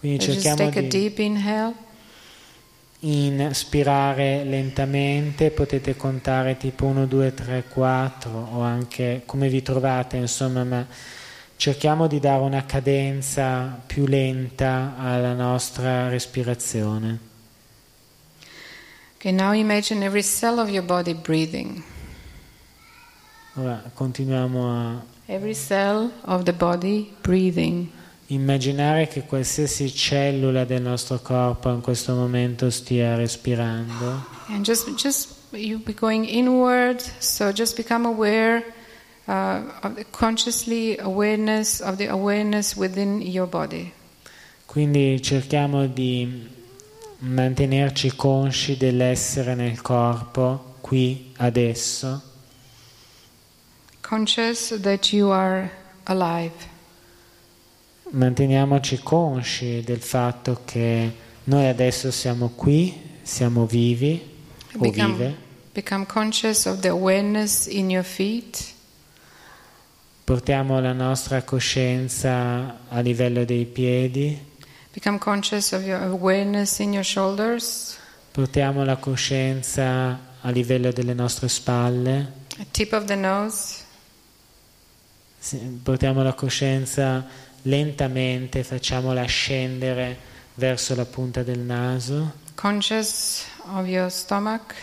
Quindi 0.00 0.20
So 0.20 0.32
just 0.32 0.44
cerchiamo 0.46 0.70
take 0.70 0.78
a 0.80 0.86
deep 0.86 1.18
inhale. 1.18 1.74
inspirare 3.00 4.44
lentamente, 4.44 5.50
potete 5.50 5.96
contare 5.96 6.58
tipo 6.58 6.84
1, 6.84 7.06
2, 7.08 7.32
3, 7.32 7.64
4 7.72 8.30
o 8.52 8.60
anche 8.60 9.22
come 9.24 9.48
vi 9.48 9.62
trovate, 9.62 10.18
insomma, 10.18 10.62
ma 10.64 10.86
cerchiamo 11.56 12.06
di 12.06 12.20
dare 12.20 12.42
una 12.42 12.66
cadenza 12.66 13.80
più 13.86 14.04
lenta 14.04 14.96
alla 14.98 15.32
nostra 15.32 16.10
respirazione. 16.10 17.18
Okay, 19.16 19.32
now 19.32 19.54
imagine 19.54 20.04
every 20.04 20.22
cell 20.22 20.58
of 20.58 20.68
your 20.68 20.84
body 20.84 21.14
breathing. 21.14 21.82
Ora 23.54 23.82
continuiamo 23.94 24.70
a 24.70 25.02
Every 25.26 25.54
cell 25.54 26.10
of 26.22 26.42
the 26.42 26.52
body 26.52 27.14
breathing. 27.22 27.88
immaginare 28.26 29.08
che 29.08 29.24
qualsiasi 29.24 29.92
cellula 29.92 30.64
del 30.64 30.82
nostro 30.82 31.18
corpo 31.20 31.70
in 31.70 31.80
questo 31.80 32.14
momento 32.14 32.70
stia 32.70 33.16
respirando. 33.16 34.24
And 34.48 34.64
just, 34.64 34.88
just 34.94 35.34
you 35.52 35.80
be 35.80 35.94
going 35.94 36.24
inward, 36.24 37.00
so 37.18 37.52
just 37.52 37.76
become 37.76 38.06
aware 38.06 38.64
uh, 39.26 39.62
of 39.82 39.94
the 39.94 40.06
consciously 40.10 40.96
awareness 40.98 41.80
of 41.80 41.96
the 41.96 42.08
awareness 42.08 42.76
within 42.76 43.20
your 43.20 43.48
body. 43.48 43.92
Quindi 44.66 45.20
cerchiamo 45.20 45.86
di 45.86 46.48
mantenerci 47.18 48.14
consci 48.14 48.76
dell'essere 48.76 49.54
nel 49.56 49.80
corpo, 49.82 50.76
qui, 50.80 51.32
adesso, 51.38 52.22
Conscious 54.10 54.70
that 54.80 55.12
you 55.12 55.30
are 55.30 55.70
alive. 56.06 56.50
manteniamoci 58.10 58.98
consci 58.98 59.82
del 59.84 60.00
fatto 60.00 60.62
che 60.64 61.12
noi 61.44 61.68
adesso 61.68 62.10
siamo 62.10 62.48
qui, 62.56 62.92
siamo 63.22 63.66
vivi 63.66 64.20
o 64.74 64.78
Become, 64.80 65.12
vive, 65.12 65.36
become 65.72 66.06
conscious 66.06 66.66
of 66.66 66.80
the 66.80 66.88
awareness 66.88 67.68
in 67.68 67.88
your 67.88 68.02
feet. 68.02 68.74
portiamo 70.24 70.80
la 70.80 70.92
nostra 70.92 71.44
coscienza 71.44 72.80
a 72.88 72.98
livello 72.98 73.44
dei 73.44 73.64
piedi, 73.64 74.36
Become 74.92 75.18
conscious 75.18 75.70
of 75.70 75.84
your 75.84 76.02
awareness 76.02 76.80
in 76.80 76.92
your 76.92 77.04
shoulders, 77.04 77.96
portiamo 78.32 78.82
la 78.84 78.96
coscienza 78.96 80.18
a 80.40 80.50
livello 80.50 80.90
delle 80.90 81.14
nostre 81.14 81.46
spalle, 81.46 82.32
tip 82.72 82.92
of 82.92 83.04
the 83.04 83.14
nose, 83.14 83.84
portiamo 85.82 86.22
la 86.22 86.34
coscienza 86.34 87.26
lentamente, 87.62 88.62
facciamola 88.62 89.24
scendere 89.24 90.16
verso 90.54 90.94
la 90.94 91.06
punta 91.06 91.42
del 91.42 91.60
naso, 91.60 92.32
conscious 92.54 93.44
of 93.72 93.86
your 93.86 94.10
stomach, 94.10 94.74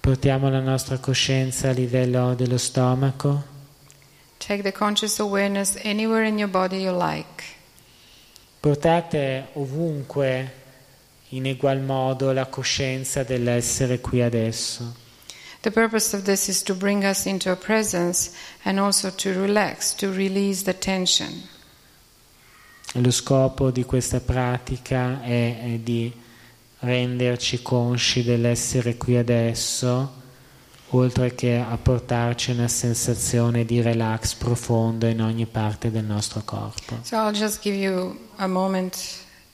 portiamo 0.00 0.48
la 0.48 0.60
nostra 0.60 0.98
coscienza 0.98 1.70
a 1.70 1.72
livello 1.72 2.34
dello 2.34 2.58
stomaco, 2.58 3.42
take 4.38 4.62
the 4.62 4.72
conscious 4.72 5.18
awareness 5.18 5.76
anywhere 5.84 6.26
in 6.26 6.38
your 6.38 6.50
body 6.50 6.76
you 6.76 6.96
like. 6.96 7.42
portate 8.60 9.48
ovunque 9.54 10.52
in 11.30 11.46
egual 11.46 11.80
modo 11.80 12.32
la 12.32 12.46
coscienza 12.46 13.24
dell'essere 13.24 14.00
qui 14.00 14.22
adesso. 14.22 15.04
The 15.66 15.72
purpose 15.72 16.14
of 16.14 16.22
this 16.22 16.48
is 16.48 16.62
to 16.62 16.76
bring 16.76 17.04
us 17.04 17.26
into 17.26 17.50
a 17.50 17.56
presence 17.56 18.30
and 18.64 18.78
also 18.78 19.10
to 19.10 19.32
relax, 19.32 19.92
to 19.94 20.12
release 20.12 20.62
the 20.62 20.72
tension. 20.72 21.42
Lo 22.92 23.10
scopo 23.10 23.72
di 23.72 23.82
questa 23.82 24.20
pratica 24.20 25.20
è, 25.22 25.58
è 25.60 25.78
di 25.82 26.12
renderci 26.78 27.62
consci 27.62 28.22
dell'essere 28.22 28.96
qui 28.96 29.16
adesso, 29.16 30.12
oltre 30.90 31.34
che 31.34 31.56
a 31.56 31.76
portarci 31.76 32.52
una 32.52 32.68
sensazione 32.68 33.64
di 33.64 33.82
relax 33.82 34.34
profondo 34.34 35.06
in 35.06 35.20
ogni 35.20 35.46
parte 35.46 35.90
del 35.90 36.04
nostro 36.04 36.42
corpo. 36.44 37.00
So 37.02 37.16
I'll 37.16 37.32
just 37.32 37.60
give 37.60 37.76
you 37.76 38.16
a 38.36 38.46
moment 38.46 38.96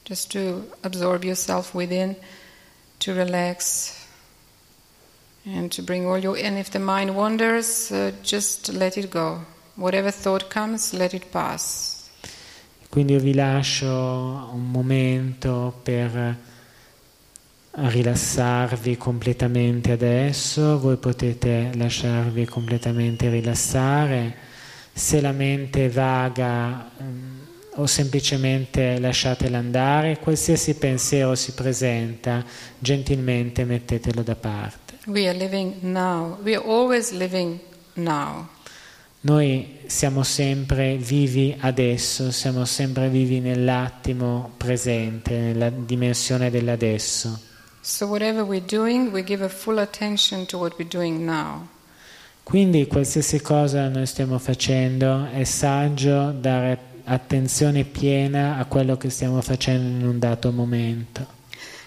just 0.04 0.30
to 0.32 0.76
absorb 0.82 1.24
yourself 1.24 1.72
within, 1.72 2.14
to 2.98 3.14
relax, 3.14 4.00
and 5.44 5.70
to 5.72 5.82
bring 5.82 6.06
all 6.06 6.18
your. 6.18 6.36
And 6.36 6.58
if 6.58 6.70
the 6.70 6.78
mind 6.78 7.14
wanders, 7.14 7.90
uh, 7.90 8.12
just 8.22 8.72
let 8.72 8.96
it 8.96 9.10
go. 9.10 9.44
Whatever 9.76 10.10
thought 10.10 10.48
comes, 10.50 10.92
let 10.92 11.12
it 11.12 11.30
pass. 11.30 12.10
Quindi 12.88 13.14
io 13.14 13.20
vi 13.20 13.32
lascio 13.32 14.50
un 14.52 14.70
momento 14.70 15.80
per 15.82 16.36
rilassarvi 17.74 18.98
completamente 18.98 19.92
adesso, 19.92 20.78
voi 20.78 20.98
potete 20.98 21.70
lasciarvi 21.74 22.44
completamente 22.44 23.30
rilassare. 23.30 24.50
Se 24.92 25.22
la 25.22 25.32
mente 25.32 25.88
vaga 25.88 26.90
mm, 27.02 27.40
o 27.76 27.86
semplicemente 27.86 28.98
lasciatela 28.98 29.56
andare, 29.56 30.18
qualsiasi 30.18 30.74
pensiero 30.74 31.34
si 31.34 31.52
presenta, 31.52 32.44
gentilmente 32.78 33.64
mettetelo 33.64 34.22
da 34.22 34.34
parte. 34.34 34.81
We 35.06 35.26
are 35.26 35.36
living 35.36 35.78
now. 35.82 36.38
We 36.44 36.54
are 36.54 36.64
always 36.64 37.10
living 37.10 37.58
now. 37.94 38.46
Noi 39.22 39.80
siamo 39.86 40.22
sempre 40.22 40.96
vivi 40.96 41.56
adesso, 41.58 42.30
siamo 42.30 42.64
sempre 42.64 43.08
vivi 43.08 43.40
nell'attimo 43.40 44.52
presente, 44.56 45.36
nella 45.38 45.70
dimensione 45.70 46.50
dell'adesso. 46.50 47.40
So 47.80 48.06
whatever 48.06 48.44
we're 48.44 48.64
doing, 48.64 49.12
we 49.12 49.24
give 49.24 49.42
a 49.42 49.48
full 49.48 49.78
attention 49.78 50.46
to 50.46 50.58
what 50.58 50.74
we're 50.78 50.88
doing 50.88 51.24
now. 51.24 51.66
Quindi 52.44 52.86
qualsiasi 52.86 53.40
cosa 53.40 53.88
noi 53.88 54.06
stiamo 54.06 54.38
facendo 54.38 55.28
è 55.32 55.42
saggio 55.42 56.30
dare 56.30 56.78
attenzione 57.04 57.84
piena 57.84 58.56
a 58.56 58.64
quello 58.66 58.96
che 58.96 59.10
stiamo 59.10 59.40
facendo 59.40 59.98
in 59.98 60.06
un 60.06 60.18
dato 60.20 60.52
momento. 60.52 61.40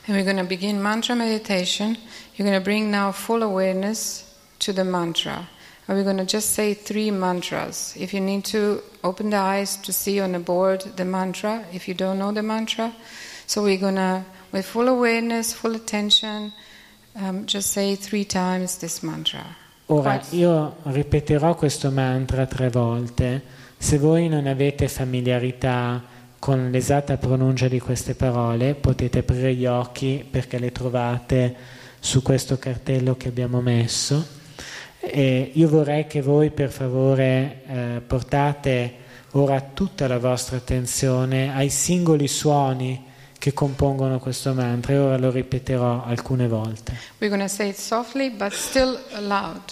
And 0.07 0.15
we're 0.15 0.23
going 0.23 0.37
to 0.37 0.43
begin 0.43 0.81
mantra 0.81 1.15
meditation. 1.15 1.97
You're 2.35 2.47
going 2.47 2.59
to 2.59 2.63
bring 2.63 2.91
now 2.91 3.11
full 3.11 3.41
awareness 3.41 4.23
to 4.59 4.71
the 4.71 4.83
mantra. 4.83 5.49
And 5.87 5.97
we're 5.97 6.03
going 6.03 6.17
to 6.17 6.25
just 6.25 6.51
say 6.51 6.75
three 6.75 7.09
mantras. 7.11 7.95
If 7.97 8.13
you 8.13 8.21
need 8.21 8.45
to, 8.45 8.81
open 9.03 9.29
the 9.29 9.37
eyes 9.37 9.77
to 9.77 9.91
see 9.91 10.19
on 10.19 10.31
the 10.33 10.39
board 10.39 10.81
the 10.95 11.05
mantra, 11.05 11.63
if 11.71 11.87
you 11.87 11.93
don't 11.93 12.17
know 12.17 12.31
the 12.31 12.41
mantra. 12.41 12.93
So 13.47 13.63
we're 13.63 13.79
going 13.79 13.95
to, 13.95 14.23
with 14.51 14.65
full 14.65 14.87
awareness, 14.87 15.53
full 15.53 15.75
attention, 15.75 16.53
um, 17.15 17.45
just 17.45 17.71
say 17.71 17.95
three 17.95 18.25
times 18.25 18.77
this 18.77 19.01
mantra. 19.01 19.43
Ora 19.87 20.19
io 20.31 20.77
ripeterò 20.83 21.53
questo 21.53 21.91
mantra 21.91 22.47
tre 22.47 22.69
volte. 22.69 23.43
Se 23.77 23.99
voi 23.99 24.27
non 24.27 24.47
avete 24.47 24.87
familiarità 24.87 26.01
con 26.45 26.69
l'esatta 26.69 27.17
pronuncia 27.17 27.67
di 27.67 27.79
queste 27.79 28.13
parole, 28.13 28.75
potete 28.75 29.17
aprire 29.17 29.55
gli 29.55 29.65
occhi 29.65 30.23
perché 30.29 30.59
le 30.59 30.71
trovate 30.71 31.55
su 31.99 32.21
questo 32.21 32.59
cartello 32.59 33.17
che 33.17 33.29
abbiamo 33.29 33.61
messo. 33.61 34.23
E 34.99 35.49
io 35.51 35.67
vorrei 35.67 36.05
che 36.05 36.21
voi 36.21 36.51
per 36.51 36.69
favore 36.69 37.61
eh, 37.65 38.01
portate 38.05 38.93
ora 39.31 39.59
tutta 39.59 40.07
la 40.07 40.19
vostra 40.19 40.57
attenzione 40.57 41.51
ai 41.51 41.69
singoli 41.69 42.27
suoni 42.27 43.03
che 43.39 43.51
compongono 43.51 44.19
questo 44.19 44.53
mantra 44.53 44.93
e 44.93 44.97
ora 44.99 45.17
lo 45.17 45.31
ripeterò 45.31 46.05
alcune 46.05 46.47
volte. 46.47 46.95
We're 47.17 47.35
going 47.35 47.41
to 47.41 47.51
say 47.51 47.69
it 47.69 47.75
softly 47.75 48.29
but 48.29 48.51
still 48.51 48.99
loud. 49.21 49.63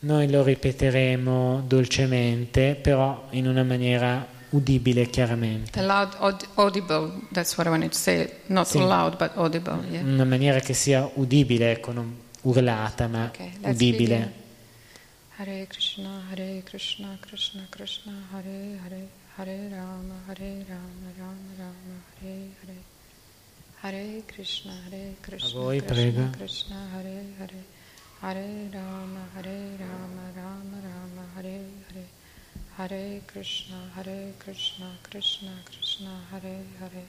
Noi 0.00 0.28
lo 0.28 0.42
ripeteremo 0.42 1.62
dolcemente, 1.68 2.74
però 2.74 3.28
in 3.30 3.46
una 3.46 3.62
maniera 3.62 4.38
udibile 4.50 5.06
chiaramente, 5.08 5.80
Loud, 5.82 6.14
aud- 6.18 6.48
audible. 6.54 7.12
That's 7.32 7.56
what 7.56 7.66
I 7.66 7.70
wanted 7.70 7.90
to 7.92 7.96
say. 7.98 8.30
Not 8.46 8.66
Sì. 8.66 8.78
loud 8.78 9.16
but 9.16 9.32
audible. 9.36 9.80
Yeah. 9.88 10.00
in 10.00 10.08
una 10.08 10.24
maniera 10.24 10.58
che 10.60 10.72
sia 10.74 11.08
udibile, 11.14 11.70
ecco, 11.72 11.92
non 11.92 12.14
urlata, 12.42 13.06
ma 13.08 13.26
Okay, 13.26 13.52
udibile. 13.62 14.32
Hare 15.36 15.66
Krishna, 15.68 16.22
Hare 16.30 16.62
Krishna, 16.64 17.16
Krishna 17.20 17.66
Krishna, 17.70 18.12
Hare 18.32 18.78
Hare, 18.84 19.08
Hare 19.36 19.68
Rama, 19.70 20.14
Hare 20.26 20.64
Rama, 20.68 21.12
Rama 21.16 21.34
Rama, 21.56 22.02
Hare 22.20 22.48
Hare. 22.60 22.88
Hare 23.82 24.22
Krishna, 24.26 24.72
Hare 24.84 25.14
Krishna, 25.20 25.58
voi, 25.58 25.78
Krishna 25.78 25.94
prego. 25.94 26.30
Krishna, 26.36 26.76
Hare 26.94 27.24
Hare. 27.38 27.64
Hare 28.20 28.68
Rama, 28.70 29.20
Hare 29.34 29.76
Rama, 29.78 30.30
Rama 30.34 30.80
Rama, 30.82 31.26
Hare 31.36 31.60
Hare. 31.88 32.04
Hare 32.80 33.20
Krishna, 33.26 33.76
Hare 33.94 34.32
Krishna, 34.38 34.86
Krishna 35.02 35.52
Krishna, 35.66 36.18
Hare 36.30 36.64
Hare. 36.78 37.04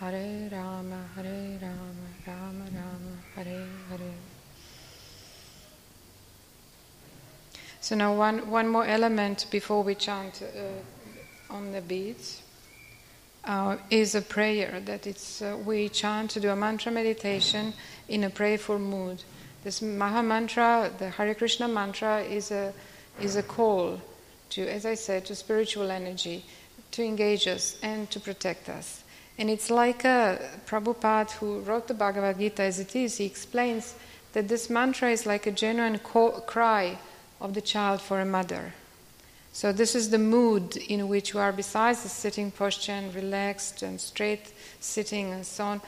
Hare 0.00 0.48
Rama, 0.50 1.04
Hare 1.14 1.56
Rama, 1.62 2.08
Rama 2.26 2.64
Rama, 2.64 3.16
Hare 3.36 3.64
Hare. 3.90 4.14
So 7.80 7.94
now 7.94 8.12
one, 8.12 8.50
one 8.50 8.68
more 8.68 8.84
element 8.84 9.46
before 9.52 9.84
we 9.84 9.94
chant 9.94 10.42
uh, 10.42 11.54
on 11.54 11.70
the 11.70 11.80
beads 11.80 12.42
uh, 13.44 13.76
is 13.90 14.16
a 14.16 14.20
prayer 14.20 14.80
that 14.84 15.06
it's 15.06 15.40
uh, 15.40 15.56
we 15.64 15.90
chant 15.90 16.32
to 16.32 16.40
do 16.40 16.50
a 16.50 16.56
mantra 16.56 16.90
meditation 16.90 17.72
in 18.08 18.24
a 18.24 18.30
prayerful 18.30 18.80
mood. 18.80 19.22
This 19.62 19.80
Maha 19.80 20.24
mantra, 20.24 20.90
the 20.98 21.10
Hare 21.10 21.36
Krishna 21.36 21.68
mantra, 21.68 22.22
is 22.22 22.50
a 22.50 22.72
is 23.20 23.36
a 23.36 23.44
call 23.44 24.00
to, 24.54 24.68
as 24.68 24.86
I 24.86 24.94
said, 24.94 25.24
to 25.26 25.34
spiritual 25.34 25.90
energy, 25.90 26.44
to 26.92 27.02
engage 27.02 27.46
us 27.46 27.76
and 27.82 28.10
to 28.10 28.20
protect 28.20 28.68
us. 28.68 29.02
And 29.36 29.50
it's 29.50 29.68
like 29.68 30.04
a 30.04 30.38
Prabhupada 30.66 31.32
who 31.32 31.60
wrote 31.60 31.88
the 31.88 31.94
Bhagavad 31.94 32.38
Gita 32.38 32.62
as 32.62 32.78
it 32.78 32.94
is. 32.94 33.16
He 33.16 33.24
explains 33.24 33.94
that 34.32 34.46
this 34.48 34.70
mantra 34.70 35.10
is 35.10 35.26
like 35.26 35.46
a 35.46 35.50
genuine 35.50 35.98
cry 35.98 36.98
of 37.40 37.54
the 37.54 37.60
child 37.60 38.00
for 38.00 38.20
a 38.20 38.24
mother. 38.24 38.72
So 39.52 39.72
this 39.72 39.94
is 39.94 40.10
the 40.10 40.18
mood 40.18 40.76
in 40.76 41.08
which 41.08 41.34
we 41.34 41.40
are, 41.40 41.52
besides 41.52 42.02
the 42.02 42.08
sitting 42.08 42.50
posture 42.50 42.92
and 42.92 43.14
relaxed 43.14 43.82
and 43.82 44.00
straight 44.00 44.52
sitting 44.80 45.32
and 45.32 45.46
so 45.46 45.64
on. 45.64 45.80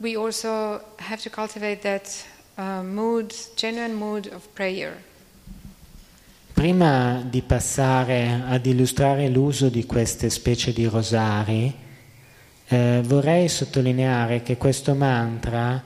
We 0.00 0.16
also 0.16 0.82
have 0.98 1.20
to 1.22 1.30
cultivate 1.30 1.82
that 1.82 2.26
uh, 2.58 2.82
mood, 2.82 3.34
genuine 3.56 3.94
mood 3.94 4.28
of 4.28 4.54
prayer. 4.54 4.96
Prima 6.56 7.22
di 7.22 7.42
passare 7.42 8.42
ad 8.48 8.64
illustrare 8.64 9.28
l'uso 9.28 9.68
di 9.68 9.84
queste 9.84 10.30
specie 10.30 10.72
di 10.72 10.86
rosari, 10.86 11.70
eh, 12.68 13.02
vorrei 13.04 13.46
sottolineare 13.48 14.42
che 14.42 14.56
questo 14.56 14.94
mantra 14.94 15.80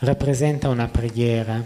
rappresenta 0.00 0.68
una 0.68 0.88
preghiera. 0.88 1.64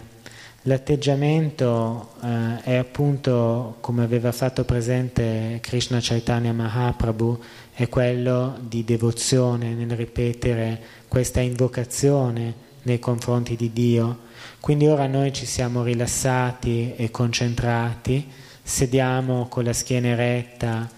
L'atteggiamento 0.63 2.11
eh, 2.23 2.63
è 2.63 2.75
appunto, 2.77 3.79
come 3.81 4.05
aveva 4.05 4.31
fatto 4.31 4.65
presente 4.65 5.59
Krishna 5.61 5.99
Chaitanya 6.01 6.53
Mahaprabhu, 6.53 7.41
è 7.73 7.89
quello 7.89 8.57
di 8.61 8.85
devozione 8.85 9.75
nel 9.75 9.97
ripetere 9.97 10.81
questa 11.09 11.41
invocazione 11.41 12.55
nei 12.83 13.01
confronti 13.01 13.57
di 13.57 13.73
Dio. 13.73 14.19
Quindi 14.61 14.87
ora 14.87 15.07
noi 15.07 15.33
ci 15.33 15.47
siamo 15.47 15.83
rilassati 15.83 16.95
e 16.97 17.11
concentrati, 17.11 18.27
sediamo 18.63 19.49
con 19.49 19.65
la 19.65 19.73
schiena 19.73 20.09
eretta 20.09 20.89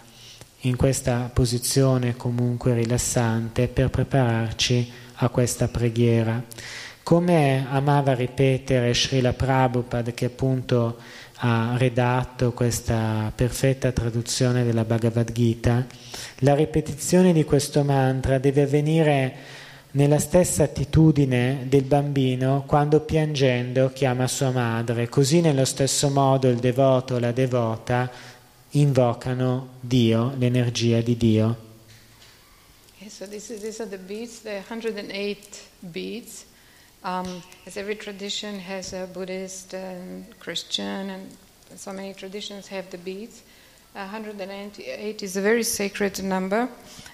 in 0.61 0.77
questa 0.77 1.31
posizione 1.33 2.17
comunque 2.17 2.75
rilassante 2.75 3.69
per 3.69 3.91
prepararci 3.91 4.93
a 5.15 5.29
questa 5.29 5.69
preghiera. 5.69 6.43
Come 7.03 7.67
amava 7.71 8.15
ripetere 8.15 8.93
Srila 8.93 9.33
Prabhupada, 9.33 10.11
che 10.11 10.25
appunto 10.25 10.97
ha 11.37 11.75
redatto 11.77 12.53
questa 12.53 13.31
perfetta 13.35 13.93
traduzione 13.93 14.65
della 14.65 14.85
Bhagavad 14.85 15.31
Gita, 15.31 15.87
la 16.39 16.55
ripetizione 16.55 17.33
di 17.33 17.45
questo 17.45 17.85
mantra 17.85 18.39
deve 18.39 18.63
avvenire 18.63 19.35
nella 19.97 20.19
stessa 20.19 20.65
attitudine 20.65 21.65
del 21.69 21.85
bambino 21.85 22.65
quando 22.67 23.01
piangendo 23.01 23.91
chiama 23.93 24.29
sua 24.29 24.51
madre. 24.51 25.09
Così 25.09 25.41
nello 25.41 25.65
stesso 25.65 26.11
modo 26.11 26.49
il 26.49 26.59
devoto 26.59 27.15
o 27.15 27.19
la 27.19 27.33
devota 27.33 28.11
invocano 28.71 29.69
Dio, 29.81 30.35
l'energia 30.37 31.01
di 31.01 31.17
Dio. 31.17 31.65
Okay, 32.97 33.09
so 33.09 33.27
this 33.27 33.49
is, 33.49 33.63
these 33.63 33.81
are 33.81 33.89
the 33.89 33.99
beads, 33.99 34.43
the 34.43 34.63
108 34.69 35.63
beads. 35.81 36.45
Um, 37.03 37.43
as 37.65 37.77
every 37.77 37.97
tradition 37.97 38.59
has 38.59 38.93
a 38.93 39.07
Buddhist 39.07 39.73
and 39.73 40.27
Christian, 40.39 41.09
and 41.09 41.37
so 41.77 41.93
many 41.93 42.13
traditions 42.13 42.69
have 42.69 42.91
the 42.91 42.99
beads. 42.99 43.43
198 43.97 45.23
is 45.23 45.37
a 45.37 45.41
very 45.41 45.63
sacred 45.63 46.23
number. 46.23 46.69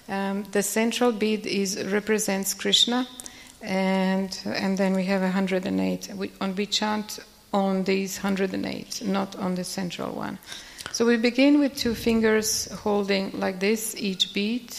Um, 0.09 0.43
the 0.51 0.61
central 0.61 1.13
bead 1.13 1.45
is 1.45 1.81
represents 1.85 2.53
Krishna, 2.53 3.07
and 3.61 4.37
and 4.45 4.77
then 4.77 4.93
we 4.93 5.05
have 5.05 5.21
108. 5.21 6.11
We, 6.15 6.31
on 6.41 6.55
we 6.55 6.65
chant 6.65 7.19
on 7.53 7.83
these 7.85 8.19
108, 8.21 9.03
not 9.05 9.35
on 9.37 9.55
the 9.55 9.63
central 9.63 10.11
one. 10.11 10.37
So 10.91 11.05
we 11.05 11.15
begin 11.17 11.59
with 11.59 11.75
two 11.77 11.95
fingers 11.95 12.69
holding 12.83 13.31
like 13.39 13.59
this 13.59 13.95
each 13.97 14.33
bead. 14.33 14.69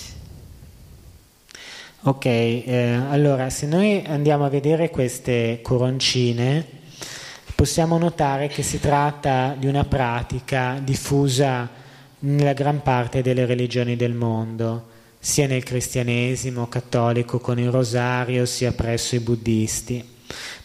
Ok, 2.03 2.27
eh, 2.27 3.01
allora 3.09 3.49
se 3.49 3.67
noi 3.67 4.05
andiamo 4.07 4.45
a 4.45 4.51
vedere 4.51 4.91
queste 4.91 5.61
coroncine, 5.63 6.67
possiamo 7.55 7.97
notare 7.97 8.49
che 8.49 8.63
si 8.63 8.79
tratta 8.79 9.57
di 9.59 9.67
una 9.67 9.85
pratica 9.85 10.79
diffusa 10.83 11.83
nella 12.25 12.55
gran 12.55 12.83
parte 12.83 13.23
delle 13.23 13.45
religioni 13.45 13.97
del 13.97 14.15
mondo, 14.15 14.93
sia 15.19 15.47
nel 15.47 15.63
cristianesimo 15.63 16.69
cattolico 16.69 17.39
con 17.39 17.59
il 17.59 17.71
rosario, 17.71 18.47
sia 18.47 18.73
presso 18.73 19.15
i 19.15 19.21
buddisti. 19.21 20.03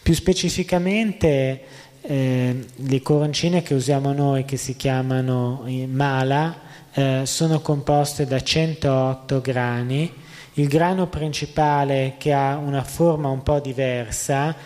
Più 0.02 0.14
specificamente 0.14 1.60
eh, 2.02 2.66
le 2.74 3.02
coroncine 3.02 3.62
che 3.62 3.74
usiamo 3.74 4.12
noi, 4.12 4.44
che 4.44 4.56
si 4.56 4.74
chiamano 4.76 5.64
mala, 5.88 6.60
eh, 6.92 7.22
sono 7.24 7.60
composte 7.60 8.26
da 8.26 8.40
108 8.40 9.40
grani. 9.40 10.10
Il 10.54 10.68
grano 10.68 11.08
principale, 11.08 12.14
che 12.18 12.32
ha 12.32 12.56
una 12.56 12.84
forma 12.84 13.28
un 13.28 13.42
po' 13.42 13.60
diversa 13.60 14.56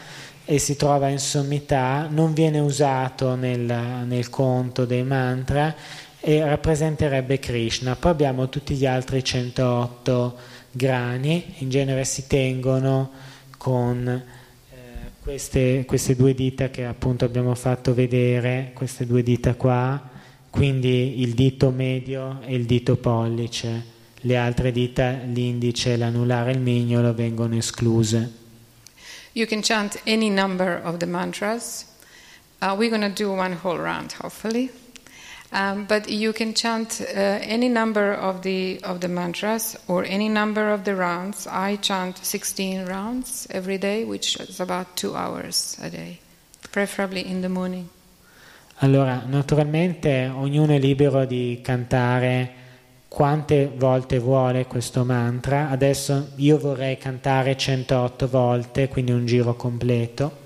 e 0.45 0.59
si 0.59 0.77
trova 0.77 1.09
in 1.09 1.19
sommità, 1.19 2.07
non 2.09 2.35
viene 2.35 2.59
usato 2.59 3.35
nel, 3.35 4.05
nel 4.07 4.31
conto 4.31 4.85
dei 4.85 5.03
mantra 5.03 5.75
e 6.27 6.43
rappresenterebbe 6.43 7.39
Krishna. 7.39 7.97
Poi 7.97 8.11
abbiamo 8.11 8.49
tutti 8.49 8.75
gli 8.75 8.87
altri 8.87 9.23
108 9.23 10.37
grani, 10.71 11.57
in 11.59 11.69
genere 11.69 12.05
si 12.05 12.27
tengono 12.27 13.11
con 13.59 14.23
queste, 15.25 15.85
queste 15.87 16.17
due 16.17 16.35
dita 16.35 16.71
che 16.71 16.87
appunto 16.87 17.27
abbiamo 17.27 17.55
fatto 17.55 17.93
vedere, 17.93 18.73
queste 18.75 19.07
due 19.07 19.23
dita 19.23 19.55
qua, 19.55 20.01
quindi 20.49 21.21
il 21.21 21.35
dito 21.35 21.71
medio 21.71 22.41
e 22.43 22.55
il 22.55 22.65
dito 22.65 22.97
pollice. 22.97 23.93
Le 24.21 24.37
altre 24.39 24.73
dita, 24.73 25.19
l'indice, 25.27 25.97
l'anulare 25.97 26.53
e 26.53 26.55
il 26.55 26.61
mignolo, 26.61 27.13
vengono 27.13 27.55
escluse. 27.57 28.33
You 29.33 29.47
can 29.47 29.61
chant 29.61 30.01
any 30.07 30.31
number 30.31 30.81
of 30.85 30.97
the 30.99 31.07
mantras. 31.07 31.85
Uh, 32.63 32.75
we're 32.75 32.89
going 32.89 33.03
to 33.03 33.13
do 33.13 33.31
one 33.31 33.59
whole 33.63 33.79
round, 33.79 34.13
hopefully. 34.23 34.71
Um, 35.55 35.85
but 35.85 36.11
you 36.11 36.33
can 36.33 36.53
chant 36.53 37.01
uh, 37.01 37.39
any 37.41 37.69
number 37.69 38.13
of 38.13 38.43
the 38.43 38.81
of 38.83 38.99
the 38.99 39.07
mantras 39.07 39.77
or 39.87 40.05
any 40.05 40.29
number 40.29 40.73
of 40.73 40.83
the 40.83 40.97
rounds. 40.97 41.47
I 41.47 41.77
chant 41.77 42.19
16 42.19 42.87
rounds 42.87 43.47
every 43.51 43.79
day, 43.79 44.03
which 44.05 44.37
is 44.41 44.59
about 44.59 44.97
two 44.97 45.15
hours 45.15 45.79
a 45.81 45.89
day, 45.89 46.19
preferably 46.73 47.25
in 47.25 47.41
the 47.41 47.49
morning. 47.49 47.89
Allora, 48.79 49.23
naturalmente 49.27 50.27
ognuno 50.27 50.75
è 50.75 50.79
libero 50.81 51.25
di 51.25 51.61
cantare 51.63 52.63
quante 53.07 53.71
volte 53.77 54.19
vuole 54.19 54.67
questo 54.67 55.05
mantra. 55.05 55.71
Adesso 55.71 56.33
io 56.35 56.59
vorrei 56.59 56.99
cantare 56.99 57.57
108 57.57 58.27
volte, 58.27 58.89
quindi 58.89 59.13
un 59.13 59.25
giro 59.25 59.55
completo. 59.55 60.43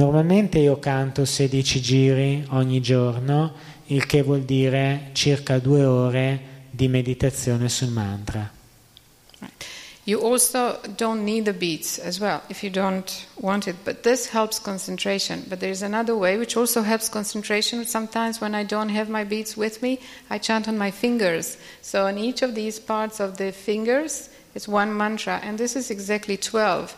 Normalmente 0.00 0.58
io 0.58 0.78
canto 0.78 1.26
16 1.26 1.80
giri 1.82 2.46
ogni 2.52 2.80
giorno 2.80 3.52
il 3.88 4.06
che 4.06 4.22
vuol 4.22 4.44
dire 4.44 5.10
circa 5.12 5.58
due 5.58 5.84
ore 5.84 6.40
di 6.70 6.88
meditazione 6.88 7.68
sul 7.68 7.90
mantra. 7.90 8.50
You 10.04 10.18
also 10.22 10.80
don't 10.96 11.22
need 11.22 11.44
the 11.44 11.52
beats 11.52 11.98
as 11.98 12.18
well 12.18 12.40
if 12.48 12.62
you 12.62 12.72
don't 12.72 13.12
want 13.42 13.66
it, 13.66 13.76
but 13.84 14.00
this 14.00 14.30
helps 14.32 14.58
concentration. 14.58 15.44
But 15.46 15.58
there's 15.58 15.82
another 15.82 16.14
way 16.14 16.38
which 16.38 16.56
also 16.56 16.80
helps 16.80 17.10
concentration. 17.10 17.84
Sometimes 17.84 18.40
when 18.40 18.54
I 18.54 18.64
don't 18.64 18.88
have 18.88 19.10
my 19.10 19.24
beats 19.24 19.54
with 19.54 19.82
me, 19.82 19.98
I 20.30 20.38
chant 20.38 20.66
on 20.66 20.78
my 20.78 20.90
fingers. 20.90 21.58
So 21.82 22.06
on 22.06 22.16
each 22.16 22.40
of 22.40 22.54
these 22.54 22.80
parts 22.80 23.20
of 23.20 23.36
the 23.36 23.52
fingers, 23.52 24.30
it's 24.54 24.66
one 24.66 24.96
mantra, 24.96 25.40
and 25.44 25.58
this 25.58 25.76
is 25.76 25.90
exactly 25.90 26.38
12. 26.38 26.96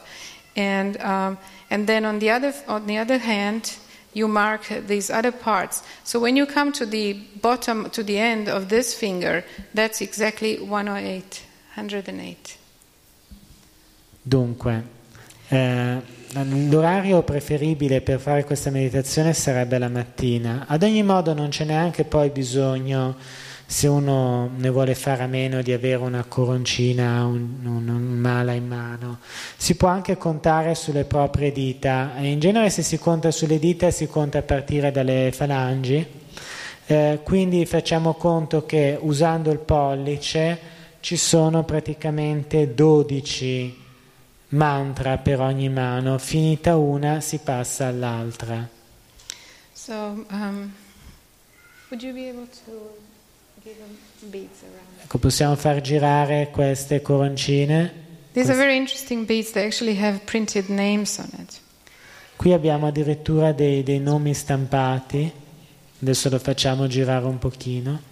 And, 0.57 1.01
um, 1.01 1.39
and 1.71 1.87
then 1.87 2.05
on 2.05 2.19
the, 2.19 2.31
other, 2.31 2.55
on 2.67 2.87
the 2.87 2.99
other 2.99 3.19
hand, 3.19 3.77
you 4.13 4.29
mark 4.29 4.69
these 4.87 5.11
other 5.11 5.33
parts. 5.33 5.83
So 6.05 6.21
when 6.21 6.37
you 6.37 6.47
come 6.47 6.73
to 6.73 6.87
the 6.87 7.15
bottom, 7.41 7.91
to 7.91 8.03
the 8.03 8.19
end 8.19 8.49
of 8.49 8.69
this 8.69 8.95
finger, 8.95 9.45
that's 9.75 10.01
exactly 10.01 10.59
108, 10.59 11.43
108. 11.75 12.57
Dunque, 14.25 14.83
eh, 15.49 16.01
l'orario 16.69 17.23
preferibile 17.23 18.01
per 18.03 18.21
fare 18.21 18.45
questa 18.45 18.71
meditazione 18.71 19.33
sarebbe 19.33 19.79
la 19.79 19.89
mattina. 19.89 20.67
Ad 20.69 20.83
ogni 20.83 21.03
modo 21.03 21.33
non 21.35 21.49
c'è 21.49 21.65
neanche 21.65 22.05
poi 22.05 22.31
bisogno 22.31 23.17
se 23.73 23.89
uno 23.89 24.51
ne 24.55 24.69
vuole 24.69 24.95
fare 24.95 25.23
a 25.23 25.27
meno 25.27 25.63
di 25.63 25.73
avere 25.73 25.97
una 25.97 26.25
coroncina, 26.25 27.25
un, 27.25 27.57
un, 27.65 27.89
un, 27.89 28.19
mala 28.19 28.53
in 28.53 28.67
mano, 28.67 29.21
si 29.57 29.77
può 29.77 29.89
anche 29.89 30.19
contare 30.19 30.75
sulle 30.75 31.05
proprie 31.05 31.53
dita. 31.53 32.13
In 32.19 32.39
genere 32.39 32.69
se 32.69 32.83
si 32.83 32.99
conta 32.99 33.31
sulle 33.31 33.59
dita 33.59 33.91
si 33.91 34.09
conta 34.09 34.39
a 34.39 34.43
partire 34.43 34.91
dalle 34.91 35.33
falangi, 35.33 36.07
eh, 36.85 37.21
quindi 37.23 37.65
facciamo 37.65 38.13
conto 38.13 38.67
che 38.67 38.99
usando 39.01 39.51
il 39.51 39.61
pollice 39.61 40.59
ci 41.01 41.17
sono 41.17 41.65
praticamente 41.65 42.75
12 42.75 43.81
mantra 44.49 45.17
per 45.17 45.41
ogni 45.41 45.71
mano, 45.71 46.19
finita 46.19 46.77
una 46.77 47.23
si 47.23 47.39
passa 47.39 47.87
all'altra. 47.87 48.69
So, 49.73 50.27
um, 50.29 50.75
would 51.89 52.03
you 52.03 52.13
be 52.13 52.29
able 52.29 52.47
to 52.67 53.12
Ecco, 55.03 55.19
possiamo 55.19 55.55
far 55.57 55.81
girare 55.81 56.51
queste 56.51 57.01
coroncine. 57.01 57.93
Qui 62.35 62.53
abbiamo 62.53 62.87
addirittura 62.87 63.53
dei, 63.53 63.83
dei 63.83 64.01
nomi 64.01 64.35
stampati. 64.35 65.31
Adesso 66.01 66.29
lo 66.29 66.39
facciamo 66.39 66.87
girare 66.87 67.27
un 67.27 67.39
pochino. 67.39 68.12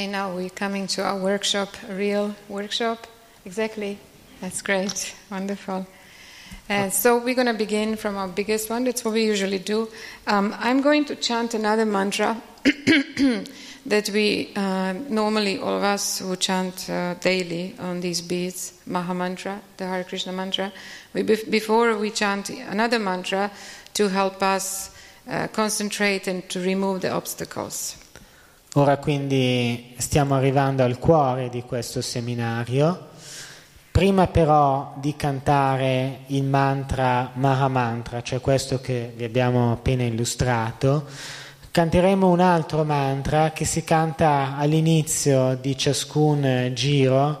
Okay, 0.00 0.06
now 0.06 0.34
we're 0.34 0.48
coming 0.48 0.86
to 0.86 1.02
our 1.02 1.18
workshop, 1.18 1.68
real 1.90 2.34
workshop. 2.48 3.06
Exactly. 3.44 3.98
That's 4.40 4.62
great. 4.62 5.14
Wonderful. 5.30 5.86
Uh, 6.70 6.88
so 6.88 7.18
we're 7.18 7.34
going 7.34 7.48
to 7.48 7.52
begin 7.52 7.96
from 7.96 8.16
our 8.16 8.26
biggest 8.26 8.70
one. 8.70 8.84
That's 8.84 9.04
what 9.04 9.12
we 9.12 9.26
usually 9.26 9.58
do. 9.58 9.90
Um, 10.26 10.56
I'm 10.58 10.80
going 10.80 11.04
to 11.04 11.16
chant 11.16 11.52
another 11.52 11.84
mantra 11.84 12.40
that 13.84 14.08
we 14.14 14.54
uh, 14.56 14.94
normally 15.10 15.58
all 15.58 15.76
of 15.76 15.82
us 15.82 16.20
who 16.20 16.34
chant 16.36 16.88
uh, 16.88 17.12
daily 17.20 17.74
on 17.78 18.00
these 18.00 18.22
beads, 18.22 18.80
Maha 18.86 19.12
Mantra, 19.12 19.60
the 19.76 19.86
Hare 19.86 20.04
Krishna 20.04 20.32
mantra. 20.32 20.72
We, 21.12 21.24
before 21.24 21.94
we 21.98 22.10
chant 22.10 22.48
another 22.48 22.98
mantra 22.98 23.50
to 23.92 24.08
help 24.08 24.42
us 24.42 24.96
uh, 25.28 25.48
concentrate 25.48 26.26
and 26.26 26.48
to 26.48 26.58
remove 26.58 27.02
the 27.02 27.10
obstacles. 27.10 27.98
Ora 28.74 28.98
quindi 28.98 29.94
stiamo 29.98 30.36
arrivando 30.36 30.84
al 30.84 31.00
cuore 31.00 31.48
di 31.48 31.64
questo 31.64 32.00
seminario. 32.00 33.08
Prima 33.90 34.28
però 34.28 34.94
di 35.00 35.16
cantare 35.16 36.20
il 36.26 36.44
mantra 36.44 37.32
Mahamantra, 37.34 38.22
cioè 38.22 38.40
questo 38.40 38.80
che 38.80 39.12
vi 39.16 39.24
abbiamo 39.24 39.72
appena 39.72 40.04
illustrato, 40.04 41.04
canteremo 41.72 42.28
un 42.28 42.38
altro 42.38 42.84
mantra 42.84 43.50
che 43.50 43.64
si 43.64 43.82
canta 43.82 44.56
all'inizio 44.56 45.58
di 45.60 45.76
ciascun 45.76 46.70
giro 46.72 47.40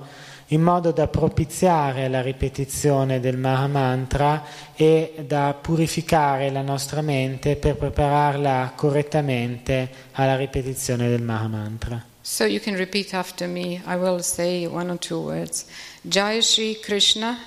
in 0.52 0.62
modo 0.62 0.90
da 0.90 1.06
propiziare 1.06 2.08
la 2.08 2.22
ripetizione 2.22 3.20
del 3.20 3.36
Mahamantra 3.36 4.44
e 4.74 5.14
da 5.26 5.56
purificare 5.60 6.50
la 6.50 6.62
nostra 6.62 7.02
mente 7.02 7.56
per 7.56 7.76
prepararla 7.76 8.72
correttamente 8.74 9.88
alla 10.12 10.36
ripetizione 10.36 11.08
del 11.08 11.22
Mahamantra. 11.22 12.04
So 12.22 12.44
you 12.44 12.60
can 12.60 12.76
repeat 12.76 13.14
after 13.14 13.48
me. 13.48 13.80
I 13.86 13.94
will 13.94 14.20
say 14.20 14.66
one 14.66 14.90
or 14.90 14.98
two 14.98 15.20
words. 15.20 15.66
Jai 16.02 16.42
Shri 16.42 16.78
Krishna. 16.80 17.38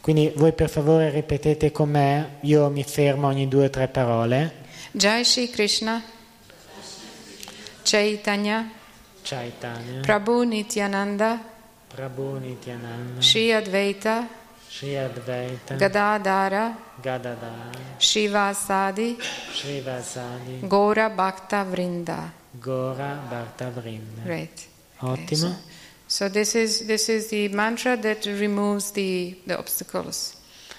Quindi 0.00 0.30
voi 0.36 0.52
per 0.52 0.68
favore 0.68 1.10
ripetete 1.10 1.72
con 1.72 1.88
me, 1.88 2.36
io 2.40 2.68
mi 2.68 2.84
fermo 2.84 3.26
ogni 3.28 3.48
due 3.48 3.66
o 3.66 3.70
tre 3.70 3.88
parole. 3.88 4.62
Jai 4.92 5.24
Shri 5.24 5.48
Krishna. 5.48 6.02
Chaitanya. 7.82 8.70
Chaitanya, 9.22 10.00
Prabhu 10.02 10.42
Nityananda. 10.42 11.53
Prabhu 11.94 12.40
Nityananda, 12.40 13.20
Shri 13.20 13.52
Advaita. 13.52 14.26
Shri 14.68 14.96
Advaita, 14.96 15.76
Gadadara. 15.76 16.76
Gadadara, 17.00 17.70
Shivasadi. 17.98 19.16
Srivasadi, 19.52 20.66
Gora 20.66 21.08
Bhakta 21.08 21.62
Vrinda. 21.62 22.32
Gora 22.50 23.20
Bhaktavrinda. 23.28 24.22
Great. 24.24 24.66
Ottimo. 24.98 25.56
So 26.06 26.28
this 26.28 26.54
is 26.54 26.86
this 26.86 27.08
is 27.08 27.28
the 27.28 27.48
mantra 27.48 27.96
that 27.96 28.24
removes 28.24 28.90
the, 28.92 29.40
the 29.46 29.56
obstacles. 29.56 30.34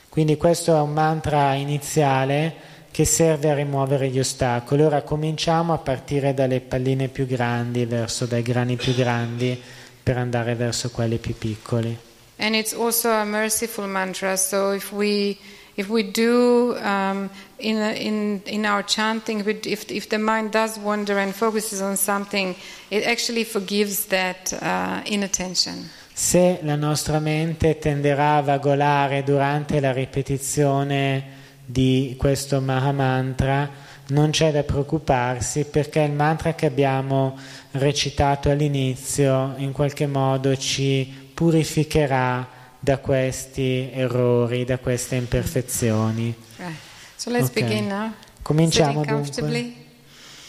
Quindi 0.09 0.37
questo 0.37 0.75
è 0.75 0.79
un 0.79 0.93
mantra 0.93 1.53
iniziale 1.53 2.73
che 2.91 3.05
serve 3.05 3.49
a 3.49 3.53
rimuovere 3.53 4.09
gli 4.09 4.19
ostacoli. 4.19 4.83
Ora 4.83 5.01
cominciamo 5.01 5.73
a 5.73 5.77
partire 5.77 6.33
dalle 6.33 6.61
palline 6.61 7.09
più 7.09 7.25
grandi, 7.25 7.85
verso 7.85 8.25
dai 8.25 8.41
grani 8.41 8.77
più 8.77 8.93
grandi, 8.93 9.61
per 10.06 10.18
andare 10.18 10.53
verso 10.53 10.91
quelli 10.91 11.18
più 11.18 11.36
piccoli. 11.36 11.98
And 12.38 12.53
it's 12.53 12.73
also 12.73 13.10
a 13.10 13.23
merciful 13.23 13.88
mantra. 13.88 14.38
So 14.38 14.73
if 14.73 14.91
we 14.91 15.36
if 15.76 15.88
we 15.90 16.03
do 16.11 16.77
um, 16.77 17.30
in, 17.57 17.77
in 17.77 18.41
in 18.45 18.65
our 18.65 18.84
chanting, 18.84 19.44
if 19.65 19.90
if 19.90 20.07
the 20.07 20.19
mind 20.19 20.52
does 20.52 20.77
wander 20.77 21.18
and 21.18 21.34
focuses 21.34 21.82
on 21.82 21.98
something, 21.98 22.56
it 22.90 23.03
actually 23.07 23.44
forgives 23.45 24.06
that 24.07 24.53
uh, 24.61 25.02
inattention. 25.06 25.90
Se 26.14 26.60
la 26.61 26.76
nostra 26.76 27.19
mente 27.19 27.80
tenderà 27.80 28.36
a 28.36 28.41
vagolare 28.41 29.23
durante 29.23 29.80
la 29.80 29.91
ripetizione 29.91 31.23
di 31.65 32.15
questo 32.18 32.61
Mahamantra, 32.61 33.69
non 34.07 34.30
c'è 34.32 34.52
da 34.52 34.64
preoccuparsi 34.64 35.65
perché 35.65 36.02
il 36.02 36.11
mantra 36.11 36.53
che 36.53 36.65
abbiamo 36.68 37.38
recitato 37.72 38.49
all'inizio 38.49 39.53
in 39.57 39.72
qualche 39.72 40.06
modo 40.07 40.56
ci 40.57 41.11
purificherà 41.34 42.48
da 42.80 42.98
questi 42.99 43.90
errori, 43.91 44.64
da 44.64 44.77
queste 44.77 45.15
imperfezioni. 45.15 46.34
Right. 46.57 46.73
So 47.15 47.30
let's 47.32 47.49
Okay. 47.49 47.64
begin 47.64 47.88
now. 47.88 48.11
Cominciamo 48.41 49.02
Sitting 49.03 49.34
dunque 49.41 49.73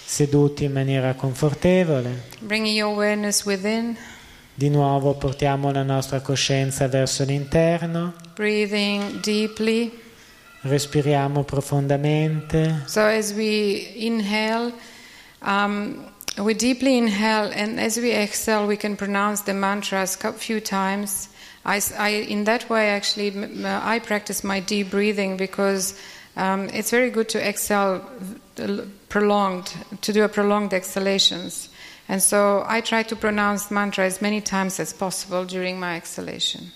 seduti 0.04 0.64
in 0.64 0.72
maniera 0.72 1.14
confortevole. 1.14 2.24
bringing 2.40 2.76
your 2.76 2.92
awareness 2.92 3.44
within, 3.44 3.96
Di 4.54 4.68
nuovo 4.70 5.14
portiamo 5.14 5.70
la 5.72 5.82
nostra 5.82 6.20
coscienza 6.20 6.88
verso 6.88 7.24
l'interno, 7.24 8.14
breathing 8.34 9.20
deeply. 9.20 9.90
Respiriamo 10.66 11.44
profondamente. 11.44 12.82
So 12.86 13.00
as 13.00 13.32
we 13.32 13.92
inhale, 13.96 14.72
um, 15.42 16.04
we 16.38 16.54
deeply 16.54 16.98
inhale, 16.98 17.50
and 17.54 17.78
as 17.80 17.96
we 17.96 18.12
exhale, 18.12 18.66
we 18.66 18.76
can 18.76 18.96
pronounce 18.96 19.42
the 19.44 19.54
mantras 19.54 20.18
a 20.22 20.32
few 20.32 20.60
times. 20.60 21.28
I, 21.64 21.80
I- 21.98 22.26
in 22.28 22.44
that 22.44 22.68
way, 22.68 22.90
actually, 22.90 23.32
I 23.64 23.98
practice 24.00 24.44
my 24.44 24.60
deep 24.60 24.90
breathing 24.90 25.36
because 25.36 25.94
um, 26.36 26.68
it's 26.72 26.90
very 26.90 27.10
good 27.10 27.28
to 27.30 27.38
exhale 27.40 28.02
prolonged, 29.08 29.72
to 30.02 30.12
do 30.12 30.22
a 30.24 30.28
prolonged 30.28 30.72
exhalations. 30.74 31.68
And 32.08 32.22
so 32.22 32.64
I 32.68 32.80
try 32.82 33.02
to 33.04 33.16
pronounce 33.16 33.70
mantra 33.70 34.04
as 34.04 34.20
many 34.22 34.40
times 34.40 34.78
as 34.78 34.92
possible 34.92 35.44
during 35.44 35.80
my 35.80 35.96
exhalation. 35.96 36.70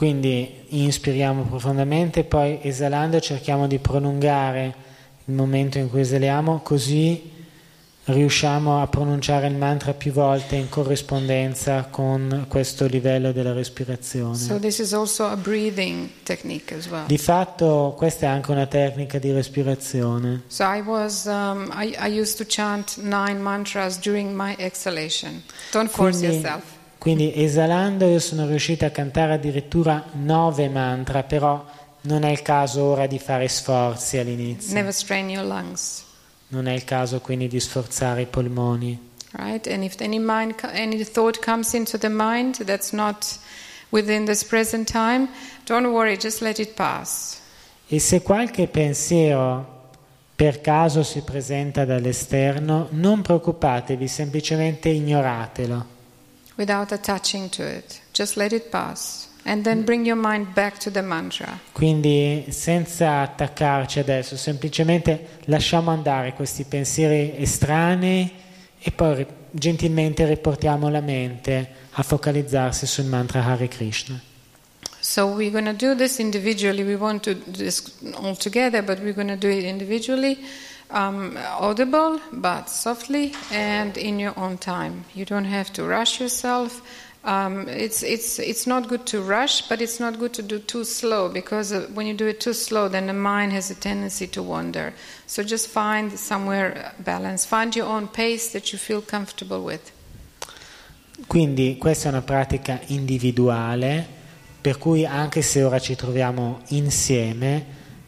Quindi 0.00 0.64
inspiriamo 0.68 1.42
profondamente, 1.42 2.24
poi 2.24 2.58
esalando 2.62 3.20
cerchiamo 3.20 3.66
di 3.66 3.78
prolungare 3.78 4.74
il 5.26 5.34
momento 5.34 5.76
in 5.76 5.90
cui 5.90 6.00
esaliamo, 6.00 6.60
così 6.62 7.30
riusciamo 8.04 8.80
a 8.80 8.86
pronunciare 8.86 9.48
il 9.48 9.56
mantra 9.56 9.92
più 9.92 10.10
volte 10.12 10.56
in 10.56 10.70
corrispondenza 10.70 11.88
con 11.90 12.46
questo 12.48 12.86
livello 12.86 13.32
della 13.32 13.50
So 13.50 13.56
respirazione. 13.56 14.58
this 14.58 14.78
is 14.78 14.94
also 14.94 15.26
a 15.26 15.36
breathing 15.36 16.08
technique 16.22 16.74
as 16.74 16.86
well. 16.86 17.04
Di 17.04 17.18
fatto 17.18 17.92
questa 17.94 18.24
è 18.24 18.28
anche 18.30 18.50
una 18.52 18.64
tecnica 18.64 19.18
di 19.18 19.30
respirazione. 19.32 20.44
So 20.46 20.64
I 20.64 20.80
was, 20.80 21.26
um, 21.26 21.70
I, 21.74 21.94
I 22.00 22.18
used 22.18 22.38
to 22.38 22.46
chant 22.48 22.96
nine 22.96 23.38
mantras 23.38 23.98
during 23.98 24.34
my 24.34 24.54
exhalation. 24.56 25.42
Don't 25.72 25.90
force 25.90 26.20
Quindi, 26.20 26.38
yourself. 26.38 26.78
Quindi 27.00 27.32
esalando 27.34 28.04
io 28.06 28.18
sono 28.18 28.46
riuscita 28.46 28.84
a 28.84 28.90
cantare 28.90 29.32
addirittura 29.32 30.04
nove 30.12 30.68
mantra, 30.68 31.22
però 31.22 31.64
non 32.02 32.24
è 32.24 32.30
il 32.30 32.42
caso 32.42 32.84
ora 32.84 33.06
di 33.06 33.18
fare 33.18 33.48
sforzi 33.48 34.18
all'inizio. 34.18 34.74
Never 34.74 34.92
strain 34.92 35.30
your 35.30 35.46
lungs, 35.46 36.04
Non 36.48 36.66
è 36.68 36.74
il 36.74 36.84
caso 36.84 37.20
quindi 37.20 37.48
di 37.48 37.58
sforzare 37.58 38.20
i 38.22 38.26
polmoni. 38.26 39.08
right? 39.32 39.66
And 39.66 39.82
if 39.82 39.98
any 40.00 40.18
mind, 40.18 40.56
any 40.74 41.02
thought 41.02 41.38
comes 41.42 41.72
into 41.72 41.96
the 41.96 42.10
mind 42.10 42.64
that's 42.64 42.90
not 42.92 43.24
within 43.88 44.26
this 44.26 44.44
present 44.44 44.86
time, 44.90 45.28
don't 45.64 45.86
worry, 45.86 46.18
just 46.18 46.42
let 46.42 46.58
it 46.58 46.74
pass. 46.74 47.38
E 47.88 47.98
se 47.98 48.20
qualche 48.20 48.66
pensiero 48.66 49.78
per 50.36 50.60
caso 50.60 51.02
si 51.02 51.22
presenta 51.22 51.86
dall'esterno, 51.86 52.88
non 52.90 53.22
preoccupatevi, 53.22 54.06
semplicemente 54.06 54.90
ignoratelo. 54.90 55.98
Without 56.60 56.92
attaching 56.92 57.48
to 57.48 57.62
it, 57.62 58.02
just 58.12 58.36
let 58.36 58.52
it 58.52 58.68
pass, 58.68 59.28
and 59.44 59.64
then 59.64 59.82
bring 59.82 60.04
your 60.04 60.18
mind 60.18 60.52
back 60.52 60.76
to 60.76 60.90
the 60.90 61.00
mantra. 61.00 61.58
Quindi 61.72 62.44
senza 62.50 63.22
attaccarci 63.22 63.98
adesso, 63.98 64.36
semplicemente 64.36 65.38
lasciamo 65.46 65.90
andare 65.90 66.34
questi 66.34 66.64
pensieri 66.64 67.32
estranei 67.38 68.30
e 68.78 68.90
poi 68.90 69.26
gentilmente 69.50 70.26
riportiamo 70.26 70.90
la 70.90 71.00
mente 71.00 71.66
a 71.92 72.02
focalizzarsi 72.02 72.86
sul 72.86 73.06
mantra 73.06 73.42
Hare 73.42 73.66
Krishna. 73.66 74.20
So 75.00 75.28
we're 75.28 75.50
going 75.50 75.64
to 75.64 75.72
do 75.72 75.96
this 75.96 76.18
individually. 76.18 76.82
We 76.82 76.96
want 76.96 77.22
to 77.22 77.32
do 77.32 77.52
this 77.52 77.82
all 78.16 78.36
together, 78.36 78.82
but 78.82 78.98
we're 79.00 79.14
going 79.14 79.28
to 79.28 79.38
do 79.38 79.48
it 79.48 79.64
individually, 79.64 80.36
um, 80.90 81.36
audible, 81.58 82.20
but 82.32 82.68
softly 82.68 83.32
and 83.50 83.96
in 83.96 84.18
your 84.18 84.38
own 84.38 84.58
time. 84.58 85.04
You 85.14 85.24
don't 85.24 85.44
have 85.44 85.72
to 85.74 85.84
rush 85.84 86.20
yourself. 86.20 86.82
Um, 87.22 87.68
it's, 87.68 88.02
it's, 88.02 88.38
it's 88.38 88.66
not 88.66 88.88
good 88.88 89.04
to 89.06 89.20
rush, 89.20 89.68
but 89.68 89.82
it's 89.82 90.00
not 90.00 90.18
good 90.18 90.32
to 90.34 90.42
do 90.42 90.58
too 90.58 90.84
slow 90.84 91.28
because 91.28 91.70
uh, 91.70 91.86
when 91.92 92.06
you 92.06 92.14
do 92.14 92.26
it 92.26 92.40
too 92.40 92.54
slow, 92.54 92.88
then 92.88 93.06
the 93.06 93.12
mind 93.12 93.52
has 93.52 93.70
a 93.70 93.74
tendency 93.74 94.26
to 94.28 94.42
wander. 94.42 94.94
So 95.26 95.42
just 95.42 95.68
find 95.68 96.18
somewhere 96.18 96.92
balance. 96.98 97.44
Find 97.44 97.76
your 97.76 97.86
own 97.86 98.08
pace 98.08 98.52
that 98.52 98.72
you 98.72 98.78
feel 98.78 99.02
comfortable 99.02 99.62
with. 99.62 99.92
Quindi 101.26 101.76
questa 101.76 102.08
è 102.08 102.12
una 102.12 102.22
pratica 102.22 102.80
individuale, 102.86 104.06
per 104.58 104.78
cui 104.78 105.04
anche 105.04 105.42
se 105.42 105.62
ora 105.62 105.78
ci 105.78 105.94
troviamo 105.94 106.62
insieme, 106.68 107.64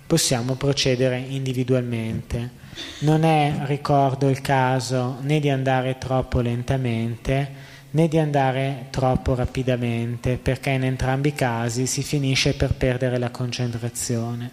possiamo 0.06 0.54
procedere 0.54 1.18
individualmente. 1.18 2.60
Non 3.00 3.24
è, 3.24 3.62
ricordo, 3.66 4.28
il 4.28 4.40
caso 4.40 5.18
né 5.20 5.40
di 5.40 5.50
andare 5.50 5.98
troppo 5.98 6.40
lentamente 6.40 7.70
né 7.92 8.08
di 8.08 8.18
andare 8.18 8.86
troppo 8.90 9.34
rapidamente, 9.34 10.38
perché 10.38 10.70
in 10.70 10.84
entrambi 10.84 11.28
i 11.28 11.34
casi 11.34 11.86
si 11.86 12.02
finisce 12.02 12.54
per 12.54 12.74
perdere 12.74 13.18
la 13.18 13.30
concentrazione. 13.30 14.50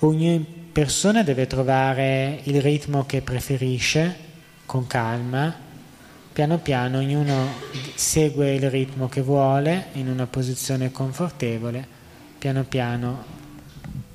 Ogni 0.00 0.44
persona 0.72 1.22
deve 1.22 1.46
trovare 1.46 2.40
il 2.44 2.60
ritmo 2.60 3.04
che 3.06 3.22
preferisce, 3.22 4.28
con 4.66 4.86
calma, 4.86 5.54
piano 6.32 6.58
piano 6.58 6.98
ognuno 6.98 7.48
segue 7.94 8.54
il 8.54 8.70
ritmo 8.70 9.08
che 9.08 9.20
vuole 9.20 9.86
in 9.92 10.08
una 10.08 10.26
posizione 10.26 10.92
confortevole, 10.92 11.86
piano 12.38 12.64
piano 12.64 13.38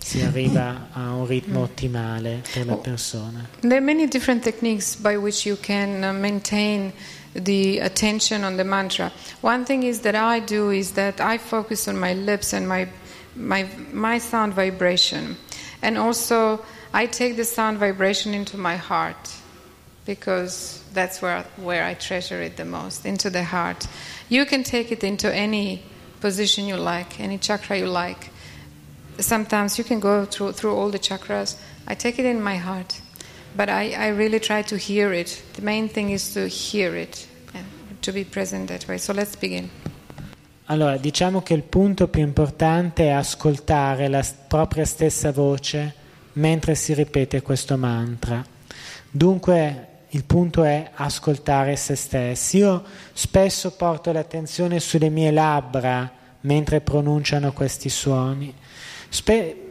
si 0.06 0.22
arriva 0.22 0.90
a 0.94 1.16
un 1.16 1.26
ritmo 1.26 1.62
ottimale 1.62 2.44
per 2.54 2.68
la 2.68 2.76
persona. 2.76 3.50
There 3.62 3.78
are 3.78 3.82
many 3.82 4.06
different 4.06 4.44
techniques 4.44 4.96
by 4.96 5.18
which 5.18 5.48
you 5.48 5.58
can 5.58 6.04
uh, 6.04 6.14
maintain 6.14 6.94
the 7.34 7.80
attention 7.80 8.44
on 8.44 8.56
the 8.56 8.64
mantra. 8.64 9.12
One 9.42 9.66
thing 9.66 9.82
is 9.82 10.02
that 10.02 10.14
I 10.14 10.42
do 10.42 10.70
is 10.70 10.92
that 10.92 11.20
I 11.20 11.40
focus 11.40 11.88
on 11.88 11.98
my 11.98 12.14
lips 12.14 12.54
and 12.54 12.68
my 12.68 12.88
my 13.36 13.68
my 13.92 14.20
sound 14.20 14.54
vibration, 14.54 15.38
and 15.82 15.98
also 15.98 16.64
I 16.94 17.08
take 17.08 17.36
the 17.36 17.44
sound 17.44 17.80
vibration 17.80 18.36
into 18.36 18.58
my 18.58 18.76
heart 18.76 19.34
because 20.06 20.84
that's 20.94 21.20
where 21.20 21.46
where 21.58 21.84
I 21.84 21.96
treasure 21.96 22.44
it 22.44 22.58
the 22.58 22.66
most 22.66 23.08
into 23.08 23.32
the 23.32 23.44
heart. 23.44 23.88
You 24.30 24.46
can 24.46 24.62
take 24.62 24.92
it 24.92 25.04
into 25.04 25.34
any 25.34 25.82
position 26.22 26.68
you 26.68 26.78
like, 26.78 27.20
any 27.20 27.40
chakra 27.40 27.80
you 27.80 27.88
like. 27.88 28.30
Sometimes 29.20 29.78
you 29.78 29.84
can 29.84 30.00
go 30.00 30.26
through 30.26 30.54
through 30.54 30.76
all 30.76 30.90
the 30.92 31.00
chakras. 31.00 31.58
I 31.88 31.96
take 31.96 32.20
it 32.20 32.26
in 32.26 32.42
my 32.42 32.58
heart 32.58 33.02
but 33.56 33.70
I, 33.70 33.94
I, 33.94 34.10
really 34.10 34.40
try 34.40 34.62
to 34.64 34.76
hear 34.76 35.14
it. 35.14 35.42
The 35.54 35.62
main 35.62 35.88
thing 35.88 36.10
is 36.12 36.34
to 36.34 36.48
hear 36.48 36.96
it 36.96 37.28
and 37.54 37.66
to 38.02 38.12
be 38.12 38.26
present 38.26 38.68
that 38.68 38.86
way. 38.88 38.98
So 38.98 39.14
let's 39.14 39.36
begin. 39.36 39.70
Allora, 40.66 40.98
diciamo 40.98 41.42
che 41.42 41.54
il 41.54 41.62
punto 41.62 42.08
più 42.08 42.22
importante 42.22 43.06
è 43.06 43.10
ascoltare 43.10 44.08
la 44.08 44.26
propria 44.48 44.84
stessa 44.84 45.32
voce 45.32 45.94
mentre 46.34 46.76
si 46.76 46.94
ripete 46.94 47.42
questo 47.42 47.78
mantra. 47.78 48.44
Dunque, 49.10 49.88
il 50.10 50.24
punto 50.24 50.64
è 50.64 50.92
ascoltare 50.96 51.76
se 51.76 51.96
stessi. 51.96 52.58
Io 52.58 52.84
spesso 53.14 53.72
porto 53.76 54.12
l'attenzione 54.12 54.80
sulle 54.80 55.10
mie 55.10 55.32
labbra 55.32 56.12
mentre 56.42 56.82
pronunciano 56.82 57.54
questi 57.54 57.90
suoni. 57.90 58.54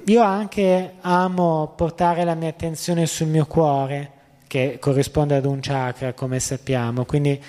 Io 0.07 0.23
anche 0.23 0.95
amo 1.01 1.73
portare 1.77 2.25
la 2.25 2.35
mia 2.35 2.49
attenzione 2.49 3.05
sul 3.07 3.27
mio 3.27 3.45
cuore, 3.47 4.11
che 4.47 4.79
corrisponde 4.81 5.37
ad 5.37 5.45
un 5.45 5.59
chakra, 5.61 6.15
come 6.15 6.41
sappiamo, 6.41 7.05
quindi 7.05 7.43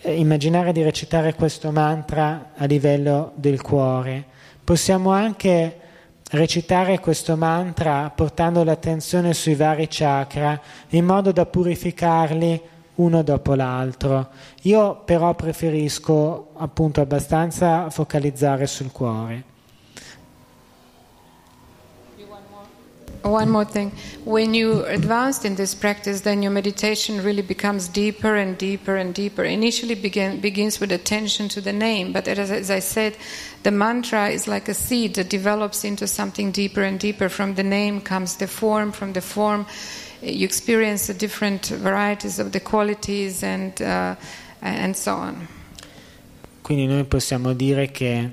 eh, 0.00 0.18
immaginare 0.18 0.72
di 0.72 0.82
recitare 0.82 1.34
questo 1.34 1.70
mantra 1.70 2.52
a 2.56 2.64
livello 2.64 3.32
del 3.36 3.60
cuore. 3.62 4.24
Possiamo 4.64 5.10
anche 5.10 5.78
recitare 6.30 6.98
questo 6.98 7.36
mantra 7.36 8.10
portando 8.10 8.64
l'attenzione 8.64 9.32
sui 9.32 9.54
vari 9.54 9.86
chakra 9.88 10.60
in 10.90 11.04
modo 11.04 11.30
da 11.30 11.46
purificarli 11.46 12.60
uno 12.96 13.22
dopo 13.22 13.54
l'altro. 13.54 14.30
Io 14.62 15.02
però 15.04 15.34
preferisco 15.34 16.48
appunto 16.56 17.00
abbastanza 17.00 17.88
focalizzare 17.90 18.66
sul 18.66 18.90
cuore. 18.90 19.54
One 23.26 23.50
more 23.50 23.64
thing. 23.64 23.90
When 24.24 24.54
you 24.54 24.84
advanced 24.84 25.44
in 25.44 25.56
this 25.56 25.74
practice, 25.74 26.20
then 26.20 26.42
your 26.42 26.52
meditation 26.52 27.22
really 27.22 27.42
becomes 27.42 27.88
deeper 27.88 28.36
and 28.36 28.56
deeper 28.56 28.96
and 28.96 29.12
deeper. 29.12 29.42
Initially 29.42 29.96
begin, 29.96 30.40
begins 30.40 30.78
with 30.78 30.92
attention 30.92 31.48
to 31.50 31.60
the 31.60 31.72
name, 31.72 32.12
but 32.12 32.28
as, 32.28 32.50
as, 32.50 32.70
I 32.70 32.78
said, 32.78 33.16
the 33.64 33.72
mantra 33.72 34.28
is 34.28 34.46
like 34.46 34.68
a 34.68 34.74
seed 34.74 35.14
that 35.14 35.28
develops 35.28 35.84
into 35.84 36.06
something 36.06 36.52
deeper 36.52 36.82
and 36.82 37.00
deeper. 37.00 37.28
From 37.28 37.56
the 37.56 37.64
name 37.64 38.00
comes 38.00 38.36
the 38.36 38.46
form, 38.46 38.92
from 38.92 39.12
the 39.12 39.20
form 39.20 39.66
you 40.22 40.44
experience 40.44 41.08
the 41.08 41.14
different 41.14 41.66
varieties 41.66 42.38
of 42.38 42.52
the 42.52 42.60
qualities 42.60 43.42
and, 43.42 43.80
uh, 43.82 44.14
and 44.62 44.96
so 44.96 45.14
on. 45.14 45.48
Quindi 46.62 46.86
noi 46.86 47.04
possiamo 47.04 47.52
dire 47.52 47.90
che 47.90 48.28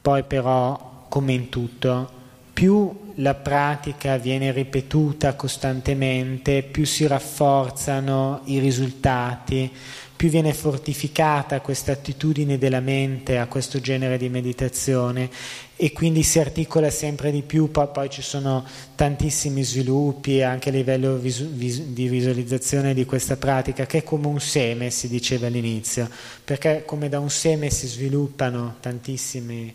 poi 0.00 0.22
però, 0.22 1.06
come 1.08 1.32
in 1.32 1.48
tutto, 1.48 2.10
più 2.52 3.05
la 3.16 3.34
pratica 3.34 4.16
viene 4.18 4.52
ripetuta 4.52 5.34
costantemente, 5.34 6.62
più 6.62 6.84
si 6.84 7.06
rafforzano 7.06 8.42
i 8.44 8.58
risultati, 8.58 9.70
più 10.16 10.28
viene 10.28 10.52
fortificata 10.54 11.60
questa 11.60 11.92
attitudine 11.92 12.58
della 12.58 12.80
mente 12.80 13.38
a 13.38 13.46
questo 13.46 13.80
genere 13.80 14.16
di 14.16 14.30
meditazione 14.30 15.30
e 15.76 15.92
quindi 15.92 16.22
si 16.22 16.38
articola 16.38 16.88
sempre 16.90 17.30
di 17.30 17.42
più, 17.42 17.70
poi, 17.70 17.88
poi 17.92 18.08
ci 18.08 18.22
sono 18.22 18.64
tantissimi 18.94 19.62
sviluppi 19.62 20.42
anche 20.42 20.70
a 20.70 20.72
livello 20.72 21.16
visu, 21.16 21.48
vis, 21.48 21.80
di 21.80 22.08
visualizzazione 22.08 22.94
di 22.94 23.04
questa 23.04 23.36
pratica 23.36 23.84
che 23.84 23.98
è 23.98 24.02
come 24.02 24.26
un 24.26 24.40
seme, 24.40 24.90
si 24.90 25.08
diceva 25.08 25.46
all'inizio, 25.46 26.08
perché 26.44 26.84
come 26.86 27.10
da 27.10 27.18
un 27.18 27.30
seme 27.30 27.70
si 27.70 27.86
sviluppano 27.86 28.76
tantissimi 28.80 29.74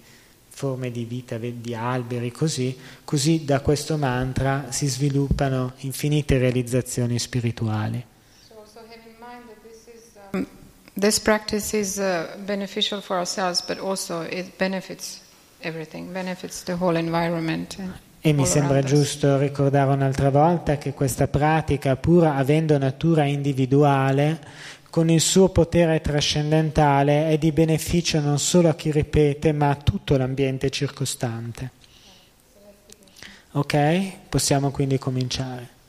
forme 0.62 0.92
di 0.92 1.06
vita, 1.06 1.40
di 1.40 1.74
alberi, 1.74 2.32
così, 2.32 2.78
così 3.04 3.44
da 3.46 3.62
questo 3.62 3.98
mantra 3.98 4.68
si 4.70 4.86
sviluppano 4.86 5.74
infinite 5.78 6.38
realizzazioni 6.38 7.18
spirituali. 7.18 8.06
Um, 10.34 10.46
this 10.94 11.20
practice 11.20 11.76
is 11.76 11.98
uh, 11.98 12.38
beneficial 12.46 13.02
for 13.02 13.18
ourselves, 13.18 13.64
but 13.66 13.80
also 13.80 14.22
it 14.22 14.56
benefits 14.58 15.20
everything, 15.62 16.12
benefits 16.12 16.62
the 16.64 16.74
whole 16.80 16.96
environment. 16.96 17.76
E 18.22 18.34
mi 18.34 18.46
sembra 18.46 18.84
giusto 18.84 19.40
ricordare 19.40 19.92
un'altra 19.92 20.30
volta 20.30 20.78
che 20.78 20.94
questa 20.94 21.28
pratica, 21.28 21.96
pur 21.96 22.28
avendo 22.28 22.78
natura 22.78 23.26
individuale, 23.26 24.40
con 24.92 25.10
il 25.10 25.22
suo 25.22 25.48
potere 25.50 26.02
trascendentale 26.02 27.30
è 27.30 27.38
di 27.38 27.54
beneficio 27.54 28.20
non 28.20 28.38
solo 28.38 28.68
a 28.68 28.76
chi 28.76 28.92
ripete, 28.92 29.54
ma 29.54 29.70
a 29.70 29.76
tutto 29.76 30.18
l'ambiente 30.18 30.70
circostante. 30.70 31.72
Ok? 33.54 34.28
Possiamo 34.28 34.70
quindi 34.70 35.00
cominciare. 35.00 35.81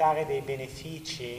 Portare 0.00 0.24
dei 0.24 0.40
benefici 0.40 1.29